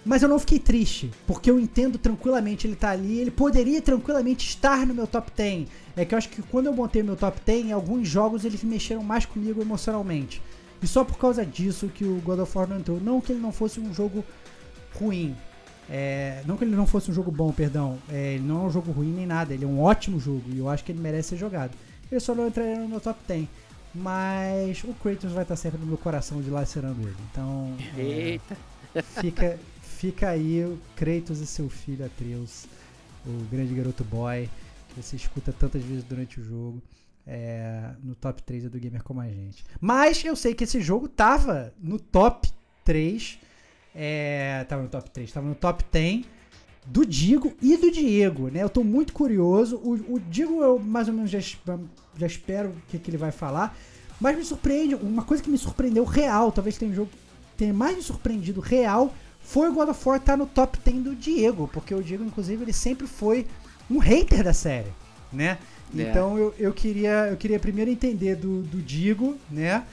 [0.08, 4.48] Mas eu não fiquei triste, porque eu entendo tranquilamente ele tá ali, ele poderia tranquilamente
[4.48, 5.68] estar no meu top 10.
[5.98, 9.04] É que eu acho que quando eu montei meu top 10, alguns jogos eles mexeram
[9.04, 10.42] mais comigo emocionalmente.
[10.82, 13.02] E só por causa disso que o God of War não entrou.
[13.02, 14.24] Não que ele não fosse um jogo
[14.98, 15.36] ruim.
[15.90, 17.98] É, não que ele não fosse um jogo bom, perdão.
[18.10, 19.54] É, ele não é um jogo ruim nem nada.
[19.54, 21.72] Ele é um ótimo jogo e eu acho que ele merece ser jogado.
[22.10, 23.46] Ele só não entraria no meu top 10.
[23.94, 27.18] Mas o Kratos vai estar sempre no meu coração de lacerando ele.
[27.30, 27.74] Então.
[27.98, 28.58] é, Eita.
[29.20, 29.60] fica,
[29.98, 32.66] fica aí o Kratos e seu filho Atreus,
[33.26, 34.48] o grande garoto boy,
[34.90, 36.82] que você escuta tantas vezes durante o jogo.
[37.26, 39.66] é, no top 3 do Gamer Como a Gente.
[39.82, 42.50] Mas eu sei que esse jogo tava no top
[42.86, 43.38] 3.
[43.94, 46.26] É, tava no top 3, tava no top 10
[46.86, 48.64] do Digo e do Diego, né?
[48.64, 49.76] Eu tô muito curioso.
[49.78, 53.32] O, o Digo eu mais ou menos já, já espero o que, que ele vai
[53.32, 53.76] falar.
[54.22, 57.12] Mas me surpreende, uma coisa que me surpreendeu real, talvez tenha um jogo
[57.58, 59.14] tenha mais me surpreendido real,
[59.48, 62.62] foi o God of War estar no top 10 do Diego, porque o Diego, inclusive,
[62.66, 63.48] ele sempre foi
[63.90, 64.92] um hater da série,
[65.32, 65.58] né?
[65.98, 66.02] É.
[66.02, 69.86] Então eu, eu, queria, eu queria primeiro entender do, do Digo, né?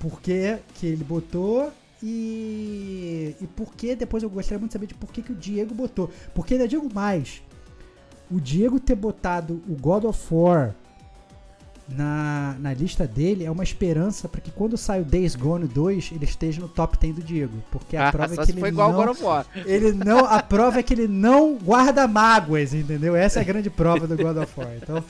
[0.00, 1.70] Por que, que ele botou
[2.02, 5.36] e, e por que depois eu gostaria muito de saber de por que, que o
[5.36, 6.10] Diego botou.
[6.34, 7.42] Porque ainda digo mais,
[8.30, 10.74] o Diego ter botado o God of War
[11.88, 16.12] na, na lista dele é uma esperança para que quando sai o Days Gone 2
[16.12, 17.62] ele esteja no top 10 do Diego.
[17.70, 19.46] Porque a prova Só é que ele foi igual não, God of War.
[19.66, 23.14] ele não, a prova é que ele não guarda mágoas, entendeu?
[23.14, 24.70] Essa é a grande prova do God of War.
[24.80, 25.04] Então,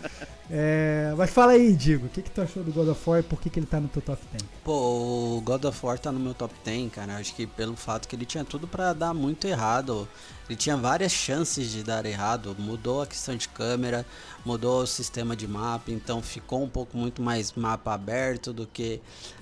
[0.51, 3.23] É, mas fala aí, Digo, o que, que tu achou do God of War e
[3.23, 4.45] por que, que ele tá no teu top 10?
[4.63, 7.17] Pô, o God of War tá no meu top 10, cara.
[7.17, 10.09] Acho que pelo fato que ele tinha tudo pra dar muito errado.
[10.49, 12.55] Ele tinha várias chances de dar errado.
[12.59, 14.05] Mudou a questão de câmera,
[14.45, 19.01] mudou o sistema de mapa, então ficou um pouco muito mais mapa aberto do que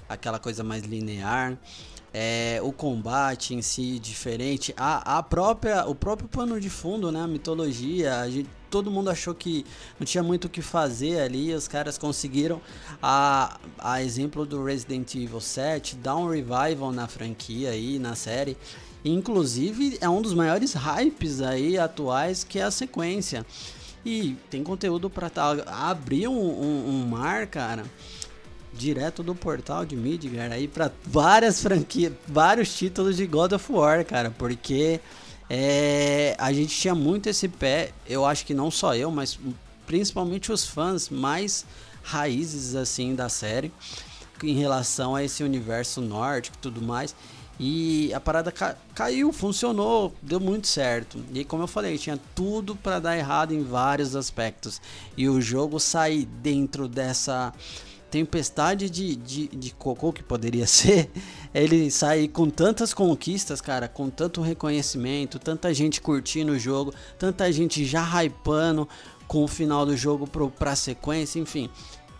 [0.08, 1.58] aquela coisa mais linear.
[2.14, 7.22] É, o combate em si diferente, a, a própria, o próprio pano de fundo, né,
[7.22, 9.64] a mitologia, a gente, todo mundo achou que
[9.98, 12.60] não tinha muito o que fazer ali, os caras conseguiram,
[13.02, 18.58] a, a exemplo do Resident Evil 7, dar um revival na franquia aí, na série,
[19.04, 23.44] inclusive é um dos maiores hypes aí atuais que é a sequência,
[24.04, 27.84] e tem conteúdo para tá, abrir um, um, um mar, cara,
[28.72, 34.04] direto do portal de Midgar aí para várias franquias, vários títulos de God of War,
[34.04, 35.00] cara, porque
[35.48, 39.38] é, a gente tinha muito esse pé, eu acho que não só eu, mas
[39.86, 41.64] principalmente os fãs mais
[42.02, 43.70] raízes assim da série
[44.42, 47.14] em relação a esse universo nórdico e tudo mais.
[47.58, 51.22] E a parada ca caiu, funcionou, deu muito certo.
[51.32, 54.80] E como eu falei, tinha tudo para dar errado em vários aspectos.
[55.16, 57.52] E o jogo sair dentro dessa
[58.12, 61.10] tempestade de, de, de cocô que poderia ser,
[61.54, 67.50] ele sair com tantas conquistas, cara, com tanto reconhecimento, tanta gente curtindo o jogo, tanta
[67.50, 68.86] gente já hypando
[69.26, 71.70] com o final do jogo pro, pra sequência, enfim.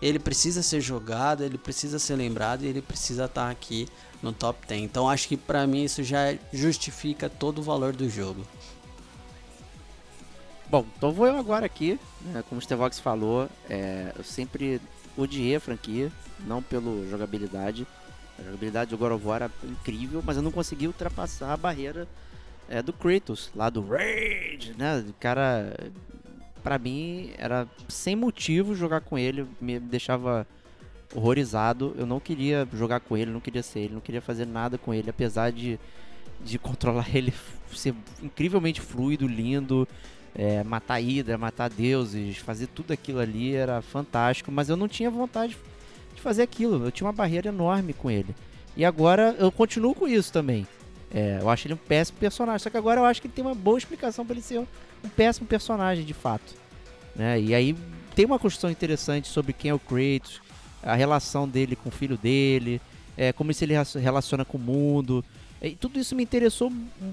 [0.01, 3.87] Ele precisa ser jogado, ele precisa ser lembrado e ele precisa estar tá aqui
[4.23, 4.81] no top 10.
[4.81, 8.47] Então acho que para mim isso já justifica todo o valor do jogo.
[10.69, 14.81] Bom, então vou eu agora aqui, né, como o Stevox falou, é, eu sempre
[15.15, 16.11] odiei a franquia,
[16.47, 17.85] não pela jogabilidade.
[18.39, 22.07] A jogabilidade do God of War era incrível, mas eu não consegui ultrapassar a barreira
[22.67, 25.05] é, do Kratos, lá do Rage, né?
[25.07, 25.75] O cara,
[26.63, 30.47] pra mim, era sem motivo jogar com ele, me deixava
[31.13, 31.95] horrorizado.
[31.97, 34.93] Eu não queria jogar com ele, não queria ser ele, não queria fazer nada com
[34.93, 35.79] ele, apesar de,
[36.43, 37.33] de controlar ele
[37.73, 39.87] ser incrivelmente fluido, lindo,
[40.35, 45.09] é, matar Hydra, matar deuses, fazer tudo aquilo ali era fantástico, mas eu não tinha
[45.09, 45.57] vontade
[46.15, 46.85] de fazer aquilo.
[46.85, 48.35] Eu tinha uma barreira enorme com ele.
[48.75, 50.67] E agora eu continuo com isso também.
[51.13, 53.53] É, eu acho ele um péssimo personagem, só que agora eu acho que tem uma
[53.53, 56.55] boa explicação para ele ser um péssimo personagem de fato.
[57.15, 57.39] Né?
[57.39, 57.75] E aí
[58.15, 60.41] tem uma construção interessante sobre quem é o Kratos,
[60.83, 62.81] a relação dele com o filho dele,
[63.17, 65.23] é, como se ele relaciona com o mundo.
[65.61, 66.71] E tudo isso me interessou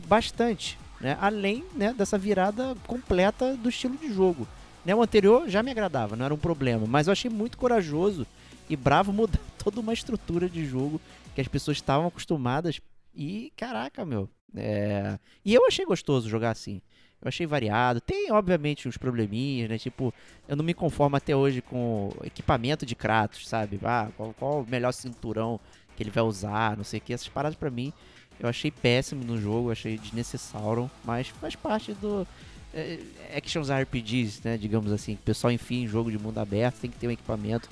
[0.09, 1.17] bastante né?
[1.21, 4.47] Além né, dessa virada completa do estilo de jogo.
[4.85, 8.27] Né, o anterior já me agradava, não era um problema, mas eu achei muito corajoso
[8.69, 11.01] e bravo mudar toda uma estrutura de jogo
[11.35, 12.81] que as pessoas estavam acostumadas.
[13.15, 14.29] E caraca, meu.
[14.55, 15.19] É...
[15.45, 16.81] E eu achei gostoso jogar assim.
[17.23, 18.01] Eu achei variado.
[18.01, 19.79] Tem, obviamente, uns probleminhas, né?
[19.79, 20.13] Tipo,
[20.49, 23.79] eu não me conformo até hoje com equipamento de Kratos, sabe?
[23.85, 25.61] Ah, qual, qual o melhor cinturão
[25.97, 27.13] que ele vai usar, não sei o que.
[27.13, 27.93] Essas paradas para mim
[28.41, 32.27] eu achei péssimo no jogo, achei desnecessário, mas faz parte do
[32.73, 32.99] é,
[33.37, 35.15] actions RPGs, né, digamos assim.
[35.15, 37.69] O pessoal, enfim, jogo de mundo aberto tem que ter um equipamento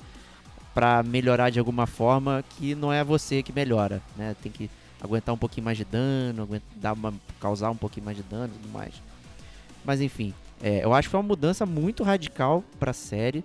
[0.73, 4.35] para melhorar de alguma forma que não é você que melhora, né?
[4.41, 4.69] Tem que
[5.01, 8.59] aguentar um pouquinho mais de dano, dar uma, causar um pouquinho mais de dano e
[8.59, 8.93] tudo mais.
[9.83, 13.43] Mas enfim, é, eu acho que foi uma mudança muito radical para a série,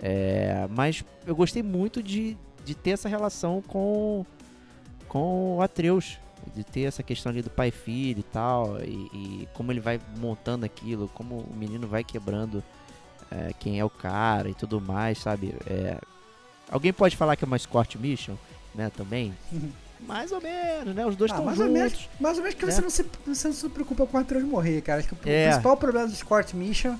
[0.00, 4.24] é, mas eu gostei muito de, de ter essa relação com
[5.08, 6.18] com o Atreus,
[6.54, 10.00] de ter essa questão ali do pai filho e tal, e, e como ele vai
[10.18, 12.62] montando aquilo, como o menino vai quebrando
[13.30, 15.54] é, quem é o cara e tudo mais, sabe?
[15.66, 15.98] É,
[16.68, 18.34] alguém pode falar que é uma escort mission,
[18.74, 19.32] né, também?
[20.00, 21.06] mais ou menos, né?
[21.06, 21.72] Os dois estão ah, juntos.
[21.72, 22.72] Menos, mais ou menos que né?
[22.72, 25.00] você, não se, você não se preocupa com o Atreus morrer, cara.
[25.00, 25.48] Acho que o é.
[25.48, 26.96] principal problema do escort mission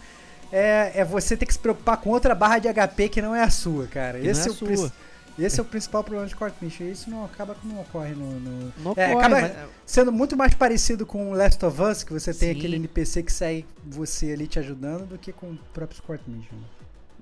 [0.52, 3.42] é, é você ter que se preocupar com outra barra de HP que não é
[3.42, 4.18] a sua, cara.
[4.18, 4.92] Que Esse é, é o sua.
[5.38, 6.82] Esse é o principal problema de Corpinch.
[6.82, 8.40] E isso não acaba que não ocorre no.
[8.40, 8.72] no...
[8.78, 9.52] Não é, ocorre, acaba mas...
[9.84, 12.58] sendo muito mais parecido com Last of Us, que você tem Sim.
[12.58, 16.56] aquele NPC que segue você ali te ajudando, do que com o próprio Squad Mission.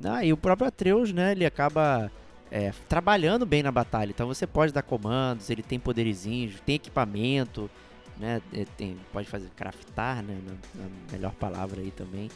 [0.05, 2.11] Ah, e o próprio Atreus, né, ele acaba
[2.55, 4.11] é, trabalhando bem na batalha.
[4.11, 7.69] Então você pode dar comandos, ele tem poderizinhos, tem equipamento,
[8.17, 8.41] né?
[8.53, 10.39] É, tem, pode fazer craftar, né?
[10.47, 12.31] Na, na melhor palavra aí também.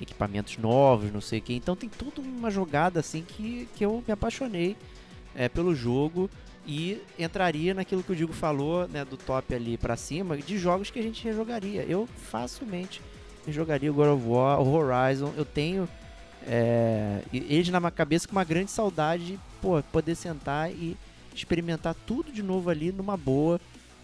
[0.00, 1.54] Equipamentos novos, não sei o que.
[1.54, 4.76] Então tem toda uma jogada assim que, que eu me apaixonei
[5.34, 6.30] é, pelo jogo
[6.64, 10.88] e entraria naquilo que o Digo falou, né, do top ali para cima, de jogos
[10.88, 11.82] que a gente rejogaria.
[11.82, 13.02] Eu facilmente
[13.48, 15.34] jogaria o God of War, o Horizon.
[15.36, 15.88] Eu tenho
[16.46, 20.96] é, eles na minha cabeça com uma grande saudade de pô, poder sentar e
[21.34, 23.60] experimentar tudo de novo ali numa boa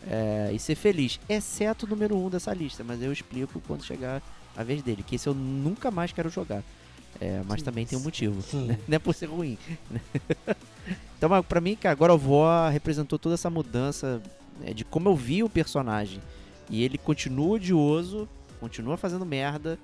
[0.09, 1.21] é, e ser feliz.
[1.29, 4.23] Exceto o número 1 um dessa lista, mas eu explico quando chegar
[4.57, 6.63] a vez dele, que esse eu nunca mais quero jogar.
[7.21, 8.43] É, mas também tem um motivo.
[8.57, 8.79] Né?
[8.87, 9.59] Não é por ser ruim.
[11.17, 14.23] então, pra mim, cara, agora o War representou toda essa mudança
[14.61, 16.21] né, de como eu vi o personagem.
[16.69, 18.29] E ele continua odioso,
[18.61, 19.79] continua fazendo merda,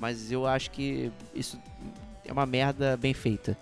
[0.00, 1.58] mas eu acho que isso
[2.24, 3.56] é uma merda bem feita.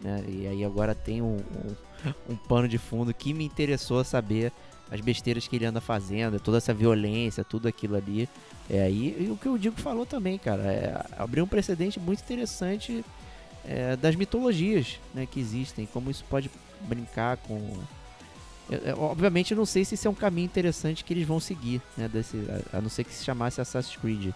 [0.00, 0.24] Né?
[0.28, 4.52] E aí agora tem um, um, um pano de fundo que me interessou saber
[4.90, 8.28] as besteiras que ele anda fazendo, toda essa violência, tudo aquilo ali.
[8.68, 12.20] É, e, e o que o Diego falou também, cara, é, abriu um precedente muito
[12.20, 13.04] interessante
[13.64, 16.50] é, das mitologias né, que existem, como isso pode
[16.82, 17.58] brincar com.
[18.70, 21.40] É, é, obviamente, eu não sei se isso é um caminho interessante que eles vão
[21.40, 22.36] seguir, né, desse,
[22.72, 24.32] a, a não ser que se chamasse Assassin's Creed.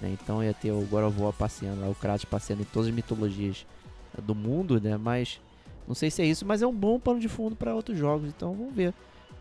[0.00, 3.66] Né, então ia ter o God of passeando, o Kratos passeando em todas as mitologias
[4.22, 5.40] do mundo, né, mas
[5.86, 8.28] não sei se é isso, mas é um bom pano de fundo para outros jogos,
[8.28, 8.94] então vamos ver.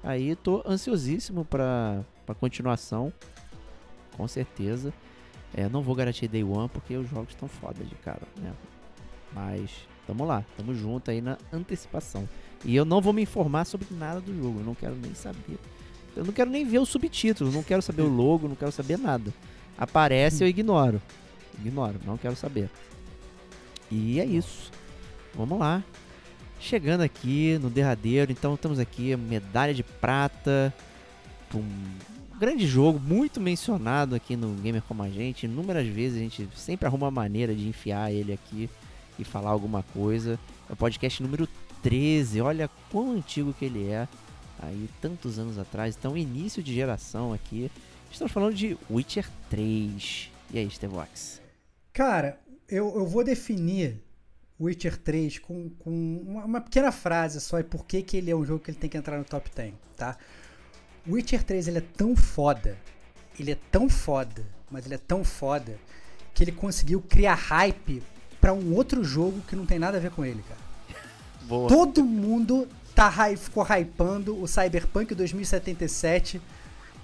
[0.03, 3.14] Aí tô ansiosíssimo para a continuação,
[4.15, 4.94] com certeza.
[5.53, 8.53] É, não vou garantir Day One porque os jogos estão foda de cara, né?
[9.34, 9.69] Mas
[10.06, 12.27] tamo lá, tamo junto aí na antecipação.
[12.65, 15.57] E eu não vou me informar sobre nada do jogo, eu não quero nem saber.
[16.15, 18.98] Eu não quero nem ver o subtítulo, não quero saber o logo, não quero saber
[18.98, 19.34] nada.
[19.80, 21.01] Aparece, eu ignoro.
[21.57, 22.69] Ignoro, não quero saber.
[23.89, 24.69] E é isso.
[25.34, 25.81] Vamos lá.
[26.60, 30.73] Chegando aqui no derradeiro, então estamos aqui, medalha de prata.
[31.56, 31.64] Um
[32.38, 35.45] grande jogo, muito mencionado aqui no Gamer Como a Gente.
[35.45, 38.69] Inúmeras vezes a gente sempre arruma uma maneira de enfiar ele aqui
[39.18, 40.38] e falar alguma coisa.
[40.69, 41.47] É o podcast número
[41.81, 44.07] 13, olha quão antigo que ele é.
[44.61, 47.72] Aí, tantos anos atrás, então início de geração aqui.
[48.11, 50.31] Estamos falando de Witcher 3.
[50.52, 51.41] E aí, Stevox?
[51.94, 54.02] Cara, eu, eu vou definir
[54.60, 55.90] Witcher 3 com, com
[56.26, 58.77] uma, uma pequena frase só e por que, que ele é um jogo que ele
[58.77, 60.18] tem que entrar no top 10, tá?
[61.07, 62.77] Witcher 3 ele é tão foda,
[63.40, 65.77] ele é tão foda, mas ele é tão foda
[66.34, 68.03] que ele conseguiu criar hype
[68.41, 70.60] pra um outro jogo que não tem nada a ver com ele, cara.
[71.48, 71.69] Boa.
[71.69, 76.41] Todo mundo tá, ficou hypando o Cyberpunk 2077,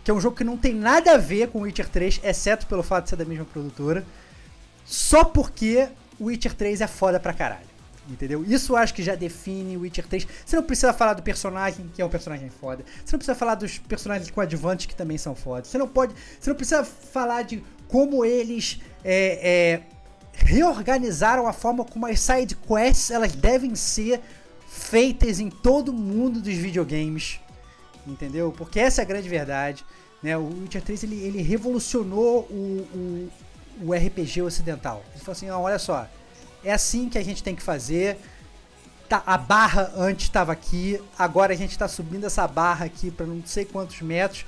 [0.06, 2.84] que é um jogo que não tem nada a ver com Witcher 3, exceto pelo
[2.84, 4.06] fato de ser da mesma produtora,
[4.86, 7.66] só porque o Witcher 3 é foda pra caralho.
[8.08, 8.46] Entendeu?
[8.46, 10.28] Isso eu acho que já define o Witcher 3.
[10.46, 12.86] Você não precisa falar do personagem, que é um personagem foda.
[13.04, 15.70] Você não precisa falar dos personagens coadjuvantes, que também são fodas.
[15.70, 16.14] Você não pode.
[16.40, 19.82] Você não precisa falar de como eles é, é,
[20.34, 24.22] reorganizaram a forma como as side quests elas devem ser
[24.68, 27.40] feitas em todo mundo dos videogames.
[28.08, 28.54] Entendeu?
[28.56, 29.86] Porque essa é a grande verdade.
[30.22, 30.38] Né?
[30.38, 33.30] O Witcher 3 ele, ele revolucionou o,
[33.82, 35.04] o, o RPG ocidental.
[35.12, 36.08] Ele falou assim: olha só,
[36.64, 38.18] é assim que a gente tem que fazer.
[39.08, 43.28] Tá, a barra antes estava aqui, agora a gente está subindo essa barra aqui para
[43.28, 44.46] não sei quantos metros.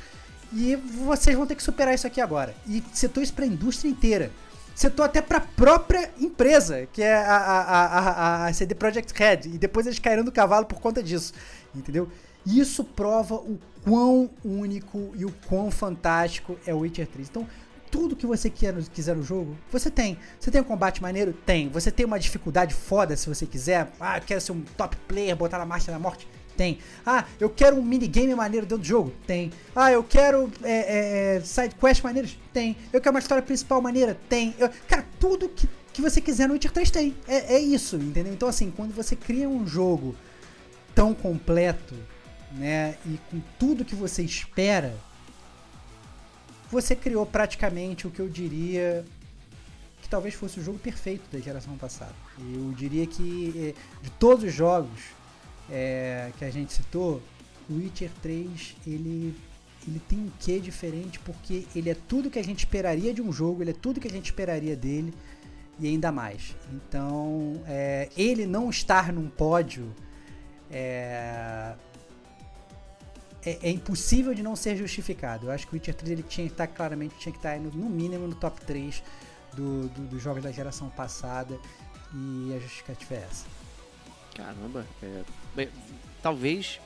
[0.52, 2.56] E vocês vão ter que superar isso aqui agora.
[2.66, 4.32] E setou isso para a indústria inteira.
[4.74, 9.12] Setou até para a própria empresa, que é a, a, a, a, a CD Projekt
[9.14, 9.42] Red.
[9.46, 11.34] E depois eles caíram do cavalo por conta disso.
[11.76, 12.10] Entendeu?
[12.48, 17.28] Isso prova o quão único e o quão fantástico é o Witcher 3.
[17.28, 17.46] Então,
[17.92, 20.18] tudo que você quiser no jogo, você tem.
[20.40, 21.34] Você tem um combate maneiro?
[21.34, 21.68] Tem.
[21.70, 23.92] Você tem uma dificuldade foda se você quiser.
[24.00, 26.26] Ah, eu quero ser um top player, botar na marcha da morte?
[26.56, 26.80] Tem.
[27.06, 29.14] Ah, eu quero um minigame maneiro dentro do jogo?
[29.28, 29.52] Tem.
[29.76, 32.38] Ah, eu quero é, é, side quest maneiros?
[32.54, 32.78] Tem.
[32.94, 34.18] Eu quero uma história principal maneira?
[34.30, 34.56] Tem.
[34.58, 37.16] Eu, cara, tudo que, que você quiser no Witcher 3 tem.
[37.28, 38.32] É, é isso, entendeu?
[38.32, 40.16] Então, assim, quando você cria um jogo
[40.96, 41.94] tão completo,
[42.58, 44.96] né, e com tudo que você espera,
[46.70, 49.06] você criou praticamente o que eu diria
[50.02, 52.14] que talvez fosse o jogo perfeito da geração passada.
[52.40, 55.00] Eu diria que eh, de todos os jogos
[55.70, 57.22] eh, que a gente citou,
[57.70, 59.36] o Witcher 3 ele,
[59.88, 63.32] ele tem um quê diferente porque ele é tudo que a gente esperaria de um
[63.32, 65.14] jogo, ele é tudo que a gente esperaria dele
[65.80, 66.56] e ainda mais.
[66.72, 69.94] Então, eh, ele não estar num pódio
[70.70, 71.74] é,
[73.50, 75.48] é, é impossível de não ser justificado.
[75.48, 77.70] Eu acho que o Witcher 3 ele tinha que estar claramente tinha que estar no,
[77.72, 79.02] no mínimo no top 3
[79.54, 81.58] do, do- dos jogos da geração passada
[82.14, 83.46] e a justificativa é essa.
[84.36, 85.22] Caramba, é,
[85.56, 85.70] bem,
[86.22, 86.80] talvez,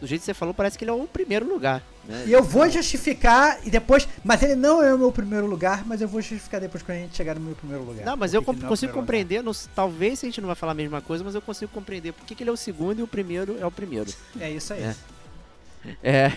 [0.00, 1.82] do jeito que você falou, parece que ele é o primeiro lugar.
[2.04, 2.24] Né?
[2.26, 6.00] E eu vou justificar e depois, mas ele não é o meu primeiro lugar, mas
[6.02, 8.04] eu vou justificar depois quando a gente chegar no meu primeiro lugar.
[8.04, 10.26] Não, mas eu que com- que ele não é consigo compreender, não s- talvez a
[10.26, 12.52] gente não vai falar a mesma coisa, mas eu consigo compreender por que ele é
[12.52, 14.12] o segundo e o primeiro é o primeiro.
[14.38, 14.82] É isso aí.
[14.82, 14.94] É.
[16.02, 16.30] É,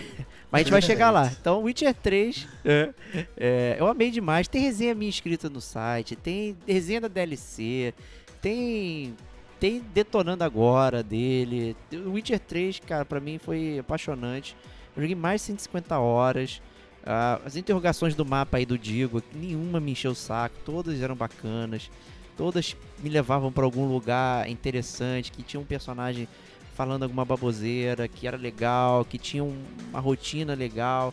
[0.50, 1.30] mas a gente vai chegar lá.
[1.40, 2.90] Então, Witcher 3, é,
[3.36, 4.48] é, eu amei demais.
[4.48, 7.94] Tem resenha minha escrita no site, tem resenha da DLC,
[8.40, 9.14] tem
[9.60, 11.76] tem detonando agora dele.
[11.92, 14.56] O Witcher 3, cara, pra mim foi apaixonante.
[14.96, 16.62] Eu joguei mais de 150 horas.
[17.04, 21.14] Ah, as interrogações do mapa aí do Digo, nenhuma me encheu o saco, todas eram
[21.14, 21.90] bacanas.
[22.36, 26.26] todas me levavam para algum lugar interessante, que tinha um personagem
[26.74, 31.12] falando alguma baboseira, que era legal, que tinha um- uma rotina legal.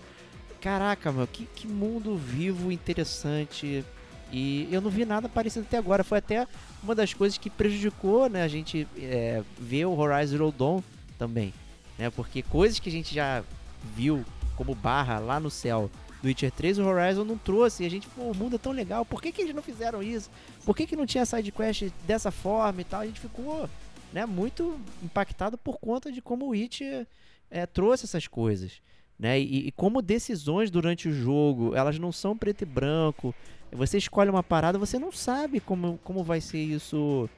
[0.62, 3.84] Caraca, meu, que, que mundo vivo interessante.
[4.32, 6.04] E eu não vi nada parecido até agora.
[6.04, 6.48] Foi até
[6.84, 10.82] uma das coisas que prejudicou né, a gente é, ver o Horizon Zero Dawn
[11.18, 11.54] também.
[11.98, 13.44] Né, porque coisas que a gente já
[13.96, 14.24] viu
[14.56, 15.90] como barra lá no céu
[16.22, 17.84] do Witcher 3, o Horizon não trouxe.
[17.84, 20.02] E a gente, pô, o mundo é tão legal, por que, que eles não fizeram
[20.04, 20.30] isso?
[20.66, 23.02] Por que, que não tinha side quest dessa forma e tal?
[23.02, 23.70] A gente ficou
[24.18, 27.06] né, muito impactado por conta de como o Witcher
[27.52, 28.82] é, trouxe essas coisas.
[29.20, 29.40] Né?
[29.40, 33.34] E, e como decisões durante o jogo, elas não são preto e branco.
[33.72, 37.30] Você escolhe uma parada, você não sabe como, como vai ser isso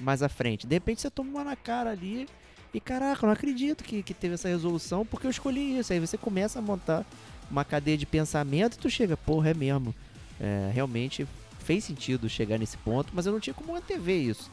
[0.00, 0.66] mais à frente.
[0.66, 2.26] De repente você toma uma na cara ali
[2.72, 5.92] e caraca, eu não acredito que, que teve essa resolução porque eu escolhi isso.
[5.92, 7.04] Aí você começa a montar
[7.50, 9.94] uma cadeia de pensamento e tu chega, porra, é mesmo.
[10.40, 11.28] É, realmente
[11.58, 14.50] fez sentido chegar nesse ponto, mas eu não tinha como antever isso.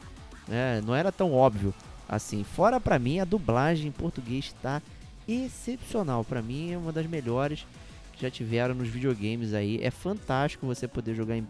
[0.49, 0.81] Né?
[0.85, 1.73] Não era tão óbvio
[2.07, 2.43] assim.
[2.43, 4.81] Fora pra mim, a dublagem em português está
[5.27, 6.25] excepcional.
[6.25, 7.65] Pra mim é uma das melhores
[8.13, 9.79] que já tiveram nos videogames aí.
[9.81, 11.47] É fantástico você poder jogar em,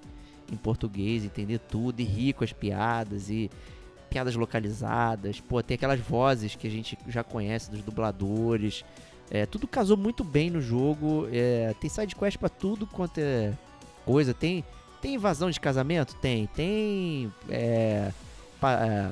[0.52, 3.50] em português, entender tudo e rir com as piadas e
[4.10, 5.40] piadas localizadas.
[5.40, 8.84] Pô, tem aquelas vozes que a gente já conhece dos dubladores.
[9.32, 11.28] É, tudo casou muito bem no jogo.
[11.32, 13.54] É, tem side pra tudo quanto é
[14.04, 14.34] coisa.
[14.34, 14.64] Tem,
[15.02, 16.16] tem invasão de casamento?
[16.16, 16.48] Tem.
[16.48, 18.12] Tem é,
[18.64, 19.12] é,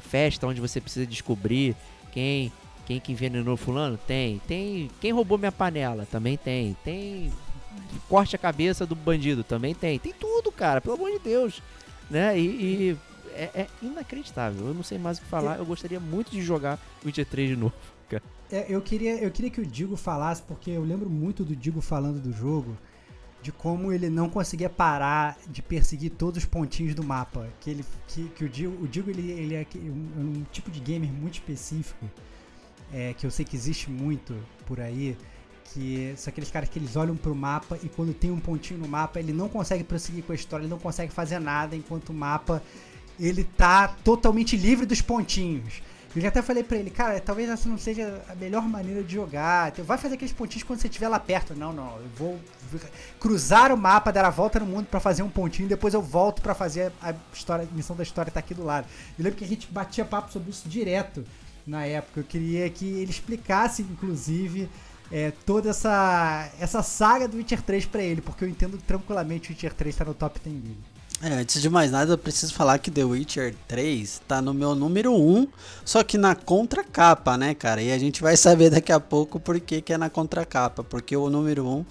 [0.00, 1.74] festa onde você precisa descobrir
[2.12, 2.52] quem
[2.86, 3.98] quem que envenenou fulano?
[3.98, 4.40] Tem.
[4.46, 4.88] Tem.
[5.00, 6.06] Quem roubou minha panela?
[6.06, 6.76] Também tem.
[6.84, 7.32] Tem.
[8.08, 9.42] Corte a cabeça do bandido?
[9.42, 9.98] Também tem.
[9.98, 10.80] Tem tudo, cara.
[10.80, 11.60] Pelo amor de Deus.
[12.08, 12.38] Né?
[12.38, 12.96] E, e
[13.34, 14.68] é, é inacreditável.
[14.68, 15.58] Eu não sei mais o que falar.
[15.58, 17.74] Eu gostaria muito de jogar Witcher 3 de novo.
[18.50, 21.80] É, eu, queria, eu queria que o Digo falasse, porque eu lembro muito do Digo
[21.80, 22.76] falando do jogo,
[23.46, 27.48] de como ele não conseguia parar de perseguir todos os pontinhos do mapa.
[27.60, 30.80] Que, ele, que, que o Digo, o Digo ele, ele é um, um tipo de
[30.80, 32.10] gamer muito específico,
[32.92, 34.34] é, que eu sei que existe muito
[34.66, 35.16] por aí,
[35.72, 38.88] que são aqueles caras que eles olham pro mapa e quando tem um pontinho no
[38.88, 42.14] mapa, ele não consegue prosseguir com a história, ele não consegue fazer nada enquanto o
[42.14, 42.60] mapa
[43.16, 45.80] ele tá totalmente livre dos pontinhos.
[46.16, 49.12] Eu já até falei pra ele, cara, talvez essa não seja a melhor maneira de
[49.12, 49.68] jogar.
[49.68, 51.54] Então, Vai fazer aqueles pontinhos quando você estiver lá perto.
[51.54, 52.40] Não, não, eu vou
[53.20, 56.40] cruzar o mapa, dar a volta no mundo pra fazer um pontinho, depois eu volto
[56.40, 58.86] pra fazer a história, a missão da história tá aqui do lado.
[59.18, 61.22] Eu lembro que a gente batia papo sobre isso direto
[61.66, 62.20] na época.
[62.20, 64.70] Eu queria que ele explicasse, inclusive,
[65.12, 69.52] é, toda essa, essa saga do Witcher 3 pra ele, porque eu entendo tranquilamente o
[69.52, 70.95] Witcher 3 tá no top 10 dele.
[71.22, 74.74] É, antes de mais nada, eu preciso falar que The Witcher 3 tá no meu
[74.74, 75.48] número 1,
[75.84, 77.82] só que na contracapa, né, cara?
[77.82, 80.84] E a gente vai saber daqui a pouco por que, que é na contracapa.
[80.84, 81.84] Porque o número 1,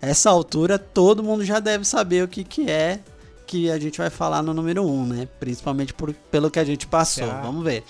[0.00, 3.00] essa altura, todo mundo já deve saber o que, que é
[3.46, 5.28] que a gente vai falar no número 1, né?
[5.38, 7.28] Principalmente por, pelo que a gente passou.
[7.42, 7.84] Vamos ver.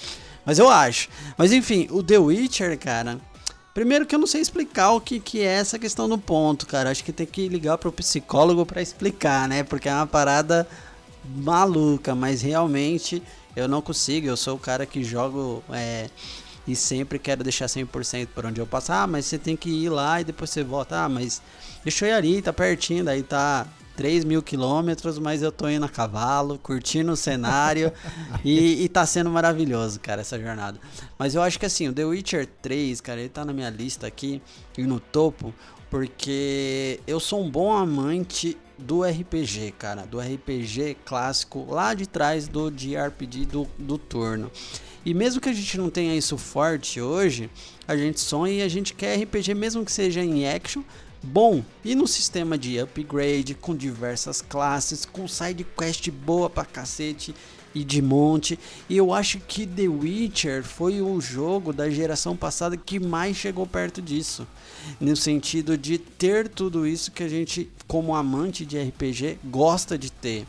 [0.44, 1.08] Mas eu acho.
[1.38, 3.20] Mas enfim, o The Witcher, cara.
[3.74, 6.90] Primeiro que eu não sei explicar o que, que é essa questão do ponto, cara.
[6.90, 9.62] Acho que tem que ligar pro psicólogo pra explicar, né?
[9.62, 10.68] Porque é uma parada
[11.24, 13.22] maluca, mas realmente
[13.56, 14.26] eu não consigo.
[14.26, 16.10] Eu sou o cara que jogo é,
[16.66, 19.04] e sempre quero deixar 100% por onde eu passar.
[19.04, 21.04] Ah, mas você tem que ir lá e depois você volta.
[21.04, 21.40] Ah, mas
[21.82, 23.66] deixa eu ir ali, tá pertinho, daí tá
[23.96, 27.92] 3 mil quilômetros, mas eu tô indo a cavalo, curtindo o cenário
[28.44, 30.78] e, e tá sendo maravilhoso, cara, essa jornada.
[31.18, 34.06] Mas eu acho que assim, o The Witcher 3, cara, ele tá na minha lista
[34.06, 34.40] aqui
[34.76, 35.54] e no topo,
[35.90, 42.48] porque eu sou um bom amante do RPG, cara, do RPG clássico lá de trás
[42.48, 44.50] do JRPG do, do turno.
[45.04, 47.50] E mesmo que a gente não tenha isso forte hoje,
[47.86, 50.82] a gente sonha e a gente quer RPG, mesmo que seja em action,
[51.22, 57.34] bom e no sistema de upgrade, com diversas classes, com side quest boa pra cacete
[57.74, 58.58] e de monte.
[58.88, 63.66] E eu acho que The Witcher foi o jogo da geração passada que mais chegou
[63.66, 64.46] perto disso.
[65.00, 70.10] No sentido de ter tudo isso que a gente, como amante de RPG, gosta de
[70.10, 70.46] ter.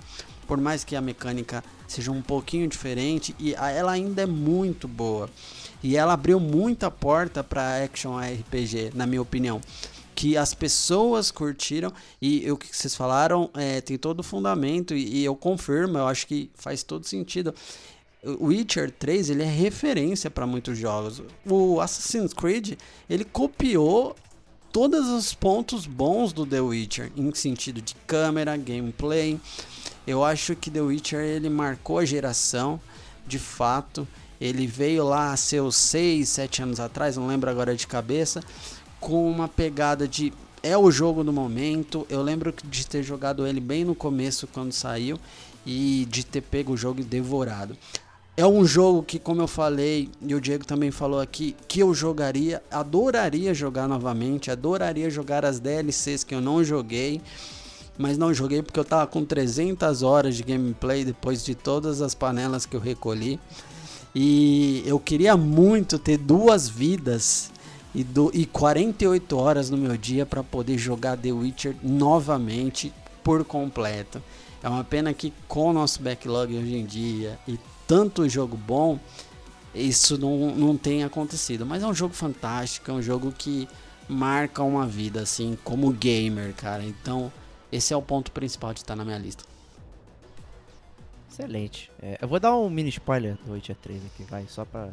[0.48, 5.30] Por mais que a mecânica seja um pouquinho diferente, e ela ainda é muito boa.
[5.82, 9.62] E ela abriu muita porta para action RPG, na minha opinião
[10.24, 11.92] que as pessoas curtiram
[12.22, 16.08] e o que vocês falaram é, tem todo o fundamento e, e eu confirmo, eu
[16.08, 17.54] acho que faz todo sentido.
[18.40, 21.22] O Witcher 3 ele é referência para muitos jogos.
[21.46, 22.80] O Assassin's Creed
[23.10, 24.16] ele copiou
[24.72, 29.38] todos os pontos bons do The Witcher em sentido de câmera, gameplay.
[30.08, 32.80] Eu acho que The Witcher ele marcou a geração,
[33.28, 34.08] de fato.
[34.40, 38.42] Ele veio lá seus 6, 7 anos atrás, não lembro agora de cabeça,
[39.04, 40.32] com uma pegada de
[40.64, 42.08] é o jogo do momento.
[42.10, 45.20] Eu lembro de ter jogado ele bem no começo quando saiu
[45.66, 47.78] e de ter pego o jogo e devorado.
[48.38, 51.94] É um jogo que, como eu falei, e o Diego também falou aqui, que eu
[51.94, 57.22] jogaria, adoraria jogar novamente, adoraria jogar as DLCs que eu não joguei,
[57.98, 62.16] mas não joguei porque eu tava com 300 horas de gameplay depois de todas as
[62.16, 63.38] panelas que eu recolhi.
[64.16, 67.52] E eu queria muito ter duas vidas
[67.94, 72.92] e, do, e 48 horas no meu dia para poder jogar The Witcher novamente
[73.24, 74.22] por completo.
[74.62, 78.98] É uma pena que com o nosso backlog hoje em dia e tanto jogo bom,
[79.76, 81.66] isso não, não tem acontecido.
[81.66, 83.68] Mas é um jogo fantástico, é um jogo que
[84.08, 86.84] marca uma vida, assim, como gamer, cara.
[86.84, 87.32] Então,
[87.72, 89.44] esse é o ponto principal de estar na minha lista.
[91.32, 91.92] Excelente.
[92.02, 94.90] É, eu vou dar um mini spoiler do Witcher 3 aqui, vai, só pra.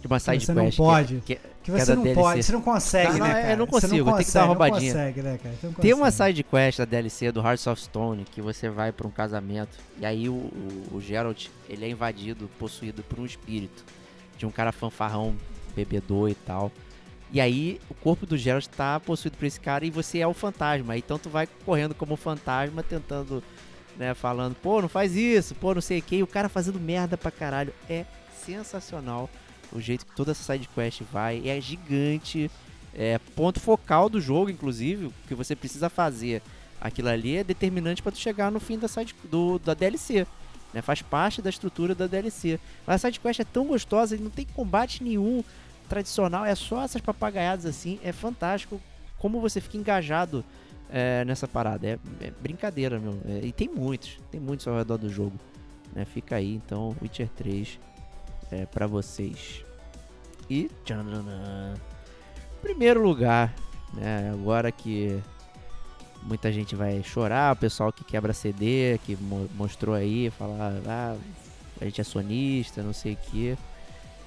[0.00, 0.76] De uma side você não quest.
[0.76, 1.22] pode.
[1.24, 2.20] Que, Que que você não DLC.
[2.20, 3.50] pode, você não consegue, Não, né, cara?
[3.52, 4.92] eu não consigo, tem que dar uma roubadinha.
[4.94, 5.38] Não consegue, né,
[5.80, 6.36] Tem uma consegue.
[6.36, 10.04] side quest da DLC do Hearts of Stone que você vai pra um casamento e
[10.04, 13.82] aí o, o, o Geralt ele é invadido, possuído por um espírito
[14.36, 15.34] de um cara fanfarrão,
[15.74, 16.70] bebedor e tal.
[17.32, 20.34] E aí o corpo do Geralt tá possuído por esse cara e você é o
[20.34, 20.96] fantasma.
[20.98, 23.42] Então tu vai correndo como fantasma tentando,
[23.96, 26.16] né, falando, pô, não faz isso, pô, não sei o que.
[26.16, 27.72] E o cara fazendo merda pra caralho.
[27.88, 28.04] É
[28.44, 29.30] sensacional
[29.72, 31.46] o jeito que toda essa side quest vai.
[31.48, 32.50] É gigante.
[32.94, 36.40] É ponto focal do jogo, inclusive, o que você precisa fazer.
[36.80, 40.26] Aquilo ali é determinante pra tu chegar no fim da side do, da DLC.
[40.72, 40.80] Né?
[40.80, 42.60] Faz parte da estrutura da DLC.
[42.86, 45.42] Mas a side quest é tão gostosa, não tem combate nenhum
[45.88, 47.98] tradicional, é só essas papagaiadas assim.
[48.02, 48.80] É fantástico
[49.18, 50.44] como você fica engajado
[50.90, 51.86] é, nessa parada.
[51.86, 53.18] É, é brincadeira, meu.
[53.26, 55.38] É, e tem muitos, tem muitos ao redor do jogo.
[55.92, 56.04] Né?
[56.04, 57.78] Fica aí, então, Witcher 3
[58.50, 59.64] é para vocês.
[60.48, 60.70] E
[62.60, 63.54] primeiro lugar,
[63.92, 64.30] né?
[64.32, 65.20] Agora que
[66.22, 71.16] muita gente vai chorar, o pessoal que quebra CD, que mo- mostrou aí, falar, ah,
[71.80, 73.58] a gente é sonista, não sei o que.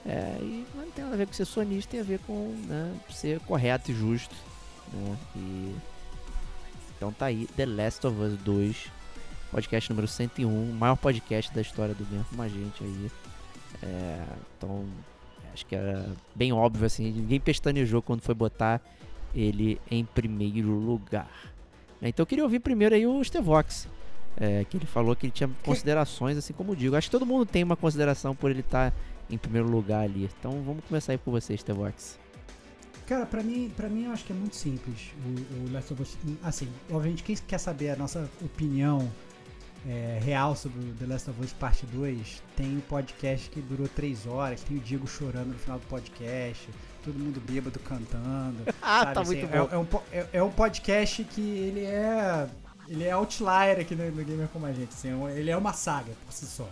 [0.06, 2.96] É, e não tem nada a ver com ser sonista, tem a ver com né,
[3.10, 4.36] ser correto e justo.
[4.94, 5.18] Né?
[5.36, 5.76] E
[6.96, 8.92] então tá aí, The Last of Us 2,
[9.52, 13.12] podcast número 101, maior podcast da história do Game com a gente aí.
[13.84, 14.24] É,
[14.58, 14.86] então,
[15.54, 16.06] acho que era
[16.36, 18.82] bem óbvio assim, ninguém pestanejou quando foi botar
[19.34, 21.30] ele em primeiro lugar.
[22.02, 22.10] né?
[22.10, 23.88] Então eu queria ouvir primeiro aí o Stevox,
[24.36, 26.96] é, que ele falou que ele tinha considerações, assim como o Digo.
[26.96, 28.94] Acho que todo mundo tem uma consideração por ele estar
[29.30, 30.30] em primeiro lugar ali.
[30.40, 32.20] Então vamos começar aí com você, Stevox.
[33.08, 36.02] Cara, pra mim, pra mim eu acho que é muito simples o, o Last of
[36.02, 36.18] Us.
[36.44, 39.10] Assim, obviamente, quem quer saber a nossa opinião
[39.88, 43.88] é, real sobre o The Last of Us Parte 2, tem o podcast que durou
[43.88, 46.68] 3 horas, tem o Diego chorando no final do podcast,
[47.04, 48.58] todo mundo bêbado cantando.
[48.82, 49.70] Ah, sabe, tá assim, muito é, bom.
[49.72, 52.48] é um, po- é- é um podcast que ele é.
[52.90, 54.90] Ele é outlier aqui no, no Gamer Como a Gente.
[54.94, 56.70] assim, é um- ele é uma saga por si só.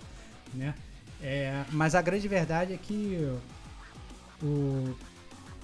[0.54, 0.74] Né?
[1.22, 3.18] É, mas a grande verdade é que
[4.42, 4.96] o,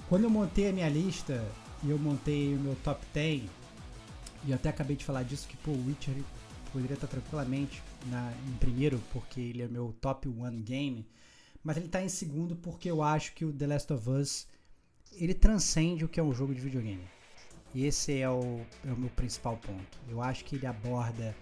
[0.08, 1.42] quando eu montei a minha lista
[1.82, 3.42] e eu montei o meu top 10,
[4.44, 6.14] e eu até acabei de falar disso, que pô, o Witcher
[6.72, 11.06] poderia estar tranquilamente na, em primeiro, porque ele é meu top one game,
[11.62, 14.46] mas ele está em segundo porque eu acho que o The Last of Us
[15.12, 17.04] ele transcende o que é um jogo de videogame.
[17.74, 19.98] E esse é o, é o meu principal ponto.
[20.08, 21.34] Eu acho que ele aborda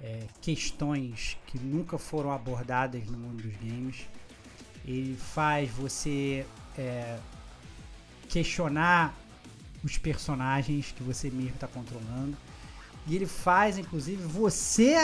[0.00, 4.06] é, questões que nunca foram abordadas no mundo dos games.
[4.84, 6.46] Ele faz você
[6.76, 7.18] é,
[8.28, 9.16] questionar
[9.82, 12.36] os personagens que você mesmo está controlando.
[13.06, 14.94] E ele faz, inclusive, você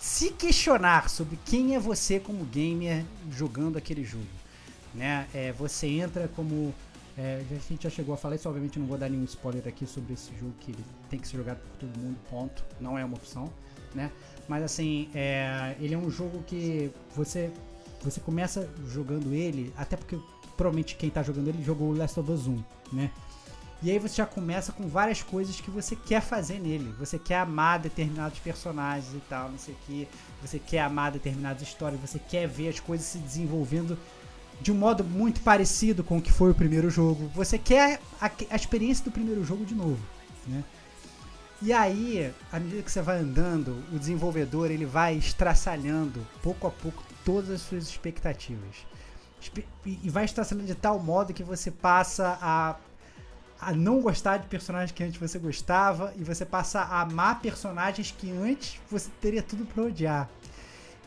[0.00, 4.26] se questionar sobre quem é você como gamer jogando aquele jogo.
[4.94, 5.26] Né?
[5.34, 6.72] É, você entra como.
[7.18, 9.86] é, a gente já chegou a falar isso, obviamente não vou dar nenhum spoiler aqui
[9.86, 12.64] sobre esse jogo que ele tem que ser jogado por todo mundo, ponto.
[12.80, 13.52] Não é uma opção,
[13.94, 14.10] né?
[14.46, 17.50] Mas assim, é, ele é um jogo que você
[18.04, 20.18] você começa jogando ele, até porque
[20.56, 22.62] provavelmente quem tá jogando ele jogou Last of Us 1,
[22.92, 23.10] né?
[23.84, 26.94] E aí você já começa com várias coisas que você quer fazer nele.
[26.98, 30.08] Você quer amar determinados personagens e tal, não sei o que.
[30.40, 33.98] Você quer amar determinadas histórias, você quer ver as coisas se desenvolvendo
[34.58, 37.30] de um modo muito parecido com o que foi o primeiro jogo.
[37.34, 40.00] Você quer a, a experiência do primeiro jogo de novo,
[40.46, 40.64] né?
[41.60, 46.70] E aí, à medida que você vai andando, o desenvolvedor ele vai estraçalhando pouco a
[46.70, 48.86] pouco todas as suas expectativas.
[49.84, 52.76] E e vai estraçalhando de tal modo que você passa a,
[53.60, 58.14] a não gostar de personagens que antes você gostava e você passa a amar personagens
[58.16, 60.28] que antes você teria tudo pra odiar.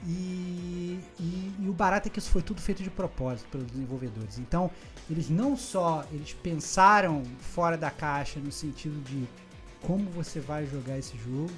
[0.05, 4.37] E, e, e o barato é que isso foi tudo feito de propósito pelos desenvolvedores.
[4.37, 4.69] Então,
[5.09, 9.27] eles não só eles pensaram fora da caixa no sentido de
[9.81, 11.51] como você vai jogar esse jogo,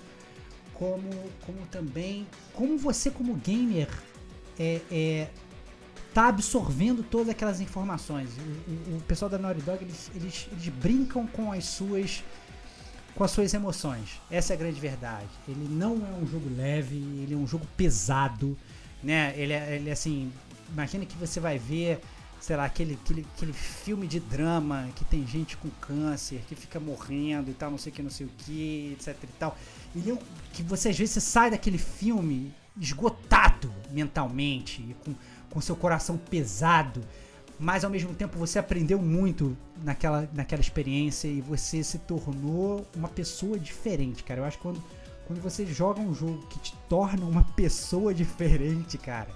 [0.74, 1.10] como,
[1.46, 3.90] como também como você como gamer
[4.58, 5.28] é, é
[6.14, 8.30] tá absorvendo todas aquelas informações.
[8.38, 12.24] O, o- o pessoal da Naughty Dog eles, eles, eles brincam com as suas
[13.16, 14.22] com as suas emoções.
[14.32, 15.28] Essa é a grande verdade.
[15.48, 18.58] Ele não é um jogo leve, ele é um jogo pesado,
[19.04, 19.34] né?
[19.36, 20.32] Ele é, ele é assim,
[20.72, 22.00] imagina que você vai ver,
[22.40, 26.80] sei lá, aquele, aquele, aquele filme de drama que tem gente com câncer, que fica
[26.80, 29.58] morrendo e tal, não sei o que, não sei o que, etc e tal.
[29.94, 30.20] Ele é um-
[30.54, 35.14] que você às vezes você sai daquele filme esgotado mentalmente, e com,
[35.50, 37.02] com seu coração pesado,
[37.60, 43.10] mas ao mesmo tempo você aprendeu muito naquela, naquela experiência e você se tornou uma
[43.10, 44.40] pessoa diferente, cara.
[44.42, 44.84] Eu acho que quando,
[45.28, 49.30] quando você joga um jogo que te torna uma pessoa diferente, cara,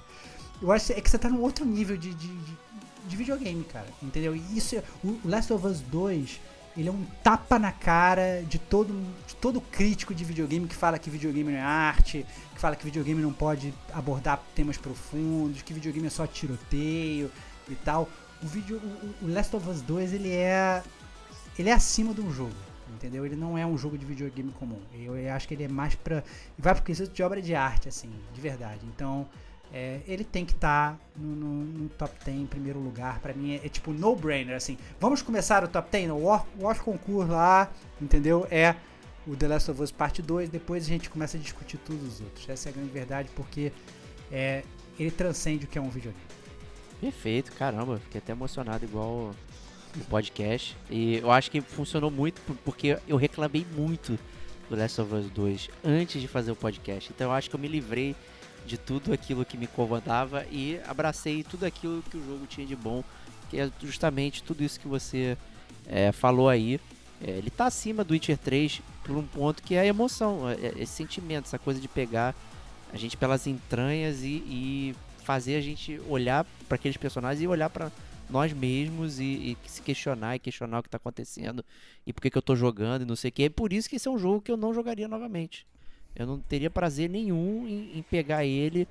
[0.62, 2.58] eu acho é que você tá num outro nível de, de, de,
[3.08, 3.88] de videogame, cara.
[4.02, 4.34] Entendeu?
[4.36, 6.40] E isso é, o Last of Us 2,
[6.78, 8.94] ele é um tapa na cara de todo,
[9.28, 12.26] de todo crítico de videogame que fala que videogame não é arte,
[12.64, 17.30] fala que videogame não pode abordar temas profundos, que videogame é só tiroteio
[17.70, 18.08] e tal.
[18.42, 18.78] O vídeo,
[19.22, 20.82] o, o Last of Us 2, ele é
[21.60, 22.56] ele é acima de um jogo,
[22.96, 23.26] entendeu?
[23.26, 24.80] Ele não é um jogo de videogame comum.
[24.94, 26.24] Eu, acho que ele é mais pra
[26.58, 28.80] vai pro quesito de obra de arte assim, de verdade.
[28.96, 29.28] Então,
[29.74, 33.20] é, ele tem que estar no, no- no top 10 em primeiro lugar.
[33.20, 34.78] Pra mim é, é tipo no-brainer, assim.
[35.02, 36.12] Vamos começar o top 10?
[36.12, 37.70] O War, War Concurso lá,
[38.02, 38.48] entendeu?
[38.50, 38.76] É
[39.28, 40.50] o The Last of Us Parte 2.
[40.50, 42.48] Depois a gente começa a discutir todos os outros.
[42.50, 43.72] Essa é a grande verdade, porque
[44.32, 44.64] é,
[45.00, 46.24] ele transcende o que é um videogame.
[47.00, 49.32] Perfeito, caramba, fiquei até emocionado igual
[49.96, 50.76] o podcast.
[50.90, 54.18] E eu acho que funcionou muito por- porque eu reclamei muito
[54.70, 57.12] do Last of Us 2 antes de fazer o podcast.
[57.14, 58.16] Então eu acho que eu me livrei
[58.66, 62.76] de tudo aquilo que me incomodava e abracei tudo aquilo que o jogo tinha de
[62.78, 63.04] bom,
[63.50, 65.38] que é justamente tudo isso que você
[65.86, 66.80] é, falou aí.
[67.26, 70.56] É, ele tá acima do Witcher 3 por um ponto que é a emoção, é-
[70.56, 72.36] é esse sentimento, essa coisa de pegar
[72.92, 77.70] a gente pelas entranhas e, e fazer a gente olhar para aqueles personagens e olhar
[77.70, 77.92] para
[78.30, 81.64] nós mesmos e, e se questionar e questionar o que tá acontecendo
[82.06, 83.44] e por que, eu tô jogando e não sei o que.
[83.44, 85.66] É por isso que esse é um jogo que eu não jogaria novamente.
[86.16, 88.88] Eu não teria prazer nenhum em, em pegar ele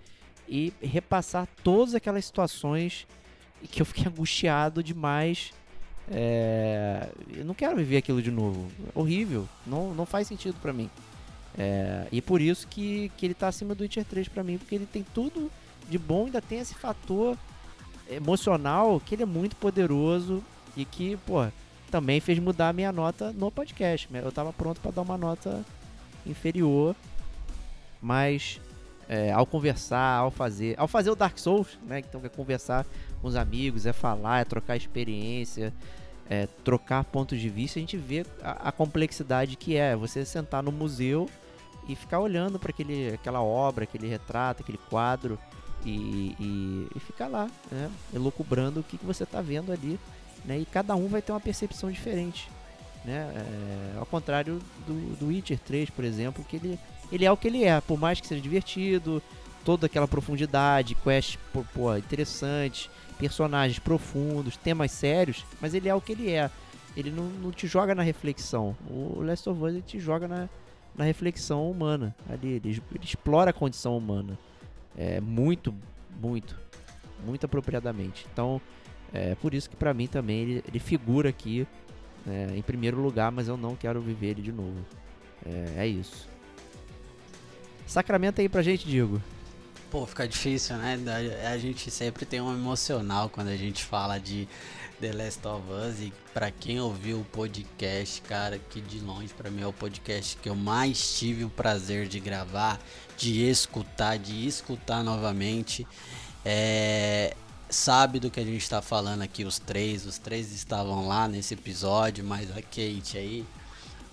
[0.49, 3.07] e repassar todas aquelas situações
[3.63, 5.53] e que eu fiquei angustiado demais.
[6.11, 8.71] É, eu não quero viver aquilo de novo.
[8.95, 9.49] É horrível.
[9.67, 10.91] Não, não faz sentido pra mim.
[11.57, 14.75] É, e por isso que, que ele tá acima do Witcher 3 pra mim, porque
[14.75, 15.51] ele tem tudo
[15.89, 17.37] de bom, ainda tem esse fator
[18.11, 20.43] emocional que ele é muito poderoso
[20.77, 21.47] e que, pô,
[21.91, 24.09] também fez mudar a minha nota no podcast.
[24.13, 25.65] Eu tava pronto pra dar uma nota
[26.27, 26.97] inferior,
[28.01, 28.61] mas
[29.13, 32.87] é, ao conversar, ao fazer, ao fazer o Dark Souls, né, então é conversar
[33.21, 35.71] com os amigos, é falar, é trocar experiência,
[36.31, 40.63] é, trocar pontos de vista, a gente vê a, a complexidade que é você sentar
[40.63, 41.29] no museu
[41.87, 42.73] e ficar olhando para
[43.13, 45.39] aquela obra, aquele retrato, aquele quadro
[45.85, 50.01] e, e, e ficar lá, né, elucubrando o que, que você está vendo ali,
[50.43, 52.51] né, e cada um vai ter uma percepção diferente,
[53.05, 56.79] né, é, ao contrário do, do Witcher 3, por exemplo, que ele,
[57.13, 59.23] ele é o que ele é, por mais que seja divertido,
[59.65, 66.13] toda aquela profundidade, quest pô, interessante, personagens profundos, temas sérios, mas ele é o que
[66.13, 66.51] ele é.
[66.97, 68.77] Ele não, não te joga na reflexão.
[68.91, 70.49] O Last of Us ele te joga na,
[70.95, 72.15] na reflexão humana.
[72.29, 74.39] Ali, ele, ele explora a condição humana.
[74.97, 75.75] É, muito,
[76.21, 76.59] muito,
[77.25, 78.27] muito apropriadamente.
[78.33, 78.61] Então,
[79.13, 81.67] é por isso que pra mim também ele, ele figura aqui
[82.27, 84.85] é, em primeiro lugar, mas eu não quero viver ele de novo.
[85.47, 86.32] É, é isso.
[87.93, 89.23] Sacramento aí pra gente, Diego.
[89.91, 90.99] Pô, fica difícil, né?
[91.53, 94.49] A gente sempre tem um emocional quando a gente fala de
[94.99, 96.01] The Last of Us.
[96.01, 100.39] E pra quem ouviu o podcast, cara, que de longe pra mim é o podcast
[100.39, 102.81] que eu mais tive o prazer de gravar,
[103.19, 105.87] de escutar, de escutar novamente.
[106.47, 107.37] É,
[107.69, 110.07] sabe do que a gente tá falando aqui, os três.
[110.07, 113.45] Os três estavam lá nesse episódio, mais a Kate aí.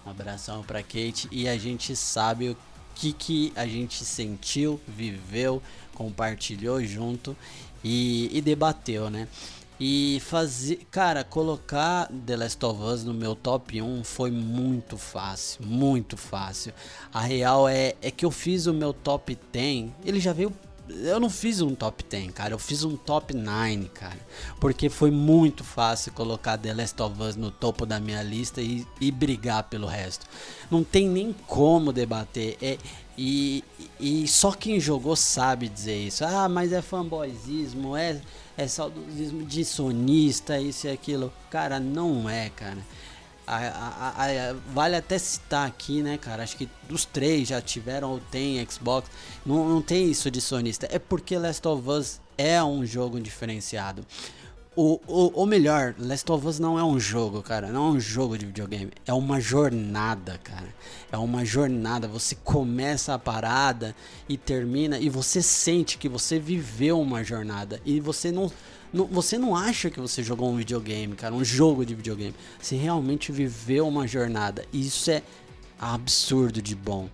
[0.05, 1.29] Um abração pra Kate.
[1.31, 2.57] E a gente sabe o
[2.99, 5.63] que, que a gente sentiu, viveu,
[5.95, 7.35] compartilhou junto
[7.81, 9.27] e, e debateu, né?
[9.79, 15.65] E fazer, cara, colocar The Last of Us no meu top 1 foi muito fácil,
[15.65, 16.73] muito fácil.
[17.13, 20.53] A real é, é que eu fiz o meu top 10, ele já veio
[20.89, 22.53] eu não fiz um top 10, cara.
[22.53, 24.19] Eu fiz um top 9, cara.
[24.59, 28.85] Porque foi muito fácil colocar The Last of Us no topo da minha lista e,
[28.99, 30.25] e brigar pelo resto.
[30.69, 32.57] Não tem nem como debater.
[32.61, 32.77] É,
[33.17, 33.63] e,
[33.99, 36.25] e só quem jogou sabe dizer isso.
[36.25, 38.21] Ah, mas é fanboyzismo, é,
[38.57, 41.31] é saudosismo de sonista, isso e aquilo.
[41.49, 42.79] Cara, não é, cara.
[43.51, 46.43] A, a, a, vale até citar aqui, né, cara?
[46.43, 49.09] Acho que dos três já tiveram ou tem Xbox.
[49.45, 50.87] Não, não tem isso de sonista.
[50.91, 54.05] É porque Last of Us é um jogo diferenciado.
[54.81, 57.67] O, o, ou melhor, Last of Us não é um jogo, cara.
[57.67, 58.89] Não é um jogo de videogame.
[59.05, 60.73] É uma jornada, cara.
[61.11, 62.07] É uma jornada.
[62.07, 63.93] Você começa a parada
[64.29, 64.97] e termina.
[64.97, 67.81] E você sente que você viveu uma jornada.
[67.85, 68.49] E você não
[68.93, 72.33] não, você não acha que você jogou um videogame, cara, um jogo de videogame.
[72.57, 74.63] Você realmente viveu uma jornada.
[74.71, 75.21] E isso é
[75.77, 77.09] absurdo de bom.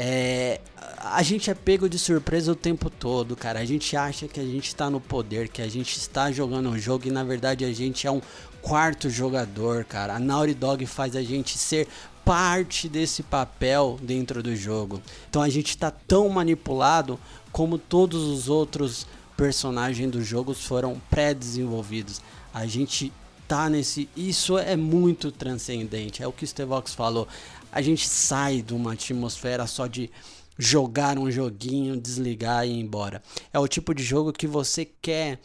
[0.00, 0.60] É,
[0.98, 3.58] a gente é pego de surpresa o tempo todo, cara.
[3.58, 6.78] A gente acha que a gente está no poder, que a gente está jogando um
[6.78, 8.22] jogo e na verdade a gente é um
[8.62, 10.14] quarto jogador, cara.
[10.14, 11.88] A Naughty Dog faz a gente ser
[12.24, 15.02] parte desse papel dentro do jogo.
[15.28, 17.18] Então a gente está tão manipulado
[17.50, 19.04] como todos os outros
[19.36, 22.22] personagens dos jogos foram pré-desenvolvidos.
[22.54, 23.12] A gente
[23.48, 24.08] tá nesse.
[24.14, 26.22] Isso é muito transcendente.
[26.22, 27.26] É o que o Stevox falou.
[27.70, 30.10] A gente sai de uma atmosfera só de
[30.58, 33.22] jogar um joguinho, desligar e ir embora.
[33.52, 35.38] É o tipo de jogo que você quer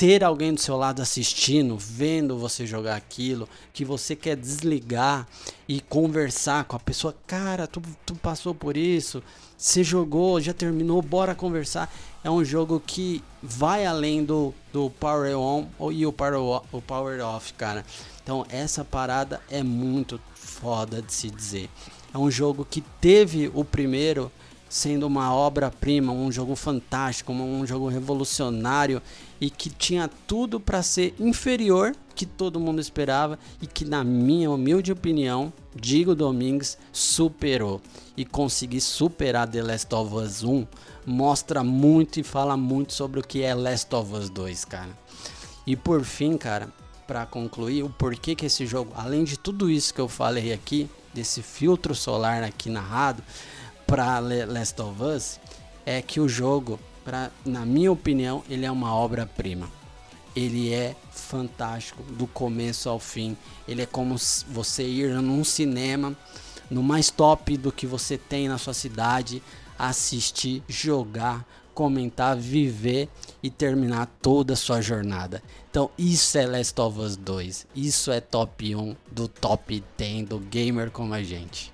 [0.00, 5.28] ter alguém do seu lado assistindo, vendo você jogar aquilo, que você quer desligar
[5.68, 7.14] e conversar com a pessoa.
[7.26, 9.22] Cara, tu, tu passou por isso,
[9.58, 11.92] você jogou, já terminou, bora conversar.
[12.24, 17.22] É um jogo que vai além do, do Power On e o Power, o power
[17.22, 17.84] Off, cara.
[18.22, 20.18] Então essa parada é muito
[20.60, 21.68] foda de se dizer.
[22.12, 24.30] É um jogo que teve o primeiro
[24.68, 29.02] sendo uma obra-prima, um jogo fantástico, um jogo revolucionário
[29.40, 34.50] e que tinha tudo para ser inferior que todo mundo esperava e que na minha
[34.50, 37.80] humilde opinião, digo Domingues, superou
[38.16, 40.66] e conseguir superar The Last of Us 1
[41.06, 44.90] mostra muito e fala muito sobre o que é Last of Us 2, cara.
[45.66, 46.68] E por fim, cara,
[47.10, 50.88] para concluir, o porquê que esse jogo, além de tudo isso que eu falei aqui,
[51.12, 53.20] desse filtro solar aqui narrado,
[53.84, 55.40] para Last of Us
[55.84, 59.68] é que o jogo, pra, na minha opinião, ele é uma obra-prima.
[60.36, 63.36] Ele é fantástico do começo ao fim.
[63.66, 64.14] Ele é como
[64.46, 66.16] você ir num cinema,
[66.70, 69.42] no mais top do que você tem na sua cidade,
[69.76, 73.08] assistir, jogar, comentar, viver
[73.42, 75.42] e terminar toda a sua jornada.
[75.70, 77.66] Então, isso é Last of Us 2.
[77.74, 81.72] Isso é top 1 do top 10 do gamer como a gente.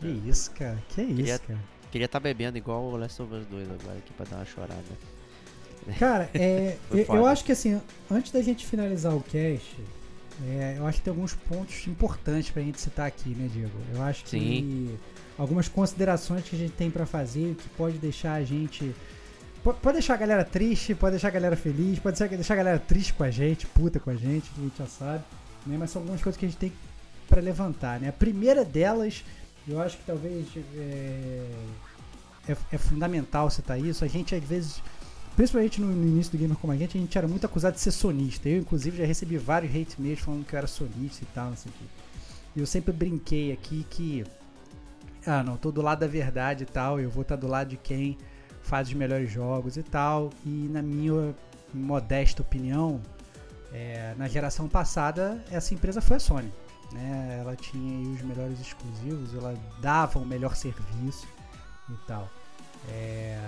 [0.00, 0.82] Que isso, cara.
[0.88, 1.58] Que isso, Queria- cara.
[1.92, 4.82] Queria estar bebendo igual o Last of Us 2 agora aqui pra dar uma chorada.
[5.98, 6.76] Cara, é,
[7.08, 7.80] eu acho que assim,
[8.10, 9.76] antes da gente finalizar o cast,
[10.48, 13.76] é, eu acho que tem alguns pontos importantes pra gente citar aqui, né, Diego?
[13.92, 14.98] Eu acho que Sim.
[15.40, 18.94] Algumas considerações que a gente tem pra fazer que pode deixar a gente.
[19.64, 22.78] po- Pode deixar a galera triste, pode deixar a galera feliz, pode deixar a galera
[22.78, 25.24] triste com a gente, puta com a gente, que a gente já sabe,
[25.66, 25.76] né?
[25.78, 26.72] Mas são algumas coisas que a gente tem
[27.28, 28.08] pra levantar, né?
[28.08, 29.24] A primeira delas,
[29.66, 30.44] eu acho que talvez
[30.76, 31.46] é,
[32.48, 34.04] é, é fundamental citar isso.
[34.04, 34.82] A gente às vezes
[35.36, 37.92] Principalmente no, início do Gamer Como a Gente, a gente era muito acusado de ser
[37.92, 38.46] sonista.
[38.48, 41.56] Eu, inclusive, já recebi vários hate mails falando que eu era sonista e tal, não
[41.56, 42.58] sei o.
[42.58, 44.24] E eu sempre brinquei aqui que.
[45.26, 47.00] Ah, não, tô do lado da verdade e tal.
[47.00, 48.16] Eu vou estar do lado de quem
[48.62, 50.30] faz os melhores jogos e tal.
[50.44, 51.34] E na minha
[51.72, 53.00] modesta opinião,
[53.72, 56.52] é, na geração passada, essa empresa foi a Sony.
[56.92, 57.38] Né?
[57.40, 61.26] Ela tinha os melhores exclusivos, ela dava o melhor serviço
[61.88, 62.28] e tal.
[62.88, 63.38] É,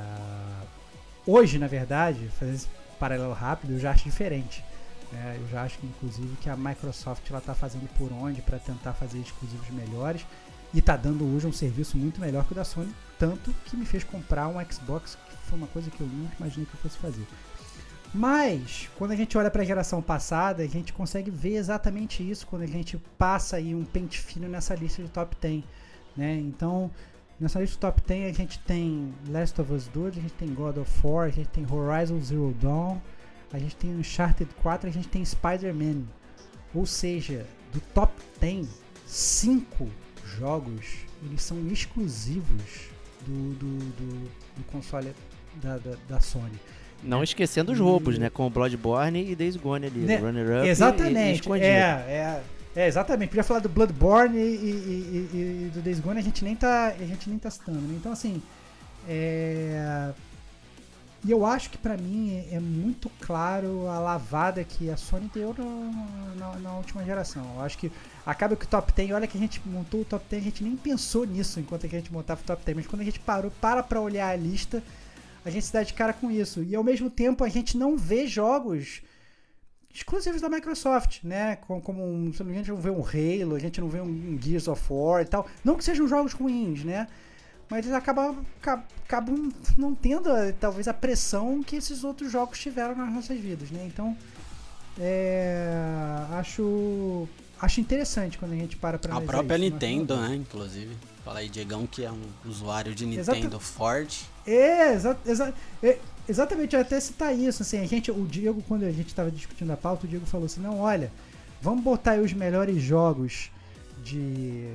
[1.27, 2.69] hoje, na verdade, fazendo esse
[3.01, 4.65] paralelo rápido, eu já acho diferente.
[5.11, 5.39] né?
[5.41, 9.69] eu já acho inclusive, que a Microsoft está fazendo por onde para tentar fazer exclusivos
[9.71, 10.25] melhores
[10.73, 13.85] e está dando hoje um serviço muito melhor que o da Sony, tanto que me
[13.85, 16.99] fez comprar um Xbox, que foi uma coisa que eu nunca imaginei que eu fosse
[16.99, 17.27] fazer.
[18.15, 22.47] Mas, quando a gente olha para a geração passada, a gente consegue ver exatamente isso
[22.47, 25.65] quando a gente passa aí um pente fino nessa lista de top 10.
[26.15, 26.39] Né?
[26.39, 26.91] Então,
[27.41, 30.53] nessa lista de top 10 a gente tem Last of Us 2, a gente tem
[30.53, 32.99] God of War, a gente tem Horizon Zero Dawn,
[33.51, 36.03] a gente tem Uncharted 4, a gente tem Spider-Man.
[36.75, 38.69] Ou seja, do top 10,
[39.07, 39.89] 5
[40.39, 40.87] jogos
[41.25, 42.89] eles são exclusivos
[43.27, 45.13] do, do, do, do console
[45.63, 46.59] da, da, da Sony.
[47.03, 48.31] Não esquecendo os roubos, né?
[48.31, 50.01] Com o Bloodborne e Days Gone ali.
[50.01, 50.17] Né?
[50.17, 51.41] Runner Up e- e Exatamente.
[51.41, 51.67] escondido.
[51.67, 52.43] é, é,
[52.77, 53.29] é, exatamente.
[53.31, 56.89] Podia falar do Bloodborne e, e- e- e do Days Gone, a gente nem tá,
[56.89, 57.79] a gente nem tá citando.
[57.81, 57.95] né?
[57.99, 58.41] Então, assim,
[59.09, 60.13] É,
[61.25, 65.55] E eu acho que pra mim é- muito claro a lavada que a Sony deu
[65.57, 67.45] na, na- na última geração.
[67.55, 67.93] Eu acho que
[68.27, 70.65] acaba que o top 10, olha que a gente montou o top 10, a gente
[70.65, 73.53] nem pensou nisso enquanto a gente montava o top 10, mas quando a gente parou,
[73.61, 74.83] para pra olhar a lista,
[75.45, 76.61] a gente se dá de cara com isso.
[76.65, 79.01] E ao mesmo tempo a gente não vê jogos
[79.95, 81.57] exclusivos da Microsoft, né?
[81.57, 84.67] Como, como um, a gente não vê um Halo, a gente não vê um Gears
[84.67, 85.47] of War e tal.
[85.65, 87.07] Não que sejam jogos ruins, né?
[87.71, 88.45] Mas eles acabam,
[89.07, 93.71] acabam, não tendo eh, talvez a pressão que esses outros jogos tiveram nas nossas vidas,
[93.71, 93.85] né?
[93.87, 94.17] Então,
[94.99, 95.67] é,
[96.33, 97.27] acho
[97.61, 100.35] acho interessante quando a gente para pra A própria isso, mas- Nintendo, né?
[100.37, 100.97] Inclusive.
[101.25, 104.29] Fala aí, Diegão, que é um usuário de Exata- Nintendo forte.
[104.47, 105.97] É, exa exa é,
[106.29, 109.71] exatamente, eu até citar isso, assim, a gente, o Diego, quando a gente estava discutindo
[109.71, 111.13] a pauta, o Diego falou assim, não, olha,
[111.61, 113.51] vamos botar aí os melhores jogos
[114.03, 114.75] de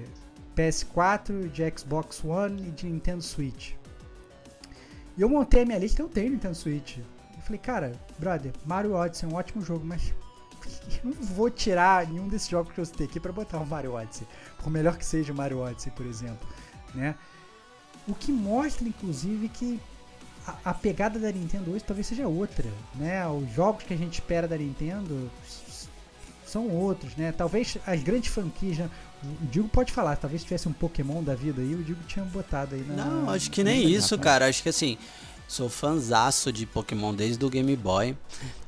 [0.58, 3.74] PS4, de Xbox One e de Nintendo Switch.
[5.16, 6.98] E eu montei a minha lista, eu tenho Nintendo Switch.
[6.98, 10.14] Eu falei, cara, brother, Mario Odyssey é um ótimo jogo, mas
[11.04, 13.94] eu não vou tirar nenhum desses jogos que eu citei aqui pra botar o Mario
[13.94, 14.28] Odyssey.
[14.58, 16.48] Por melhor que seja o Mario Odyssey, por exemplo,
[16.94, 17.16] né?
[18.08, 19.80] O que mostra, inclusive, que
[20.46, 23.28] a, a pegada da Nintendo hoje talvez seja outra, né?
[23.28, 25.30] Os jogos que a gente espera da Nintendo
[26.46, 27.32] são outros, né?
[27.32, 28.90] Talvez as grandes franquias, né?
[29.24, 32.76] O Digo pode falar, talvez tivesse um Pokémon da vida aí, o Digo tinha botado
[32.76, 33.06] aí na...
[33.06, 34.24] Não, acho que nem isso, né?
[34.24, 34.48] cara.
[34.48, 34.98] Acho que assim,
[35.48, 38.16] sou fanzaço de Pokémon desde o Game Boy,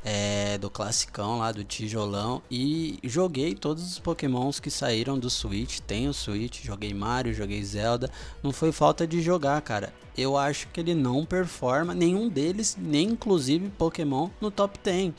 [0.04, 2.42] é, do classicão lá, do tijolão.
[2.50, 5.80] E joguei todos os Pokémons que saíram do Switch.
[5.82, 8.10] Tenho Switch, joguei Mario, joguei Zelda.
[8.42, 9.94] Não foi falta de jogar, cara.
[10.18, 15.14] Eu acho que ele não performa, nenhum deles, nem inclusive Pokémon, no top 10.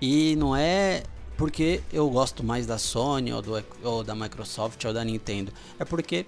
[0.00, 1.04] E não é
[1.42, 5.52] porque eu gosto mais da Sony ou, do, ou da Microsoft ou da Nintendo.
[5.76, 6.24] É porque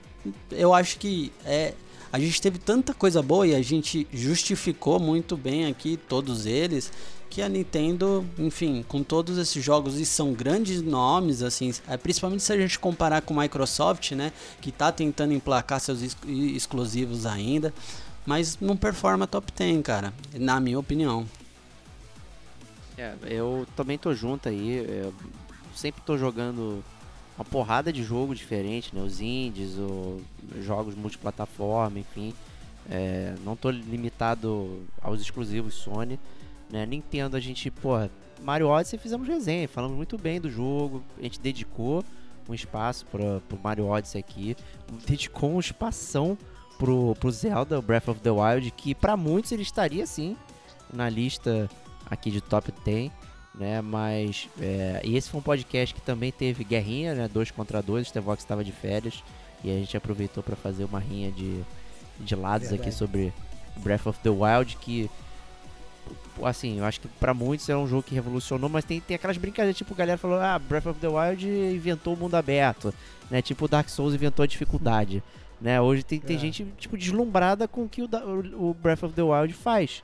[0.51, 1.73] eu acho que é,
[2.13, 6.91] a gente teve tanta coisa boa e a gente justificou muito bem aqui todos eles
[7.31, 12.43] que a Nintendo, enfim, com todos esses jogos e são grandes nomes assim, é, principalmente
[12.43, 17.73] se a gente comparar com Microsoft, né, que tá tentando emplacar seus ex- exclusivos ainda,
[18.27, 21.25] mas não performa top 10, cara, na minha opinião.
[22.97, 24.85] É, eu também tô junto aí.
[24.87, 25.15] Eu
[25.75, 26.83] sempre tô jogando
[27.37, 29.03] uma porrada de jogo diferente, né?
[29.03, 30.21] Os indies, o,
[30.61, 32.33] jogos multiplataforma, enfim.
[32.89, 36.19] É, não tô limitado aos exclusivos Sony.
[36.71, 36.87] Né?
[36.87, 38.11] Nintendo a gente, porra,
[38.43, 41.03] Mario Odyssey fizemos resenha, falamos muito bem do jogo.
[41.19, 42.05] A gente dedicou
[42.49, 44.57] um espaço para pro Mario Odyssey aqui.
[45.07, 46.39] Dedicou um espação
[46.79, 50.37] pro, pro Zelda, Breath of the Wild, que para muitos ele estaria sim
[50.93, 51.69] na lista
[52.11, 53.11] aqui de top 10,
[53.55, 53.81] né?
[53.81, 57.29] Mas é, e esse foi um podcast que também teve guerrinha, né?
[57.33, 58.07] Dois contra dois.
[58.07, 59.23] O Stevox estava de férias
[59.63, 61.61] e a gente aproveitou para fazer uma rinha de,
[62.21, 63.33] de lados aqui sobre
[63.77, 65.11] Breath of the Wild que
[66.43, 69.37] assim, eu acho que pra muitos é um jogo que revolucionou, mas tem, tem aquelas
[69.37, 72.93] brincadeiras, tipo, a galera falou, ah, Breath of the Wild inventou o mundo aberto,
[73.31, 73.41] né?
[73.41, 75.23] Tipo, Dark Souls inventou a dificuldade,
[75.61, 75.81] né?
[75.81, 76.39] Hoje tem, tem É.
[76.39, 78.09] gente, tipo, deslumbrada com o que o,
[78.55, 80.03] o Breath of the Wild faz.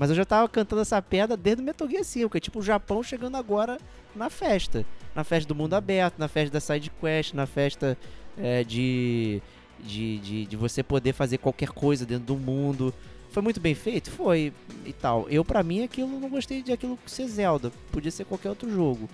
[0.00, 2.60] Mas eu já tava cantando essa pedra desde o Metal Gear 5, que é tipo
[2.60, 3.76] o Japão chegando agora
[4.16, 4.82] na festa.
[5.14, 7.98] Na festa do mundo aberto, na festa da side quest, na festa
[8.38, 9.42] é, de,
[9.78, 12.94] de, de, de você poder fazer qualquer coisa dentro do mundo.
[13.30, 14.10] Foi muito bem feito?
[14.10, 14.54] Foi
[14.86, 15.28] e tal.
[15.28, 17.70] Eu, pra mim, aquilo não gostei de aquilo ser Zelda.
[17.92, 19.06] Podia ser qualquer outro jogo.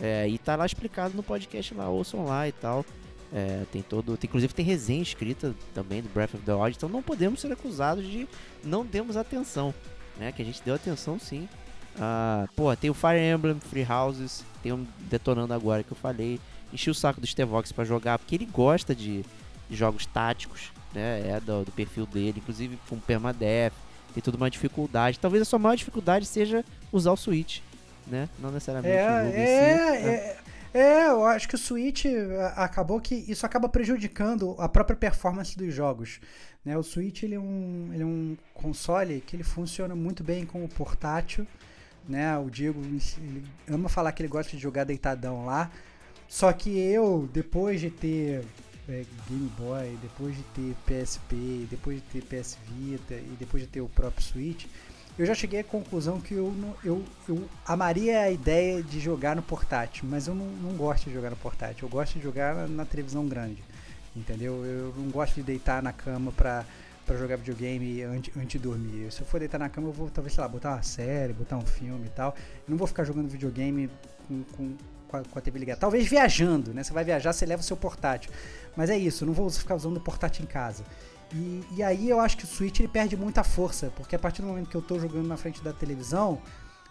[0.00, 2.86] É, e tá lá explicado no podcast lá, ouçam lá e tal.
[3.32, 4.16] É, tem todo.
[4.16, 7.50] Tem, inclusive tem resenha escrita também do Breath of the Wild, então não podemos ser
[7.50, 8.28] acusados de
[8.62, 9.74] não demos atenção.
[10.20, 10.30] Né?
[10.30, 11.48] Que a gente deu atenção sim.
[11.98, 16.38] Ah, pô, tem o Fire Emblem, Free Houses, tem um detonando agora que eu falei.
[16.72, 19.24] Enchi o saco do Stevox pra jogar, porque ele gosta de,
[19.68, 21.22] de jogos táticos, né?
[21.28, 23.72] É do, do perfil dele, inclusive com permadeath,
[24.14, 25.18] tem toda uma dificuldade.
[25.18, 27.58] Talvez a sua maior dificuldade seja usar o Switch,
[28.06, 28.28] né?
[28.38, 29.50] Não necessariamente É, o jogo em si.
[29.50, 30.36] é, é,
[30.72, 35.56] é, eu acho que o Switch a- acabou que isso acaba prejudicando a própria performance
[35.56, 36.20] dos jogos.
[36.64, 36.76] Né?
[36.76, 40.68] O Switch ele é, um, ele é um console que ele funciona muito bem como
[40.68, 41.46] portátil.
[42.08, 42.36] Né?
[42.38, 42.80] O Diego
[43.68, 45.70] ama falar que ele gosta de jogar deitadão lá.
[46.28, 48.44] Só que eu, depois de ter
[48.88, 53.68] é, Game Boy, depois de ter PSP, depois de ter PS Vita e depois de
[53.68, 54.66] ter o próprio Switch,
[55.18, 56.54] eu já cheguei à conclusão que eu,
[56.84, 61.12] eu, eu amaria a ideia de jogar no portátil, mas eu não, não gosto de
[61.14, 61.86] jogar no portátil.
[61.86, 63.62] Eu gosto de jogar na, na televisão grande,
[64.16, 64.64] entendeu?
[64.64, 66.64] Eu não gosto de deitar na cama pra,
[67.18, 69.12] jogar videogame antes, de dormir.
[69.12, 71.56] Se eu for deitar na cama, eu vou talvez, sei lá, botar uma série, botar
[71.56, 72.34] um filme e tal.
[72.66, 73.90] Eu não vou ficar jogando videogame
[74.26, 74.76] com, com,
[75.08, 75.80] com a, com a TV ligada.
[75.80, 76.82] Talvez viajando, né?
[76.82, 78.30] Você vai viajar, você leva o seu portátil.
[78.76, 80.84] Mas é isso, não vou ficar usando o portátil em casa.
[81.32, 84.42] E, e aí eu acho que o Switch ele perde muita força, porque a partir
[84.42, 86.40] do momento que eu tô jogando na frente da televisão,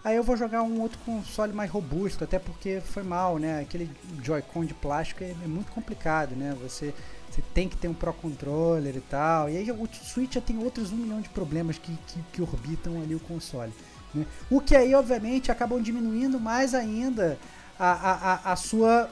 [0.03, 3.59] aí eu vou jogar um outro console mais robusto, até porque foi mal, né?
[3.61, 3.89] Aquele
[4.23, 6.55] Joy-Con de plástico é, é muito complicado, né?
[6.61, 6.93] Você,
[7.29, 9.49] você tem que ter um Pro Controller e tal.
[9.49, 13.01] E aí o Switch já tem outros um milhão de problemas que, que, que orbitam
[13.01, 13.73] ali o console.
[14.13, 14.25] Né?
[14.49, 17.37] O que aí, obviamente, acabam diminuindo mais ainda
[17.77, 19.09] a, a, a, a sua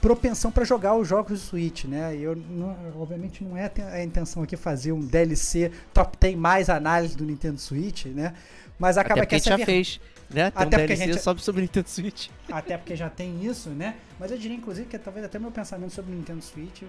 [0.00, 2.16] propensão para jogar os jogos do Switch, né?
[2.16, 6.70] E eu, não, obviamente, não é a intenção aqui fazer um DLC top 10 mais
[6.70, 8.34] análise do Nintendo Switch, né?
[8.78, 10.00] Mas acaba Até que a essa já ver- fez,
[10.30, 10.50] né?
[10.50, 12.28] Tem Até um porque a DLC gente- só sobre o Nintendo Switch.
[12.50, 13.96] Até porque já tem isso, né?
[14.18, 16.80] Mas eu diria, inclusive, que talvez até meu pensamento sobre o Nintendo Switch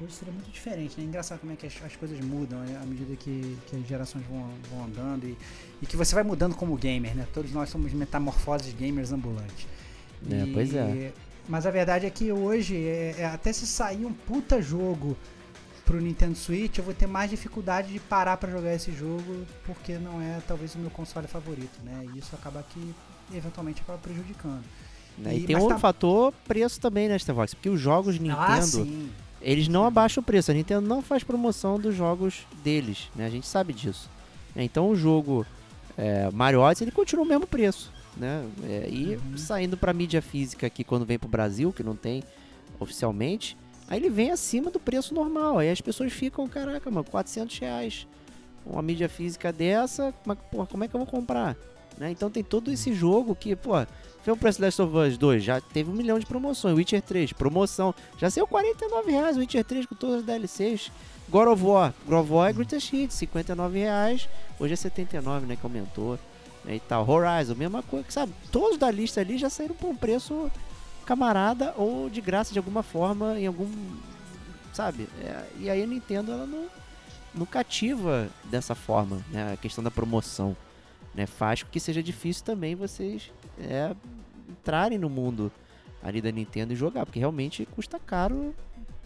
[0.00, 1.06] hoje seria muito diferente, né?
[1.06, 2.76] Engraçado como é que as, as coisas mudam né?
[2.82, 5.36] à medida que, que as gerações vão, vão andando e,
[5.80, 7.28] e que você vai mudando como gamer, né?
[7.32, 9.68] Todos nós somos metamorfoses gamers ambulantes.
[10.28, 11.12] É, pois é.
[11.48, 15.16] Mas a verdade é que hoje, é- é, até se sair um puta jogo
[15.84, 19.92] pro Nintendo Switch, eu vou ter mais dificuldade de parar pra jogar esse jogo, porque
[19.98, 22.04] não é talvez o meu console favorito, né?
[22.14, 22.94] E isso acaba que
[23.32, 24.64] eventualmente acaba prejudicando.
[25.16, 25.34] Né?
[25.36, 27.54] E, E- tem outro tá- fator preço também, né, Starvox?
[27.54, 29.08] Porque os jogos Nintendo, Ah, sim.
[29.40, 30.50] eles não abaixam o preço.
[30.50, 33.24] A Nintendo não faz promoção dos jogos deles, né?
[33.24, 34.10] A gente sabe disso.
[34.56, 35.46] Então o jogo
[35.96, 38.44] é, Mario Odyssey, ele continua o mesmo preço, né?
[38.64, 39.36] É, e Uhum.
[39.36, 42.22] saindo pra mídia física aqui quando vem pro Brasil, que não tem
[42.80, 43.56] oficialmente,
[43.88, 45.58] aí ele vem acima do preço normal.
[45.58, 48.06] Aí as pessoas ficam, caraca, mano, 400 reais.
[48.64, 51.56] Uma mídia física dessa, mas, porra, como é que eu vou comprar?
[51.98, 52.10] Né?
[52.10, 53.72] Então tem todo esse jogo que, pô,
[54.24, 56.76] vê o preço Last of Us 2, já teve um milhão de promoções.
[56.76, 57.94] Witcher 3, promoção.
[58.18, 60.90] Já saiu 49 reais o Witcher 3 com todas as DLCs.
[61.28, 64.28] God of War, God of War é Greatest Hits, 59 reais.
[64.60, 66.18] Hoje é 79, né, que aumentou.
[66.66, 67.08] Né, E tal.
[67.08, 68.32] Horizon, mesma coisa, sabe?
[68.50, 70.50] Todos da lista ali já saíram por um preço
[71.06, 73.68] camarada ou de graça de alguma forma, em algum.
[74.72, 75.08] Sabe?
[75.22, 76.66] É, e aí a Nintendo, ela não,
[77.34, 79.52] não cativa dessa forma, né?
[79.52, 80.54] A questão da promoção.
[81.14, 81.24] Né?
[81.26, 83.94] Faz com que seja difícil também vocês é,
[84.50, 85.50] entrarem no mundo
[86.02, 88.54] ali da Nintendo e jogar, porque realmente custa caro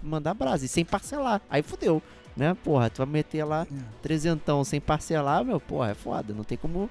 [0.03, 0.65] mandar brasa.
[0.65, 1.41] E sem parcelar.
[1.49, 2.03] Aí fudeu,
[2.37, 2.57] né?
[2.65, 3.75] Porra, tu vai meter lá É.
[4.03, 6.35] trezentão sem parcelar, meu, porra, é foda.
[6.35, 6.91] Não tem como.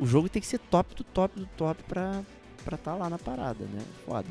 [0.00, 2.22] O jogo tem que ser top do top do top pra
[2.64, 3.80] pra tá lá na parada, né?
[4.04, 4.26] Foda.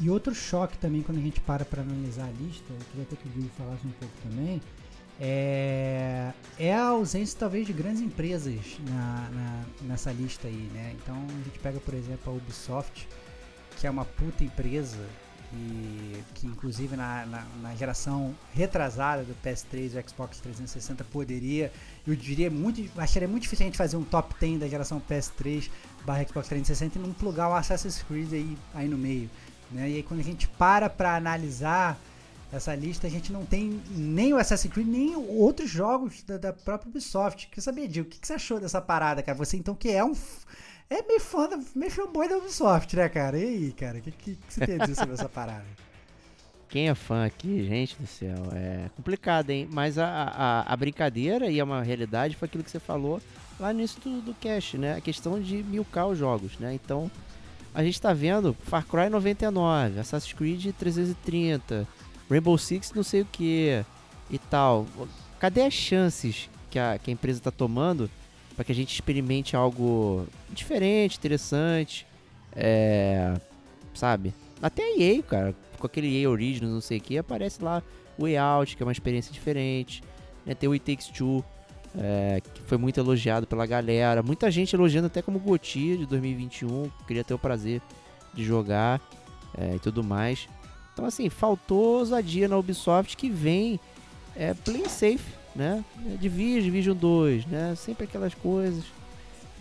[0.00, 3.14] E outro choque também quando a gente para para analisar a lista, eu queria até
[3.16, 4.60] que o Diego falasse um pouco também,
[5.20, 8.56] é, é a ausência talvez de grandes empresas
[8.88, 10.94] na, na- nessa lista aí, né?
[11.00, 13.06] Então a gente pega, por exemplo, a Ubisoft,
[13.78, 14.98] que é uma puta empresa
[15.54, 21.70] e que inclusive na, na, na geração retrasada do PS3 e Xbox 360 poderia,
[22.06, 25.70] eu diria muito, acharia muito difícil a gente fazer um top 10 da geração PS3
[26.04, 29.30] barra Xbox 360 e não plugar o Assassin's Creed aí, aí no meio.
[29.70, 29.90] Né?
[29.90, 31.98] E aí quando a gente para pra analisar
[32.52, 36.52] essa lista, a gente não tem nem o Assassin's Creed, nem outros jogos da, da
[36.52, 37.48] própria Ubisoft.
[37.48, 39.38] Quer saber, Diego, o que, que você achou dessa parada, cara?
[39.38, 40.12] Você então que é um.
[40.90, 43.38] É meio fã, meio fanboy da Ubisoft, né, cara?
[43.38, 45.64] E aí, cara, o que, que, que você tem a dizer sobre essa parada?
[46.72, 49.68] Quem é fã aqui, gente do céu, é complicado, hein?
[49.70, 53.20] Mas a, a, a brincadeira e é uma realidade foi aquilo que você falou
[53.60, 54.94] lá no início do, do cast, né?
[54.96, 56.72] A questão de milcar os jogos, né?
[56.72, 57.10] Então,
[57.74, 61.86] a gente tá vendo Far Cry 99, Assassin's Creed 330,
[62.30, 63.84] Rainbow Six não sei o que
[64.30, 64.86] e tal.
[65.38, 68.10] Cadê as chances que a, que a empresa tá tomando
[68.56, 72.06] para que a gente experimente algo diferente, interessante,
[72.56, 73.34] é,
[73.92, 74.32] sabe?
[74.62, 77.82] Até a EA, cara, com aquele EA Originals, não sei o que, aparece lá
[78.16, 80.02] o Way Out, que é uma experiência diferente.
[80.46, 80.54] Né?
[80.54, 81.44] Tem o It Takes Two,
[81.98, 84.22] é, que foi muito elogiado pela galera.
[84.22, 86.88] Muita gente elogiando até como GOTY de 2021.
[87.06, 87.82] Queria ter o prazer
[88.32, 89.00] de jogar
[89.58, 90.48] é, e tudo mais.
[90.92, 93.80] Então, assim, faltou ousadia na Ubisoft que vem
[94.36, 95.84] é, play safe, né?
[96.20, 97.74] Division, Division 2, né?
[97.76, 98.84] Sempre aquelas coisas.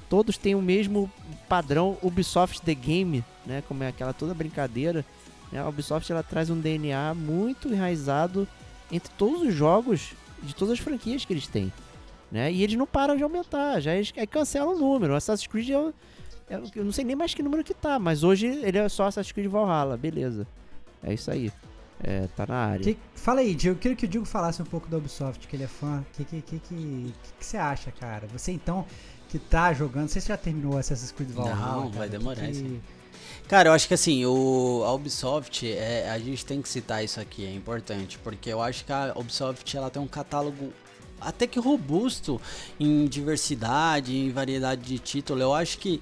[0.07, 1.10] Todos têm o mesmo
[1.48, 3.64] padrão Ubisoft The Game, né?
[3.68, 5.06] Como é aquela toda brincadeira.
[5.51, 5.59] Né?
[5.59, 8.47] A Ubisoft ela traz um DNA muito enraizado
[8.91, 10.13] entre todos os jogos
[10.43, 11.71] de todas as franquias que eles têm.
[12.31, 12.51] Né?
[12.51, 15.13] E eles não param de aumentar, já eles aí cancelam o número.
[15.13, 15.93] O Assassin's Creed é, o-
[16.49, 19.07] é eu não sei nem mais que número que tá, mas hoje ele é só
[19.07, 20.47] Assassin's Creed Valhalla, beleza.
[21.03, 21.51] É isso aí.
[22.03, 22.83] É, tá na área.
[22.83, 25.55] Que- fala aí, Diego, eu queria que o Diego falasse um pouco da Ubisoft, que
[25.55, 25.99] ele é fã.
[25.99, 28.25] O que, que, que, que, que, que você acha, cara?
[28.33, 28.85] Você então
[29.29, 31.55] que tá jogando, não sei se já terminou Assassin's Creed Valhalla.
[31.75, 32.81] Não, cara, vai demorar que- isso aí.
[33.51, 37.19] Cara, eu acho que assim, o, a Ubisoft, é, a gente tem que citar isso
[37.19, 40.71] aqui, é importante, porque eu acho que a Ubisoft ela tem um catálogo
[41.19, 42.39] até que robusto
[42.79, 45.41] em diversidade, em variedade de título.
[45.41, 46.01] Eu acho que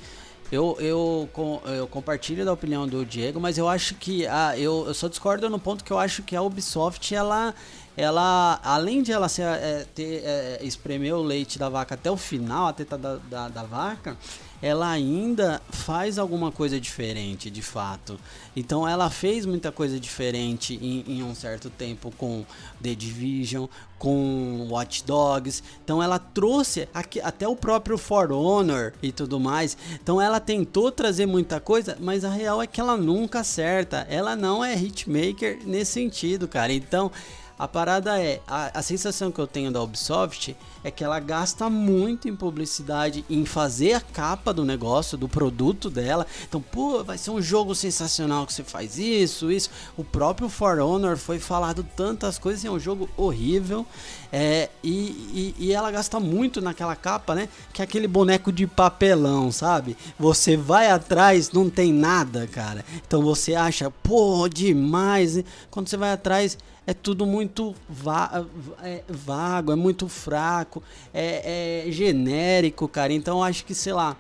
[0.51, 1.30] Eu, eu,
[1.65, 5.49] eu compartilho da opinião do Diego, mas eu acho que a, eu, eu só discordo
[5.49, 7.53] no ponto que eu acho que a Ubisoft, ela,
[7.97, 12.17] ela além de ela ser, é, ter, é, espremer o leite da vaca até o
[12.17, 14.17] final, a teta da, da, da vaca,
[14.61, 18.19] ela ainda faz alguma coisa diferente, de fato.
[18.56, 22.45] Então ela fez muita coisa diferente em, em um certo tempo com
[22.81, 23.68] The Division,
[23.98, 25.64] com Watch Dogs.
[25.84, 29.77] Então ela trouxe aqui, até o próprio For Honor e tudo mais.
[29.94, 34.06] Então ela tentou trazer muita coisa, mas a real é que ela nunca acerta.
[34.10, 36.73] Ela não é hitmaker nesse sentido, cara.
[36.73, 37.11] Então
[37.57, 41.69] a parada é, a, a sensação que eu tenho da Ubisoft é que ela gasta
[41.69, 46.26] muito em publicidade, em fazer a capa do negócio, do produto dela.
[46.47, 49.69] Então, pô, vai ser um jogo sensacional que você faz isso, isso.
[49.97, 53.85] O próprio For Honor foi falado tantas coisas, é um jogo horrível.
[54.31, 57.49] É, e, e, e ela gasta muito naquela capa, né?
[57.73, 59.97] Que é aquele boneco de papelão, sabe?
[60.19, 62.85] Você vai atrás, não tem nada, cara.
[63.06, 65.38] Então você acha, pô, demais.
[65.38, 66.57] E Quando você vai atrás,
[66.90, 68.45] é tudo muito va
[68.82, 70.82] é vago, é muito fraco,
[71.14, 73.14] é, é genérico, cara.
[73.14, 74.18] Então acho que, sei lá,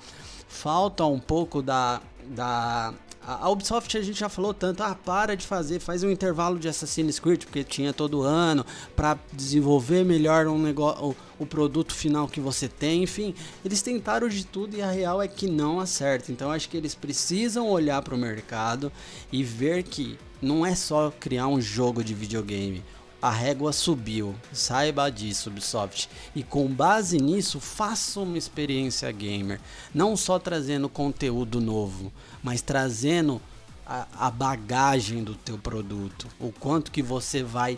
[0.47, 1.99] falta um pouco da.
[2.27, 2.93] da
[3.41, 6.67] a Ubisoft a gente já falou tanto, ah, para de fazer, faz um intervalo de
[6.67, 8.65] Assassin's Creed, porque tinha todo ano,
[8.95, 14.27] para desenvolver melhor um negócio, o, o produto final que você tem, enfim, eles tentaram
[14.27, 16.31] de tudo e a real é que não acerta.
[16.31, 18.91] Então acho que eles precisam olhar para o mercado
[19.31, 22.83] e ver que não é só criar um jogo de videogame.
[23.21, 26.09] A régua subiu, saiba disso, Ubisoft.
[26.33, 29.59] E com base nisso, faça uma experiência gamer.
[29.93, 32.13] Não só trazendo conteúdo novo,
[32.43, 33.41] mas trazendo
[33.85, 36.27] a, a bagagem do teu produto.
[36.39, 37.77] O quanto que você vai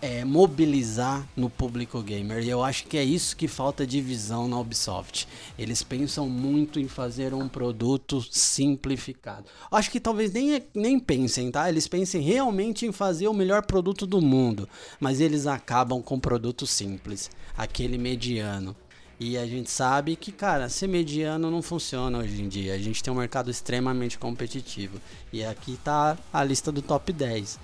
[0.00, 2.42] é, mobilizar no público gamer.
[2.42, 5.26] E eu acho que é isso que falta de visão na Ubisoft.
[5.58, 9.46] Eles pensam muito em fazer um produto simplificado.
[9.70, 11.68] Acho que talvez nem, nem pensem, tá?
[11.68, 14.68] Eles pensem realmente em fazer o melhor produto do mundo.
[15.00, 18.76] Mas eles acabam com produto simples, aquele mediano.
[19.20, 22.74] E a gente sabe que, cara, ser mediano não funciona hoje em dia.
[22.74, 25.00] A gente tem um mercado extremamente competitivo.
[25.32, 27.58] E aqui tá a lista do top 10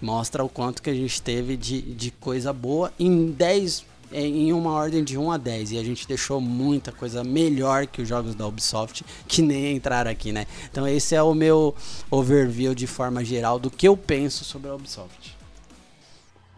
[0.00, 4.72] mostra o quanto que a gente teve de, de coisa boa em 10 em uma
[4.72, 8.34] ordem de 1 a 10 e a gente deixou muita coisa melhor que os jogos
[8.34, 10.46] da Ubisoft que nem entraram aqui, né?
[10.70, 11.74] Então esse é o meu
[12.10, 15.36] overview de forma geral do que eu penso sobre a Ubisoft.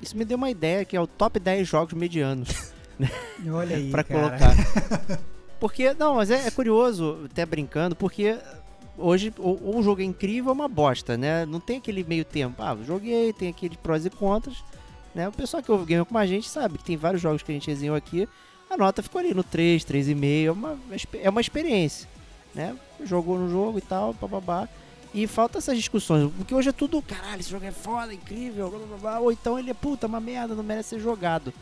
[0.01, 2.49] Isso me deu uma ideia que é o top 10 jogos medianos
[3.51, 4.21] Olha aí, pra cara.
[4.21, 5.21] colocar.
[5.61, 8.39] Porque, não, mas é, é curioso, até brincando, porque
[8.97, 11.45] hoje ou, um jogo é incrível ou uma bosta, né?
[11.45, 12.63] Não tem aquele meio tempo.
[12.63, 14.65] Ah, joguei, tem aquele prós e contras.
[15.15, 15.29] Né?
[15.29, 17.55] O pessoal que ouve game com a gente sabe que tem vários jogos que a
[17.55, 18.27] gente resenhou aqui.
[18.71, 20.47] A nota ficou ali no 3, 3,5.
[20.47, 20.79] É uma,
[21.23, 22.09] é uma experiência.
[22.55, 22.75] Né?
[23.05, 24.69] Jogou no jogo e tal, bababá.
[25.13, 26.31] E falta essas discussões.
[26.39, 29.21] Porque hoje é tudo, caralho, esse jogo é foda, incrível, blá, blá, blá.
[29.21, 31.53] ou então ele é puta, uma merda, não merece ser jogado.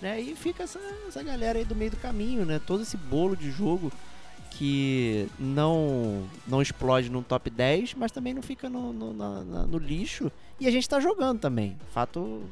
[0.00, 0.20] Né?
[0.20, 2.60] E fica essa, essa galera aí do meio do caminho, né?
[2.64, 3.90] Todo esse bolo de jogo
[4.50, 9.66] que não não explode num top 10, mas também não fica no, no, na- na-
[9.66, 10.30] no lixo.
[10.60, 11.76] E a gente tá jogando também.
[11.92, 12.42] Fato,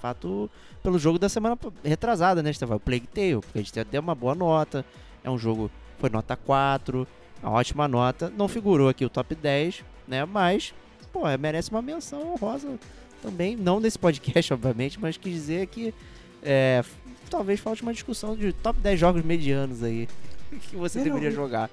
[0.00, 0.50] fato
[0.82, 2.76] pelo jogo da semana retrasada, né, Estevão?
[2.76, 4.84] O Plague Tale, porque a gente deu uma boa nota.
[5.24, 7.06] É um jogo, foi nota 4,
[7.42, 8.32] uma ótima nota.
[8.36, 10.24] Não figurou aqui o top 10, né?
[10.24, 10.72] Mas,
[11.12, 12.78] pô, merece uma menção honrosa
[13.22, 13.56] também.
[13.56, 15.92] Não nesse podcast, obviamente, mas quis dizer que
[16.46, 16.82] é,
[17.28, 20.08] talvez falte uma discussão de top 10 jogos medianos aí
[20.70, 21.68] que você deveria jogar.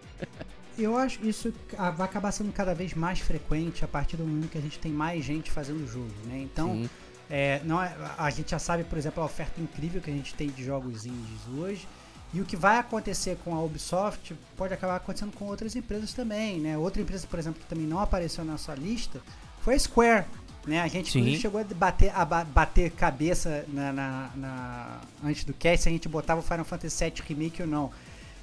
[0.77, 4.49] Eu acho que isso vai acabar sendo cada vez mais frequente a partir do momento
[4.49, 6.39] que a gente tem mais gente fazendo o jogo, né?
[6.41, 6.89] Então,
[7.29, 10.33] é, não é- a gente já sabe, por exemplo, a oferta incrível que a gente
[10.33, 11.87] tem de jogos indies hoje.
[12.33, 16.59] E o que vai acontecer com a Ubisoft pode acabar acontecendo com outras empresas também,
[16.59, 16.75] né?
[16.75, 19.21] Outra empresa, por exemplo, que também não apareceu na sua lista
[19.61, 20.25] foi a Square,
[20.65, 20.81] né?
[20.81, 21.35] A gente Sim.
[21.37, 25.91] chegou a bater, a ba- bater cabeça na, na- na- antes do cast se a
[25.91, 27.91] gente botava o Final Fantasy VII Remake ou não.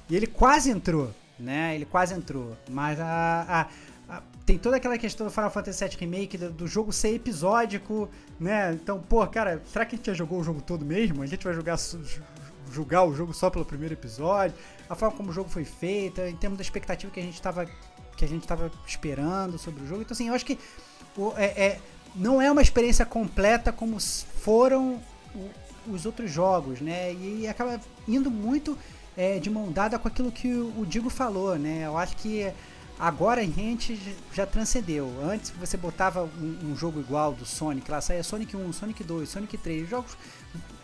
[0.09, 1.73] E ele quase entrou, né?
[1.75, 2.55] Ele quase entrou.
[2.69, 3.05] Mas a,
[4.09, 7.15] a- a- tem toda aquela questão do Final Fantasy VII Remake, do, do jogo ser
[7.15, 8.73] episódico, né?
[8.73, 11.23] Então, pô, cara, será que a gente já jogou o jogo todo mesmo?
[11.23, 11.77] A gente vai jogar,
[12.71, 14.55] julgar o jogo só pelo primeiro episódio?
[14.89, 17.67] A forma como o jogo foi feito, em termos da expectativa que a gente estava
[18.17, 20.01] que a gente tava esperando sobre o jogo.
[20.01, 20.59] Então, assim, eu acho que
[21.17, 21.79] o- é- é-
[22.15, 24.99] não é uma experiência completa como foram
[25.87, 27.13] os outros jogos, né?
[27.13, 28.77] E acaba indo muito
[29.15, 31.85] é, de mão dada com aquilo que o, Digo falou, né?
[31.85, 32.51] Eu acho que
[32.99, 33.99] agora a gente
[34.33, 35.11] já transcendeu.
[35.23, 39.29] Antes você botava um, um jogo igual do Sonic, lá saía Sonic 1, Sonic 2,
[39.29, 40.17] Sonic 3, jogos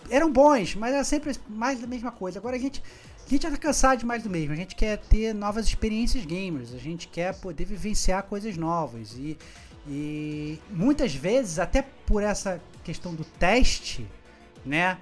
[0.10, 2.40] eram bons, mas era sempre mais da mesma coisa.
[2.40, 2.82] Agora a gente,
[3.26, 4.54] a gente já tá cansado de mais do mesmo.
[4.54, 9.14] A gente quer ter novas experiências gamers, a gente quer poder vivenciar coisas novas.
[9.18, 9.38] E,
[9.88, 14.06] e muitas vezes, até por essa questão do teste,
[14.66, 14.98] né?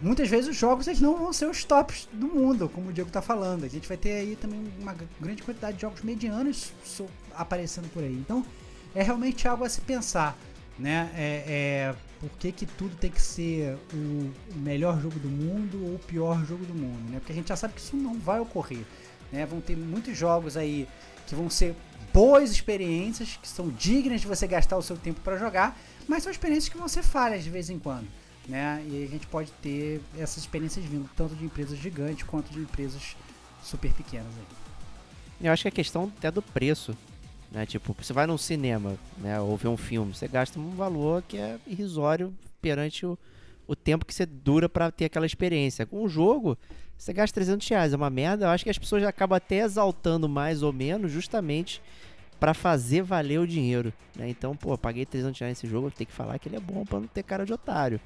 [0.00, 3.10] Muitas vezes os jogos eles não vão ser os tops do mundo, como o Diego
[3.10, 3.64] tá falando.
[3.64, 6.72] A gente vai ter aí também uma grande quantidade de jogos medianos
[7.34, 8.12] aparecendo por aí.
[8.12, 8.44] Então,
[8.94, 10.36] é realmente algo a se pensar,
[10.78, 11.10] né?
[11.14, 15.94] É, é, por que, que tudo tem que ser o melhor jogo do mundo ou
[15.94, 17.18] o pior jogo do mundo, né?
[17.18, 18.84] Porque a gente já sabe que isso não vai ocorrer,
[19.32, 19.46] né?
[19.46, 20.86] Vão ter muitos jogos aí
[21.26, 21.74] que vão ser
[22.16, 25.78] boas experiências, que são dignas de você gastar o seu tempo para jogar,
[26.08, 28.08] mas são experiências que vão ser falhas de vez em quando,
[28.48, 28.82] né?
[28.88, 33.14] E a gente pode ter essas experiências vindo tanto de empresas gigantes quanto de empresas
[33.62, 35.46] super pequenas aí.
[35.46, 36.96] Eu acho que é questão até do preço.
[37.52, 37.66] Né?
[37.66, 39.38] Tipo, você vai num cinema, né?
[39.38, 43.18] Ou ver um filme, você gasta um valor que é irrisório perante o,
[43.66, 45.86] o tempo que você dura pra ter aquela experiência.
[45.86, 46.56] Com um jogo,
[46.96, 48.46] você gasta 300 reais, é uma merda.
[48.46, 51.82] Eu acho que as pessoas acabam até exaltando mais ou menos justamente
[52.38, 53.92] pra fazer valer o dinheiro.
[54.14, 54.28] Né?
[54.28, 57.00] Então, pô, paguei 300 reais nesse jogo, tenho que falar que ele é bom pra
[57.00, 58.00] não ter cara de otário.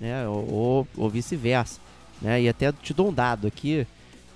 [0.00, 0.26] Né?
[0.28, 1.80] Ou, ou, ou vice-versa.
[2.20, 2.42] Né?
[2.42, 3.86] E até te dou um dado aqui.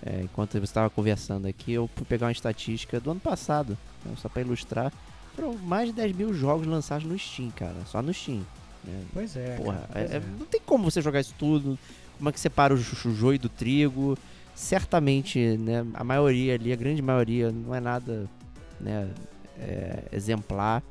[0.02, 4.14] É, enquanto você estava conversando aqui, eu fui pegar uma estatística do ano passado, né,
[4.16, 4.90] só para ilustrar.
[5.36, 8.42] Foram mais de 10 mil jogos lançados no Steam, cara, só no Steam.
[8.84, 9.02] Né.
[9.12, 9.56] Pois é.
[9.56, 10.22] Porra, cara, pois é- é- é.
[10.38, 11.78] não tem como você jogar isso tudo.
[12.18, 14.16] Como é que separa o jo- o joio do trigo?
[14.54, 18.28] Certamente, né, a maioria ali, a grande maioria, não é nada
[18.78, 19.08] né,
[19.58, 20.82] é, exemplar.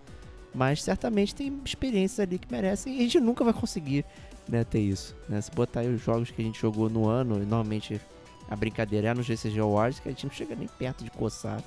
[0.54, 4.04] Mas certamente tem experiências ali que merecem e a gente nunca vai conseguir
[4.48, 5.16] né, ter isso.
[5.28, 5.40] Né?
[5.40, 8.02] Se botar aí os jogos que a gente jogou no ano, e normalmente
[8.50, 11.64] a brincadeira é no GCG Awards, que a gente não chega nem perto de coçar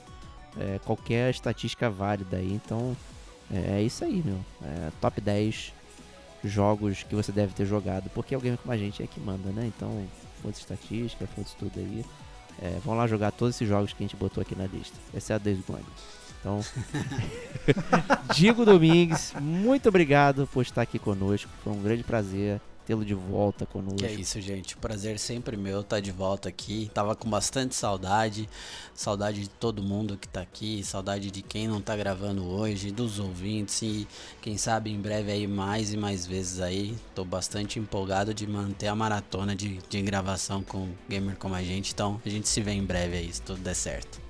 [0.59, 2.53] é, qualquer estatística válida aí.
[2.53, 2.97] Então
[3.53, 4.40] é, é isso aí, meu.
[4.65, 5.73] É, top 10
[6.44, 9.70] jogos que você deve ter jogado, porque alguém como a gente é que manda, né?
[9.74, 10.06] Então,
[10.40, 12.05] foda-se estatística, foda-se tudo aí.
[12.60, 15.44] É, vão lá jogar todos esses jogos que a gente botou aqui na lista, exceto
[15.44, 15.85] Days Gone.
[16.40, 16.60] Então,
[18.35, 21.51] Diego Domingues, muito obrigado por estar aqui conosco.
[21.62, 23.98] Foi um grande prazer tê-lo de volta conosco.
[23.98, 24.76] Que é isso, gente.
[24.76, 26.90] Prazer sempre meu estar de volta aqui.
[26.92, 28.48] Tava com bastante saudade.
[28.94, 30.82] Saudade de todo mundo que tá aqui.
[30.82, 33.82] Saudade de quem não tá gravando hoje, dos ouvintes.
[33.82, 34.09] E
[34.40, 36.96] quem sabe em breve aí mais e mais vezes aí.
[37.14, 41.92] Tô bastante empolgado de manter a maratona de, de gravação com gamer como a gente.
[41.92, 44.20] Então a gente se vê em breve aí, se tudo der certo.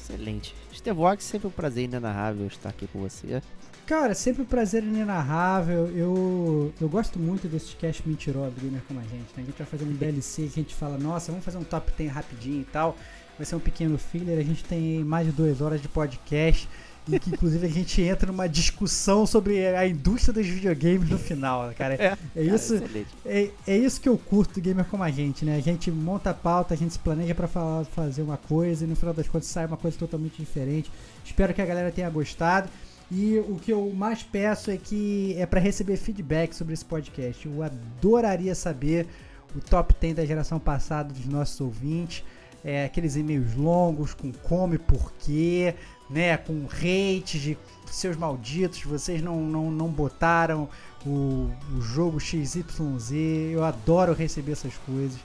[0.00, 0.54] Excelente.
[0.72, 3.40] Stevox, sempre um prazer inenarrável estar aqui com você.
[3.86, 5.90] Cara, sempre um prazer inenarrável.
[5.94, 9.12] Eu, eu gosto muito desses cast mentirosos do Gamer Como a Gente.
[9.36, 9.38] Né?
[9.38, 11.92] A gente vai fazer um DLC que a gente fala, nossa, vamos fazer um top
[11.96, 12.96] 10 rapidinho e tal.
[13.36, 14.38] Vai ser um pequeno filler.
[14.38, 16.66] A gente tem mais de duas horas de podcast.
[17.06, 21.70] E que inclusive a gente entra numa discussão sobre a indústria dos videogames no final,
[21.76, 21.94] cara.
[22.02, 23.08] É, É isso, excelente.
[23.26, 25.56] é, é isso que eu curto do gamer como a gente, né?
[25.56, 28.88] A gente monta a pauta, a gente se planeja pra falar, fazer uma coisa e
[28.88, 30.90] no final das contas sai uma coisa totalmente diferente.
[31.22, 32.70] Espero que a galera tenha gostado.
[33.16, 37.46] E o que eu mais peço é que é pra receber feedback sobre esse podcast.
[37.46, 39.06] Eu adoraria saber
[39.54, 42.24] o top 10 da geração passada dos nossos ouvintes.
[42.64, 45.76] É, aqueles e-mails longos com como e porquê,
[46.10, 46.36] né?
[46.36, 50.68] Com hates de seus malditos, vocês não, não, não botaram
[51.06, 53.12] o, o jogo XYZ.
[53.52, 55.20] Eu adoro receber essas coisas.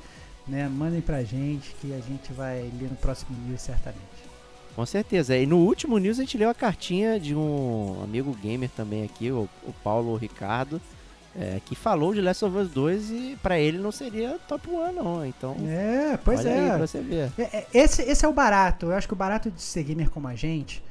[0.47, 0.69] Né?
[0.69, 4.18] Mandem pra gente que a gente vai ler no próximo news certamente.
[4.79, 5.35] Com certeza.
[5.35, 9.29] E no último news a gente leu a cartinha de um amigo gamer também aqui,
[9.29, 10.79] o, o Paulo Ricardo,
[11.37, 14.93] é, que falou de Last of Us 2 e pra ele não seria top 1
[14.93, 15.25] não.
[15.25, 16.77] Então, É, pois é.
[16.77, 17.29] você ver.
[17.37, 18.85] É, é, Esse, esse é o barato.
[18.85, 20.81] Eu acho que o barato de ser gamer como a gente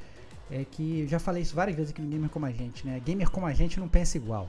[0.51, 0.99] é que.
[0.99, 3.01] Eu já falei isso várias vezes aqui no Gamer como a gente, né?
[3.03, 4.47] Gamer como a gente não pensa igual.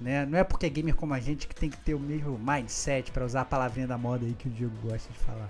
[0.00, 0.24] Né?
[0.24, 3.10] Não é porque é gamer como a gente que tem que ter o mesmo mindset,
[3.10, 5.48] para usar a palavrinha da moda aí que o Diego gosta de falar.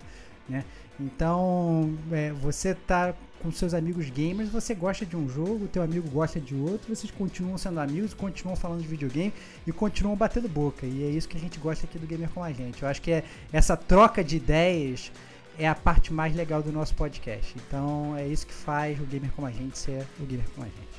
[0.48, 0.64] Né?
[1.00, 6.08] Então, é, você tá com seus amigos gamers, você gosta de um jogo, teu amigo
[6.10, 9.32] gosta de outro, vocês continuam sendo amigos, continuam falando de videogame
[9.66, 10.84] e continuam batendo boca.
[10.84, 12.82] E é isso que a gente gosta aqui do Gamer com a gente.
[12.82, 15.12] Eu acho que é essa troca de ideias
[15.56, 17.54] é a parte mais legal do nosso podcast.
[17.56, 20.70] Então é isso que faz o Gamer como a gente ser o Gamer como a
[20.70, 20.98] gente.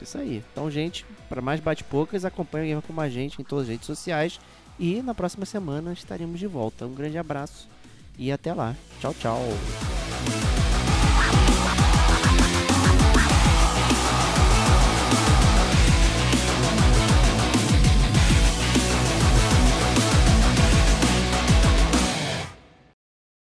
[0.00, 0.42] Isso aí.
[0.52, 3.86] Então, gente, para mais bate-pocas, acompanhe o Gamer Como a gente em todas as redes
[3.86, 4.40] sociais.
[4.78, 6.86] E na próxima semana estaremos de volta.
[6.86, 7.68] Um grande abraço
[8.18, 8.76] e até lá.
[9.00, 9.42] Tchau, tchau.